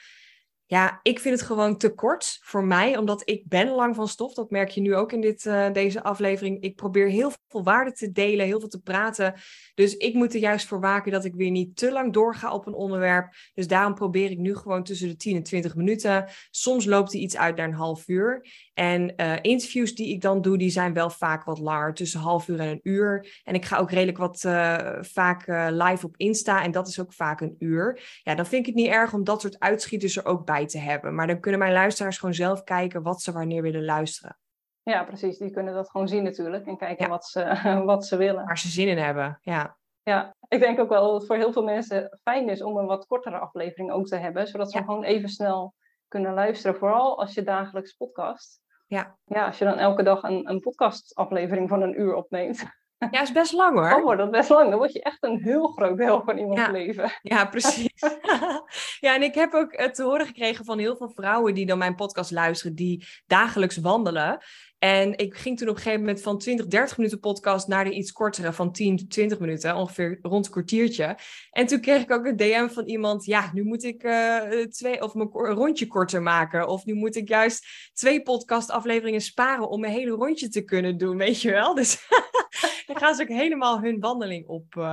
Ja, 0.71 1.01
ik 1.03 1.19
vind 1.21 1.39
het 1.39 1.47
gewoon 1.47 1.77
te 1.77 1.95
kort 1.95 2.39
voor 2.43 2.65
mij, 2.65 2.97
omdat 2.97 3.23
ik 3.25 3.43
ben 3.47 3.69
lang 3.69 3.95
van 3.95 4.09
stof. 4.09 4.35
Dat 4.35 4.51
merk 4.51 4.69
je 4.69 4.81
nu 4.81 4.95
ook 4.95 5.13
in 5.13 5.21
dit, 5.21 5.45
uh, 5.45 5.73
deze 5.73 6.03
aflevering. 6.03 6.63
Ik 6.63 6.77
probeer 6.77 7.09
heel 7.09 7.33
veel 7.49 7.63
waarde 7.63 7.93
te 7.93 8.13
delen, 8.13 8.47
heel 8.47 8.61
veel 8.61 8.69
te 8.69 8.81
praten. 8.81 9.35
Dus 9.75 9.97
ik 9.97 10.15
moet 10.15 10.35
er 10.35 10.41
juist 10.41 10.67
voor 10.67 10.81
waken 10.81 11.13
dat 11.13 11.25
ik 11.25 11.35
weer 11.35 11.51
niet 11.51 11.77
te 11.77 11.93
lang 11.93 12.13
doorga 12.13 12.53
op 12.53 12.67
een 12.67 12.75
onderwerp. 12.75 13.35
Dus 13.55 13.67
daarom 13.67 13.95
probeer 13.95 14.31
ik 14.31 14.39
nu 14.39 14.57
gewoon 14.57 14.83
tussen 14.83 15.09
de 15.09 15.17
10 15.17 15.37
en 15.37 15.43
20 15.43 15.75
minuten. 15.75 16.29
Soms 16.51 16.85
loopt 16.85 17.11
die 17.11 17.23
iets 17.23 17.37
uit 17.37 17.57
naar 17.57 17.69
een 17.69 17.75
half 17.75 18.09
uur. 18.09 18.47
En 18.79 19.13
uh, 19.17 19.37
interviews 19.43 19.95
die 19.95 20.09
ik 20.15 20.21
dan 20.21 20.43
doe, 20.43 20.59
die 20.59 20.71
zijn 20.71 20.93
wel 20.93 21.11
vaak 21.11 21.45
wat 21.45 21.59
langer, 21.59 21.95
tussen 21.95 22.21
half 22.21 22.49
uur 22.49 22.61
en 22.61 22.69
een 22.69 22.81
uur. 22.83 23.41
En 23.45 23.55
ik 23.55 23.65
ga 23.65 23.79
ook 23.79 23.91
redelijk 23.91 24.19
wat 24.19 24.43
uh, 24.47 24.97
vaak 25.01 25.47
live 25.71 26.07
op 26.07 26.17
Insta 26.17 26.63
en 26.63 26.71
dat 26.71 26.89
is 26.89 27.01
ook 27.01 27.13
vaak 27.13 27.41
een 27.41 27.57
uur. 27.59 28.21
Ja, 28.23 28.35
dan 28.35 28.47
vind 28.47 28.67
ik 28.67 28.75
het 28.75 28.85
niet 28.85 28.93
erg 28.93 29.13
om 29.13 29.25
dat 29.25 29.41
soort 29.41 29.59
uitschieters 29.59 30.17
er 30.17 30.25
ook 30.25 30.45
bij 30.45 30.67
te 30.67 30.79
hebben. 30.79 31.15
Maar 31.15 31.27
dan 31.27 31.41
kunnen 31.41 31.61
mijn 31.61 31.73
luisteraars 31.73 32.19
gewoon 32.19 32.35
zelf 32.35 32.65
kijken 32.65 33.03
wat 33.03 33.23
ze 33.23 33.33
wanneer 33.33 33.63
willen 33.63 33.85
luisteren. 33.85 34.39
Ja, 34.83 35.05
precies. 35.05 35.39
Die 35.39 35.51
kunnen 35.51 35.75
dat 35.75 35.91
gewoon 35.91 36.09
zien 36.09 36.23
natuurlijk 36.23 36.67
en 36.67 36.77
kijken 36.77 37.09
wat, 37.09 37.27
ze, 37.27 37.61
wat 37.85 38.07
ze 38.07 38.17
willen. 38.17 38.45
Waar 38.45 38.59
ze 38.59 38.69
zin 38.69 38.89
in 38.89 38.99
hebben, 38.99 39.39
ja. 39.41 39.77
Ja, 40.03 40.35
ik 40.49 40.61
denk 40.61 40.79
ook 40.79 40.89
wel 40.89 41.03
dat 41.03 41.15
het 41.15 41.27
voor 41.27 41.37
heel 41.37 41.53
veel 41.53 41.65
mensen 41.65 42.19
fijn 42.23 42.49
is 42.49 42.63
om 42.63 42.77
een 42.77 42.87
wat 42.87 43.07
kortere 43.07 43.39
aflevering 43.39 43.91
ook 43.91 44.07
te 44.07 44.17
hebben, 44.17 44.47
zodat 44.47 44.73
ze 44.73 44.79
gewoon 44.79 45.05
even 45.05 45.29
snel 45.29 45.75
kunnen 46.09 46.35
luisteren. 46.35 46.79
Vooral 46.79 47.19
als 47.19 47.35
je 47.35 47.43
dagelijks 47.43 47.93
podcast. 47.93 48.61
Ja. 48.89 49.17
Ja, 49.25 49.47
als 49.47 49.59
je 49.59 49.65
dan 49.65 49.79
elke 49.79 50.03
dag 50.03 50.23
een, 50.23 50.51
een 50.51 50.61
podcastaflevering 50.61 51.69
van 51.69 51.83
een 51.83 52.01
uur 52.01 52.15
opneemt. 52.15 52.65
Ja, 53.11 53.21
is 53.21 53.33
best 53.33 53.53
lang 53.53 53.79
hoor. 53.79 53.89
Dan 53.89 54.03
wordt 54.03 54.21
dat 54.21 54.31
best 54.31 54.49
lang. 54.49 54.71
Dan 54.71 54.79
word 54.79 54.93
je 54.93 55.03
echt 55.03 55.23
een 55.23 55.43
heel 55.43 55.67
groot 55.67 55.99
deel 55.99 56.23
van 56.25 56.39
iemands 56.39 56.61
ja. 56.61 56.71
leven. 56.71 57.11
Ja, 57.23 57.45
precies. 57.47 58.03
ja, 59.07 59.15
en 59.15 59.23
ik 59.23 59.35
heb 59.35 59.55
ook 59.55 59.73
te 59.73 60.03
horen 60.03 60.27
gekregen 60.27 60.65
van 60.65 60.79
heel 60.79 60.97
veel 60.97 61.11
vrouwen 61.11 61.55
die 61.55 61.67
dan 61.67 61.79
mijn 61.79 61.95
podcast 61.95 62.31
luisteren, 62.31 62.75
die 62.75 63.07
dagelijks 63.27 63.77
wandelen. 63.77 64.39
En 64.79 65.19
ik 65.19 65.35
ging 65.35 65.59
toen 65.59 65.69
op 65.69 65.75
een 65.75 65.83
gegeven 65.83 66.05
moment 66.05 66.23
van 66.23 66.39
20, 66.39 66.67
30 66.67 66.97
minuten 66.97 67.21
podcast 67.21 67.69
naar 67.69 67.85
de 67.85 67.93
iets 67.93 68.13
kortere 68.13 68.53
van 68.53 68.73
10, 68.73 69.09
20 69.09 69.39
minuten, 69.39 69.77
ongeveer 69.77 70.19
rond 70.23 70.47
een 70.47 70.53
kwartiertje. 70.53 71.19
En 71.51 71.67
toen 71.67 71.81
kreeg 71.81 72.03
ik 72.03 72.11
ook 72.11 72.27
een 72.27 72.37
DM 72.37 72.69
van 72.69 72.85
iemand, 72.85 73.25
ja, 73.25 73.51
nu 73.53 73.65
moet 73.65 73.85
ik 73.85 74.03
uh, 74.03 74.39
twee 74.63 75.03
of 75.03 75.15
mijn 75.15 75.29
rondje 75.31 75.87
korter 75.87 76.23
maken. 76.23 76.69
Of 76.69 76.85
nu 76.85 76.95
moet 76.95 77.17
ik 77.17 77.29
juist 77.29 77.67
twee 77.93 78.23
podcastafleveringen 78.23 79.21
sparen 79.21 79.69
om 79.69 79.81
mijn 79.81 79.93
hele 79.93 80.11
rondje 80.11 80.49
te 80.49 80.65
kunnen 80.65 80.99
doen, 80.99 81.17
weet 81.17 81.43
je 81.43 81.51
wel. 81.51 81.75
Dus 81.75 82.09
dan 82.87 82.97
gaan 82.97 83.15
ze 83.15 83.23
ook 83.23 83.29
helemaal 83.29 83.81
hun 83.81 84.01
wandeling 84.01 84.47
op, 84.47 84.75
uh, 84.75 84.85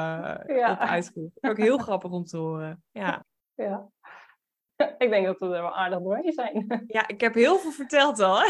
ja. 0.48 0.71
op 0.71 0.80
uitvoeren. 0.80 1.34
Ook 1.41 1.58
heel 1.58 1.78
grappig 1.78 2.12
om 2.12 2.24
te 2.24 2.38
horen. 2.38 2.84
Ja. 2.91 3.26
ja. 3.56 3.89
ik 4.98 5.10
denk 5.10 5.26
dat 5.26 5.40
we 5.40 5.46
er 5.46 5.52
wel 5.62 5.76
aardig 5.76 6.00
doorheen 6.00 6.34
zijn. 6.34 6.66
Ja, 6.88 7.08
ik 7.08 7.22
heb 7.22 7.34
heel 7.34 7.58
veel 7.58 7.72
verteld 7.72 8.20
al. 8.20 8.36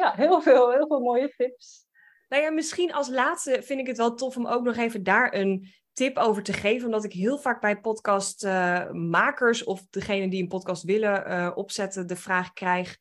ja, 0.00 0.12
heel 0.16 0.40
veel, 0.42 0.70
heel 0.70 0.86
veel 0.86 1.00
mooie 1.00 1.34
tips. 1.36 1.88
Nou 2.28 2.42
ja, 2.42 2.50
misschien 2.50 2.92
als 2.92 3.08
laatste 3.08 3.62
vind 3.62 3.80
ik 3.80 3.86
het 3.86 3.96
wel 3.96 4.14
tof 4.14 4.36
om 4.36 4.46
ook 4.46 4.62
nog 4.62 4.76
even 4.76 5.02
daar 5.02 5.34
een 5.34 5.72
tip 5.92 6.16
over 6.16 6.42
te 6.42 6.52
geven. 6.52 6.86
Omdat 6.86 7.04
ik 7.04 7.12
heel 7.12 7.38
vaak 7.38 7.60
bij 7.60 7.80
podcastmakers 7.80 9.64
of 9.64 9.86
degene 9.90 10.28
die 10.28 10.42
een 10.42 10.48
podcast 10.48 10.82
willen 10.82 11.30
uh, 11.30 11.50
opzetten 11.54 12.06
de 12.06 12.16
vraag 12.16 12.52
krijg 12.52 12.96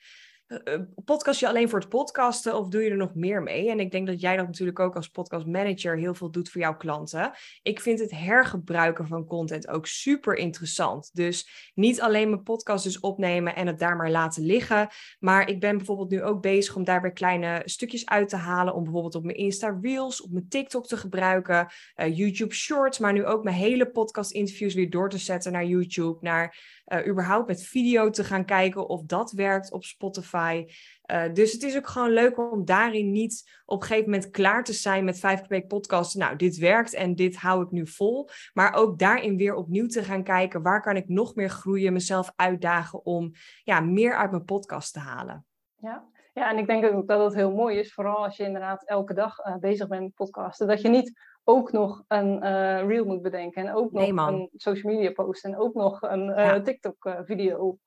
podcast 1.06 1.40
je 1.40 1.48
alleen 1.48 1.70
voor 1.70 1.80
het 1.80 1.90
podcasten 1.90 2.58
of 2.58 2.68
doe 2.68 2.84
je 2.84 2.90
er 2.90 2.98
nog 2.98 3.16
meer 3.16 3.44
mee? 3.44 3.70
En 3.70 3.80
ik 3.80 3.92
denk 3.92 4.08
dat 4.08 4.22
jij 4.22 4.38
dat 4.38 4.46
natuurlijk 4.46 4.80
ook 4.80 4.96
als 4.96 5.08
podcastmanager 5.08 5.98
heel 5.98 6.14
veel 6.14 6.32
doet 6.32 6.50
voor 6.50 6.62
jouw 6.62 6.78
klanten. 6.78 7.32
Ik 7.62 7.80
vind 7.80 8.00
het 8.00 8.12
hergebruiken 8.12 9.08
van 9.08 9.26
content 9.26 9.68
ook 9.68 9.88
super 9.88 10.36
interessant. 10.36 11.10
Dus 11.14 11.72
niet 11.74 12.02
alleen 12.02 12.30
mijn 12.30 12.44
podcast 12.44 12.84
dus 12.84 13.00
opnemen 13.00 13.56
en 13.56 13.68
het 13.68 13.80
daar 13.80 13.96
maar 13.96 14.12
laten 14.12 14.46
liggen. 14.46 14.88
Maar 15.20 15.50
ik 15.50 15.60
ben 15.60 15.78
bijvoorbeeld 15.78 16.10
nu 16.10 16.24
ook 16.24 16.42
bezig 16.42 16.76
om 16.76 16.84
daar 16.84 17.02
weer 17.02 17.14
kleine 17.14 17.62
stukjes 17.66 18.06
uit 18.06 18.30
te 18.30 18.36
halen. 18.36 18.76
Om 18.76 18.84
bijvoorbeeld 18.84 19.16
op 19.16 19.24
mijn 19.24 19.38
Insta 19.38 19.78
Reels, 19.82 20.22
op 20.22 20.32
mijn 20.32 20.48
TikTok 20.48 20.88
te 20.88 20.98
gebruiken. 20.98 21.68
Uh, 21.96 22.18
YouTube 22.18 22.54
Shorts, 22.54 23.00
maar 23.00 23.14
nu 23.14 23.26
ook 23.26 23.44
mijn 23.44 23.56
hele 23.56 23.92
podcast 23.92 24.32
interviews 24.32 24.74
weer 24.74 24.90
door 24.90 25.10
te 25.10 25.18
zetten 25.18 25.52
naar 25.52 25.66
YouTube. 25.66 26.18
Naar 26.22 26.78
überhaupt 27.08 27.48
met 27.48 27.64
video 27.64 28.10
te 28.10 28.24
gaan 28.24 28.46
kijken 28.46 28.88
of 28.88 29.04
dat 29.04 29.32
werkt 29.32 29.72
op 29.72 29.84
Spotify. 29.84 30.38
Uh, 30.48 31.34
dus 31.34 31.52
het 31.52 31.64
is 31.64 31.78
ook 31.78 31.88
gewoon 31.88 32.12
leuk 32.12 32.52
om 32.52 32.66
daarin 32.66 33.12
niet 33.12 33.62
op 33.66 33.82
een 33.82 33.88
gegeven 33.88 34.10
moment 34.10 34.30
klaar 34.30 34.64
te 34.64 34.74
zijn 34.74 35.04
met 35.04 35.20
vijf 35.20 35.40
per 35.40 35.50
week 35.50 35.68
podcasten. 35.68 36.20
Nou, 36.20 36.36
dit 36.36 36.58
werkt 36.58 36.94
en 36.94 37.16
dit 37.16 37.36
hou 37.36 37.64
ik 37.64 37.72
nu 37.72 37.88
vol. 37.88 38.30
Maar 38.54 38.74
ook 38.74 39.00
daarin 39.00 39.38
weer 39.38 39.56
opnieuw 39.56 39.88
te 39.88 40.04
gaan 40.04 40.24
kijken, 40.24 40.62
waar 40.62 40.82
kan 40.82 40.96
ik 40.96 41.08
nog 41.08 41.36
meer 41.36 41.50
groeien, 41.50 41.94
mezelf 41.94 42.32
uitdagen 42.36 43.06
om 43.06 43.32
ja, 43.64 43.80
meer 43.80 44.16
uit 44.16 44.32
mijn 44.32 44.46
podcast 44.46 44.94
te 44.94 45.00
halen. 45.00 45.46
Ja. 45.76 46.08
Ja, 46.34 46.50
en 46.50 46.58
ik 46.58 46.68
denk 46.68 46.86
ook 46.86 47.08
dat 47.08 47.24
het 47.24 47.36
heel 47.36 47.52
mooi 47.52 47.78
is, 47.78 47.94
vooral 47.94 48.24
als 48.24 48.38
je 48.38 48.44
inderdaad 48.44 48.84
elke 48.84 49.14
dag 49.14 49.46
uh, 49.46 49.56
bezig 49.56 49.88
bent 49.88 50.02
met 50.02 50.14
podcasten, 50.14 50.68
dat 50.68 50.82
je 50.82 50.90
niet 50.90 51.20
ook 51.44 51.72
nog 51.72 52.04
een 52.08 52.44
uh, 52.44 52.88
reel 52.88 53.06
moet 53.06 53.22
bedenken. 53.22 53.68
En 53.68 53.74
ook 53.74 53.92
nog 53.92 54.28
een 54.28 54.50
social 54.56 54.94
media 54.94 55.12
post. 55.12 55.46
En 55.46 55.58
ook 55.58 55.74
nog 55.74 56.02
een 56.02 56.64
TikTok 56.64 57.16
video. 57.26 57.78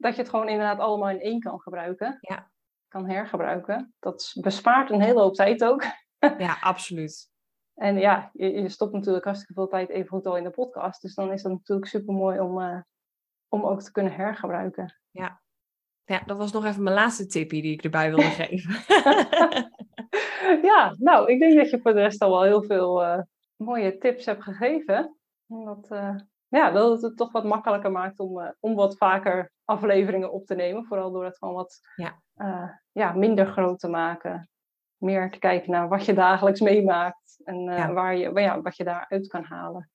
Dat 0.00 0.14
je 0.14 0.20
het 0.20 0.30
gewoon 0.30 0.48
inderdaad 0.48 0.78
allemaal 0.78 1.10
in 1.10 1.20
één 1.20 1.40
kan 1.40 1.60
gebruiken. 1.60 2.18
Ja. 2.20 2.50
Kan 2.88 3.08
hergebruiken. 3.08 3.94
Dat 3.98 4.32
bespaart 4.40 4.90
een 4.90 5.00
hele 5.00 5.20
hoop 5.20 5.34
tijd 5.34 5.64
ook. 5.64 5.84
ja, 6.38 6.56
absoluut. 6.60 7.28
En 7.74 7.98
ja, 7.98 8.30
je, 8.32 8.52
je, 8.52 8.68
stopt 8.68 8.92
natuurlijk 8.92 9.24
hartstikke 9.24 9.54
veel 9.54 9.68
tijd 9.68 9.88
even 9.88 10.08
goed 10.08 10.26
al 10.26 10.36
in 10.36 10.44
de 10.44 10.50
podcast. 10.50 11.02
Dus 11.02 11.14
dan 11.14 11.32
is 11.32 11.42
dat 11.42 11.52
natuurlijk 11.52 11.88
super 11.88 12.14
mooi 12.14 12.40
om, 12.40 12.84
om 13.48 13.64
ook 13.64 13.82
te 13.82 13.92
kunnen 13.92 14.12
hergebruiken. 14.12 15.00
Ja. 15.10 15.42
ja, 16.04 16.22
dat 16.26 16.36
was 16.36 16.52
nog 16.52 16.64
even 16.64 16.82
mijn 16.82 16.94
laatste 16.94 17.26
tipje 17.26 17.62
die 17.62 17.72
ik 17.72 17.84
erbij 17.84 18.08
wilde 18.08 18.30
geven. 18.42 18.74
ja, 20.70 20.94
nou, 20.98 21.32
ik 21.32 21.38
denk 21.38 21.56
dat 21.56 21.70
je 21.70 21.80
voor 21.80 21.92
de 21.92 22.00
rest 22.00 22.22
al 22.22 22.30
wel 22.30 22.42
heel 22.42 22.62
veel 22.62 23.02
uh, 23.02 23.22
mooie 23.56 23.98
tips 23.98 24.24
hebt 24.24 24.42
gegeven. 24.42 25.16
Omdat, 25.46 25.88
uh, 25.90 26.16
ja, 26.50 26.70
dat 26.70 27.02
het 27.02 27.16
toch 27.16 27.32
wat 27.32 27.44
makkelijker 27.44 27.90
maakt 27.90 28.18
om, 28.18 28.38
uh, 28.38 28.48
om 28.60 28.74
wat 28.74 28.96
vaker 28.96 29.52
afleveringen 29.64 30.32
op 30.32 30.46
te 30.46 30.54
nemen. 30.54 30.84
Vooral 30.84 31.12
door 31.12 31.24
het 31.24 31.38
gewoon 31.38 31.54
wat 31.54 31.80
ja. 31.96 32.22
ja, 32.92 33.12
minder 33.12 33.46
groot 33.46 33.78
te 33.78 33.88
maken. 33.88 34.48
Meer 34.96 35.30
te 35.30 35.38
kijken 35.38 35.70
naar 35.70 35.88
wat 35.88 36.04
je 36.04 36.14
dagelijks 36.14 36.60
meemaakt. 36.60 37.40
En 37.44 37.60
ja. 37.60 37.92
Waar 37.92 38.16
je, 38.16 38.30
ja, 38.34 38.60
wat 38.60 38.76
je 38.76 38.84
daaruit 38.84 39.26
kan 39.26 39.44
halen 39.44 39.90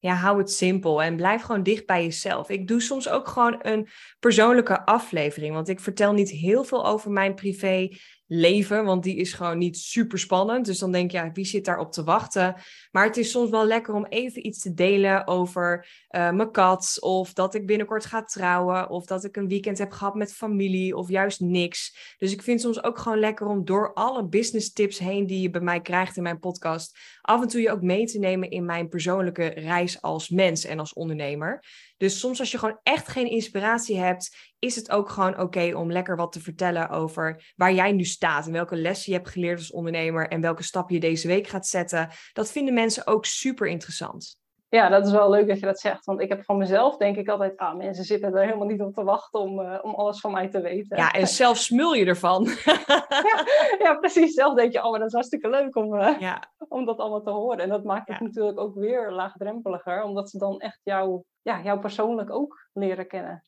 ja, 0.00 0.14
hou 0.14 0.38
het 0.38 0.50
simpel 0.50 1.02
en 1.02 1.16
blijf 1.16 1.42
gewoon 1.42 1.62
dicht 1.62 1.86
bij 1.86 2.02
jezelf. 2.02 2.48
Ik 2.48 2.68
doe 2.68 2.80
soms 2.80 3.08
ook 3.08 3.28
gewoon 3.28 3.58
een 3.62 3.88
persoonlijke 4.18 4.86
aflevering, 4.86 5.54
want 5.54 5.68
ik 5.68 5.80
vertel 5.80 6.12
niet 6.12 6.30
heel 6.30 6.64
veel 6.64 6.86
over 6.86 7.10
mijn 7.10 7.34
privé 7.34 7.88
leven, 8.32 8.84
want 8.84 9.02
die 9.02 9.16
is 9.16 9.32
gewoon 9.32 9.58
niet 9.58 9.78
super 9.78 10.18
spannend. 10.18 10.66
Dus 10.66 10.78
dan 10.78 10.92
denk 10.92 11.10
je, 11.10 11.16
ja, 11.16 11.32
wie 11.32 11.44
zit 11.44 11.64
daarop 11.64 11.92
te 11.92 12.04
wachten? 12.04 12.54
Maar 12.90 13.04
het 13.06 13.16
is 13.16 13.30
soms 13.30 13.50
wel 13.50 13.66
lekker 13.66 13.94
om 13.94 14.06
even 14.06 14.46
iets 14.46 14.60
te 14.60 14.74
delen 14.74 15.26
over 15.26 15.88
uh, 16.10 16.30
mijn 16.30 16.50
kat, 16.50 16.96
of 17.00 17.32
dat 17.32 17.54
ik 17.54 17.66
binnenkort 17.66 18.04
ga 18.04 18.24
trouwen, 18.24 18.90
of 18.90 19.06
dat 19.06 19.24
ik 19.24 19.36
een 19.36 19.48
weekend 19.48 19.78
heb 19.78 19.90
gehad 19.90 20.14
met 20.14 20.34
familie, 20.34 20.96
of 20.96 21.08
juist 21.08 21.40
niks. 21.40 22.14
Dus 22.18 22.32
ik 22.32 22.42
vind 22.42 22.60
soms 22.60 22.82
ook 22.82 22.98
gewoon 22.98 23.18
lekker 23.18 23.46
om 23.46 23.64
door 23.64 23.94
alle 23.94 24.28
business 24.28 24.72
tips 24.72 24.98
heen 24.98 25.26
die 25.26 25.40
je 25.40 25.50
bij 25.50 25.60
mij 25.60 25.80
krijgt 25.80 26.16
in 26.16 26.22
mijn 26.22 26.38
podcast, 26.38 26.98
af 27.20 27.42
en 27.42 27.48
toe 27.48 27.60
je 27.60 27.70
ook 27.70 27.82
mee 27.82 28.06
te 28.06 28.18
nemen 28.18 28.50
in 28.50 28.64
mijn 28.64 28.88
persoonlijke 28.88 29.46
reis 29.46 30.02
als 30.02 30.28
mens 30.28 30.64
en 30.64 30.78
als 30.78 30.92
ondernemer. 30.92 31.64
Dus 32.00 32.20
soms 32.20 32.40
als 32.40 32.50
je 32.50 32.58
gewoon 32.58 32.80
echt 32.82 33.08
geen 33.08 33.30
inspiratie 33.30 33.98
hebt, 33.98 34.36
is 34.58 34.76
het 34.76 34.90
ook 34.90 35.08
gewoon 35.08 35.40
oké 35.40 35.76
om 35.76 35.92
lekker 35.92 36.16
wat 36.16 36.32
te 36.32 36.40
vertellen 36.40 36.88
over 36.88 37.52
waar 37.56 37.72
jij 37.72 37.92
nu 37.92 38.04
staat 38.04 38.46
en 38.46 38.52
welke 38.52 38.76
lessen 38.76 39.12
je 39.12 39.18
hebt 39.18 39.30
geleerd 39.30 39.58
als 39.58 39.72
ondernemer 39.72 40.28
en 40.28 40.40
welke 40.40 40.62
stappen 40.62 40.94
je 40.94 41.00
deze 41.00 41.28
week 41.28 41.46
gaat 41.46 41.66
zetten. 41.66 42.08
Dat 42.32 42.52
vinden 42.52 42.74
mensen 42.74 43.06
ook 43.06 43.24
super 43.24 43.66
interessant. 43.66 44.38
Ja, 44.68 44.88
dat 44.88 45.06
is 45.06 45.12
wel 45.12 45.30
leuk 45.30 45.48
dat 45.48 45.60
je 45.60 45.66
dat 45.66 45.80
zegt. 45.80 46.04
Want 46.04 46.20
ik 46.20 46.28
heb 46.28 46.44
van 46.44 46.56
mezelf 46.56 46.96
denk 46.96 47.16
ik 47.16 47.28
altijd, 47.28 47.56
ah, 47.56 47.76
mensen 47.76 48.04
zitten 48.04 48.34
er 48.34 48.44
helemaal 48.44 48.66
niet 48.66 48.82
op 48.82 48.94
te 48.94 49.04
wachten 49.04 49.40
om, 49.40 49.60
uh, 49.60 49.78
om 49.82 49.94
alles 49.94 50.20
van 50.20 50.32
mij 50.32 50.48
te 50.48 50.60
weten. 50.60 50.96
Ja, 50.96 51.12
en 51.12 51.26
zelf 51.26 51.56
smul 51.56 51.92
je 51.92 52.04
ervan. 52.04 52.44
ja, 53.30 53.44
ja, 53.78 53.94
precies. 53.94 54.34
Zelf 54.34 54.54
denk 54.54 54.72
je, 54.72 54.84
oh, 54.84 54.90
maar 54.90 54.98
dat 54.98 55.08
is 55.08 55.14
hartstikke 55.14 55.48
leuk 55.48 55.76
om, 55.76 55.94
uh, 55.94 56.20
ja. 56.20 56.42
om 56.68 56.84
dat 56.84 56.98
allemaal 56.98 57.22
te 57.22 57.30
horen. 57.30 57.58
En 57.58 57.68
dat 57.68 57.84
maakt 57.84 58.08
het 58.08 58.20
natuurlijk 58.20 58.60
ook 58.60 58.74
weer 58.74 59.12
laagdrempeliger, 59.12 60.02
omdat 60.02 60.30
ze 60.30 60.38
dan 60.38 60.60
echt 60.60 60.80
jou, 60.82 61.22
ja, 61.42 61.62
jou 61.62 61.80
persoonlijk 61.80 62.30
ook 62.30 62.68
leren 62.72 63.06
kennen 63.06 63.44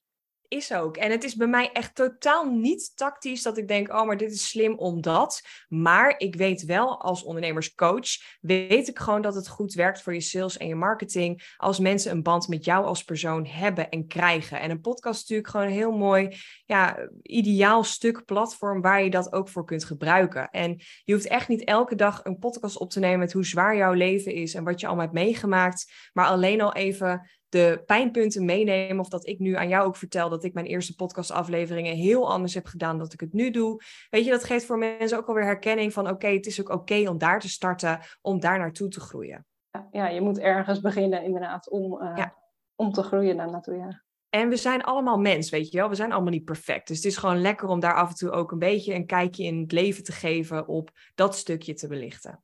is 0.52 0.72
ook. 0.72 0.96
En 0.96 1.10
het 1.10 1.24
is 1.24 1.34
bij 1.34 1.46
mij 1.46 1.72
echt 1.72 1.94
totaal 1.94 2.50
niet 2.50 2.92
tactisch 2.96 3.42
dat 3.42 3.56
ik 3.56 3.68
denk, 3.68 3.88
oh, 3.88 4.06
maar 4.06 4.16
dit 4.16 4.32
is 4.32 4.48
slim 4.48 4.78
omdat. 4.78 5.42
Maar 5.68 6.14
ik 6.18 6.34
weet 6.34 6.64
wel 6.64 7.00
als 7.00 7.22
ondernemerscoach, 7.22 8.08
weet 8.40 8.88
ik 8.88 8.98
gewoon 8.98 9.22
dat 9.22 9.34
het 9.34 9.48
goed 9.48 9.74
werkt 9.74 10.02
voor 10.02 10.14
je 10.14 10.20
sales 10.20 10.56
en 10.56 10.66
je 10.66 10.74
marketing 10.74 11.54
als 11.56 11.78
mensen 11.78 12.12
een 12.12 12.22
band 12.22 12.48
met 12.48 12.64
jou 12.64 12.84
als 12.84 13.04
persoon 13.04 13.46
hebben 13.46 13.88
en 13.88 14.06
krijgen. 14.06 14.60
En 14.60 14.70
een 14.70 14.80
podcast 14.80 15.14
is 15.14 15.20
natuurlijk 15.20 15.48
gewoon 15.48 15.66
een 15.66 15.72
heel 15.72 15.96
mooi, 15.96 16.36
ja, 16.64 17.08
ideaal 17.22 17.84
stuk 17.84 18.24
platform 18.24 18.80
waar 18.80 19.02
je 19.02 19.10
dat 19.10 19.32
ook 19.32 19.48
voor 19.48 19.64
kunt 19.64 19.84
gebruiken. 19.84 20.50
En 20.50 20.80
je 21.04 21.12
hoeft 21.12 21.28
echt 21.28 21.48
niet 21.48 21.64
elke 21.64 21.94
dag 21.94 22.24
een 22.24 22.38
podcast 22.38 22.78
op 22.78 22.90
te 22.90 23.00
nemen 23.00 23.18
met 23.18 23.32
hoe 23.32 23.44
zwaar 23.44 23.76
jouw 23.76 23.92
leven 23.92 24.32
is 24.32 24.54
en 24.54 24.64
wat 24.64 24.80
je 24.80 24.86
allemaal 24.86 25.04
hebt 25.04 25.16
meegemaakt, 25.16 25.92
maar 26.12 26.26
alleen 26.26 26.60
al 26.60 26.74
even 26.74 27.30
de 27.52 27.82
pijnpunten 27.86 28.44
meenemen. 28.44 28.98
Of 28.98 29.08
dat 29.08 29.26
ik 29.26 29.38
nu 29.38 29.54
aan 29.54 29.68
jou 29.68 29.86
ook 29.86 29.96
vertel 29.96 30.28
dat 30.28 30.44
ik 30.44 30.54
mijn 30.54 30.66
eerste 30.66 30.94
podcastafleveringen 30.94 31.94
heel 31.94 32.30
anders 32.30 32.54
heb 32.54 32.66
gedaan 32.66 32.98
dan 32.98 33.10
ik 33.12 33.20
het 33.20 33.32
nu 33.32 33.50
doe. 33.50 33.82
Weet 34.10 34.24
je, 34.24 34.30
dat 34.30 34.44
geeft 34.44 34.64
voor 34.64 34.78
mensen 34.78 35.18
ook 35.18 35.26
alweer 35.26 35.44
herkenning 35.44 35.92
van 35.92 36.08
oké, 36.08 36.26
het 36.26 36.46
is 36.46 36.60
ook 36.60 36.68
oké 36.68 37.08
om 37.08 37.18
daar 37.18 37.40
te 37.40 37.48
starten, 37.48 38.00
om 38.20 38.40
daar 38.40 38.58
naartoe 38.58 38.88
te 38.88 39.00
groeien. 39.00 39.46
Ja, 39.90 40.08
je 40.08 40.20
moet 40.20 40.38
ergens 40.38 40.80
beginnen 40.80 41.22
inderdaad 41.22 41.70
om, 41.70 42.02
uh, 42.02 42.26
om 42.74 42.92
te 42.92 43.02
groeien 43.02 43.36
daar 43.36 43.50
naartoe. 43.50 43.76
Ja. 43.76 44.02
En 44.28 44.48
we 44.48 44.56
zijn 44.56 44.82
allemaal 44.82 45.18
mens, 45.18 45.50
weet 45.50 45.70
je 45.70 45.78
wel. 45.78 45.88
We 45.88 45.94
zijn 45.94 46.12
allemaal 46.12 46.32
niet 46.32 46.44
perfect. 46.44 46.88
Dus 46.88 46.96
het 46.96 47.06
is 47.06 47.16
gewoon 47.16 47.40
lekker 47.40 47.68
om 47.68 47.80
daar 47.80 47.94
af 47.94 48.08
en 48.08 48.14
toe 48.14 48.30
ook 48.30 48.52
een 48.52 48.58
beetje 48.58 48.94
een 48.94 49.06
kijkje 49.06 49.44
in 49.44 49.60
het 49.60 49.72
leven 49.72 50.04
te 50.04 50.12
geven 50.12 50.68
op 50.68 50.90
dat 51.14 51.36
stukje 51.36 51.74
te 51.74 51.88
belichten. 51.88 52.42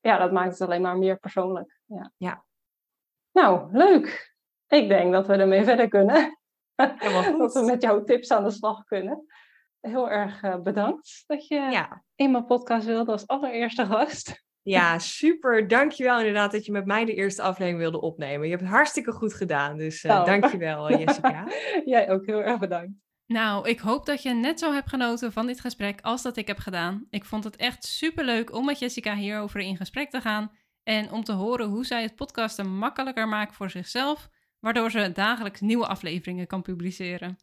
Ja, 0.00 0.18
dat 0.18 0.32
maakt 0.32 0.50
het 0.52 0.60
alleen 0.60 0.82
maar 0.82 0.98
meer 0.98 1.18
persoonlijk. 1.18 1.80
Ja. 1.84 2.12
ja. 2.16 2.44
Nou, 3.32 3.72
leuk. 3.72 4.36
Ik 4.68 4.88
denk 4.88 5.12
dat 5.12 5.26
we 5.26 5.32
ermee 5.32 5.64
verder 5.64 5.88
kunnen. 5.88 6.38
dat 7.38 7.54
we 7.54 7.62
met 7.66 7.82
jouw 7.82 8.04
tips 8.04 8.30
aan 8.30 8.44
de 8.44 8.50
slag 8.50 8.84
kunnen. 8.84 9.24
Heel 9.80 10.10
erg 10.10 10.42
eh, 10.42 10.60
bedankt 10.60 11.24
dat 11.26 11.46
je 11.46 11.86
in 12.14 12.30
mijn 12.30 12.46
podcast 12.46 12.86
wilde 12.86 13.12
als 13.12 13.26
allereerste 13.26 13.86
gast. 13.86 14.46
Ja, 14.62 14.98
super. 14.98 15.68
Dankjewel 15.68 16.18
inderdaad 16.18 16.52
dat 16.52 16.66
je 16.66 16.72
met 16.72 16.86
mij 16.86 17.04
de 17.04 17.14
eerste 17.14 17.42
aflevering 17.42 17.78
wilde 17.78 18.00
opnemen. 18.00 18.44
Je 18.44 18.50
hebt 18.50 18.62
het 18.62 18.72
hartstikke 18.72 19.12
goed 19.12 19.34
gedaan. 19.34 19.76
Dus 19.76 20.04
uh, 20.04 20.10
nou. 20.12 20.24
dankjewel 20.24 20.98
Jessica. 20.98 21.46
Jij 21.84 22.10
ook 22.10 22.26
heel 22.26 22.42
erg 22.42 22.58
bedankt. 22.58 22.92
Nou, 23.26 23.68
ik 23.68 23.78
hoop 23.78 24.06
dat 24.06 24.22
je 24.22 24.34
net 24.34 24.58
zo 24.58 24.72
hebt 24.72 24.88
genoten 24.88 25.32
van 25.32 25.46
dit 25.46 25.60
gesprek 25.60 26.00
als 26.00 26.22
dat 26.22 26.36
ik 26.36 26.46
heb 26.46 26.58
gedaan. 26.58 27.06
Ik 27.10 27.24
vond 27.24 27.44
het 27.44 27.56
echt 27.56 27.84
super 27.84 28.24
leuk 28.24 28.54
om 28.54 28.64
met 28.64 28.78
Jessica 28.78 29.14
hierover 29.14 29.60
in 29.60 29.76
gesprek 29.76 30.10
te 30.10 30.20
gaan. 30.20 30.52
En 30.82 31.12
om 31.12 31.24
te 31.24 31.32
horen 31.32 31.68
hoe 31.68 31.84
zij 31.84 32.02
het 32.02 32.14
podcasten 32.14 32.76
makkelijker 32.76 33.28
maakt 33.28 33.56
voor 33.56 33.70
zichzelf 33.70 34.28
waardoor 34.60 34.90
ze 34.90 35.12
dagelijks 35.12 35.60
nieuwe 35.60 35.86
afleveringen 35.86 36.46
kan 36.46 36.62
publiceren. 36.62 37.38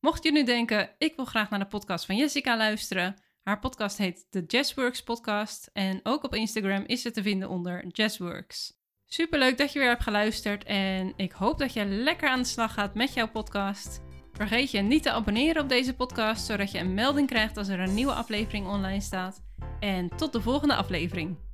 Mocht 0.00 0.24
je 0.24 0.32
nu 0.32 0.44
denken, 0.44 0.90
ik 0.98 1.16
wil 1.16 1.24
graag 1.24 1.50
naar 1.50 1.58
de 1.58 1.66
podcast 1.66 2.06
van 2.06 2.16
Jessica 2.16 2.56
luisteren, 2.56 3.16
haar 3.42 3.58
podcast 3.58 3.98
heet 3.98 4.26
de 4.30 4.44
Jazzworks 4.46 5.02
Podcast 5.02 5.70
en 5.72 6.00
ook 6.02 6.24
op 6.24 6.34
Instagram 6.34 6.84
is 6.86 7.02
ze 7.02 7.10
te 7.10 7.22
vinden 7.22 7.48
onder 7.48 7.86
Jazzworks. 7.86 8.76
Superleuk 9.06 9.58
dat 9.58 9.72
je 9.72 9.78
weer 9.78 9.88
hebt 9.88 10.02
geluisterd 10.02 10.64
en 10.64 11.12
ik 11.16 11.32
hoop 11.32 11.58
dat 11.58 11.72
je 11.72 11.84
lekker 11.84 12.28
aan 12.28 12.42
de 12.42 12.48
slag 12.48 12.74
gaat 12.74 12.94
met 12.94 13.14
jouw 13.14 13.28
podcast. 13.28 14.00
Vergeet 14.32 14.70
je 14.70 14.80
niet 14.80 15.02
te 15.02 15.10
abonneren 15.10 15.62
op 15.62 15.68
deze 15.68 15.94
podcast, 15.94 16.46
zodat 16.46 16.70
je 16.70 16.78
een 16.78 16.94
melding 16.94 17.28
krijgt 17.28 17.56
als 17.56 17.68
er 17.68 17.80
een 17.80 17.94
nieuwe 17.94 18.12
aflevering 18.12 18.66
online 18.66 19.00
staat. 19.00 19.42
En 19.80 20.08
tot 20.16 20.32
de 20.32 20.40
volgende 20.40 20.74
aflevering. 20.74 21.47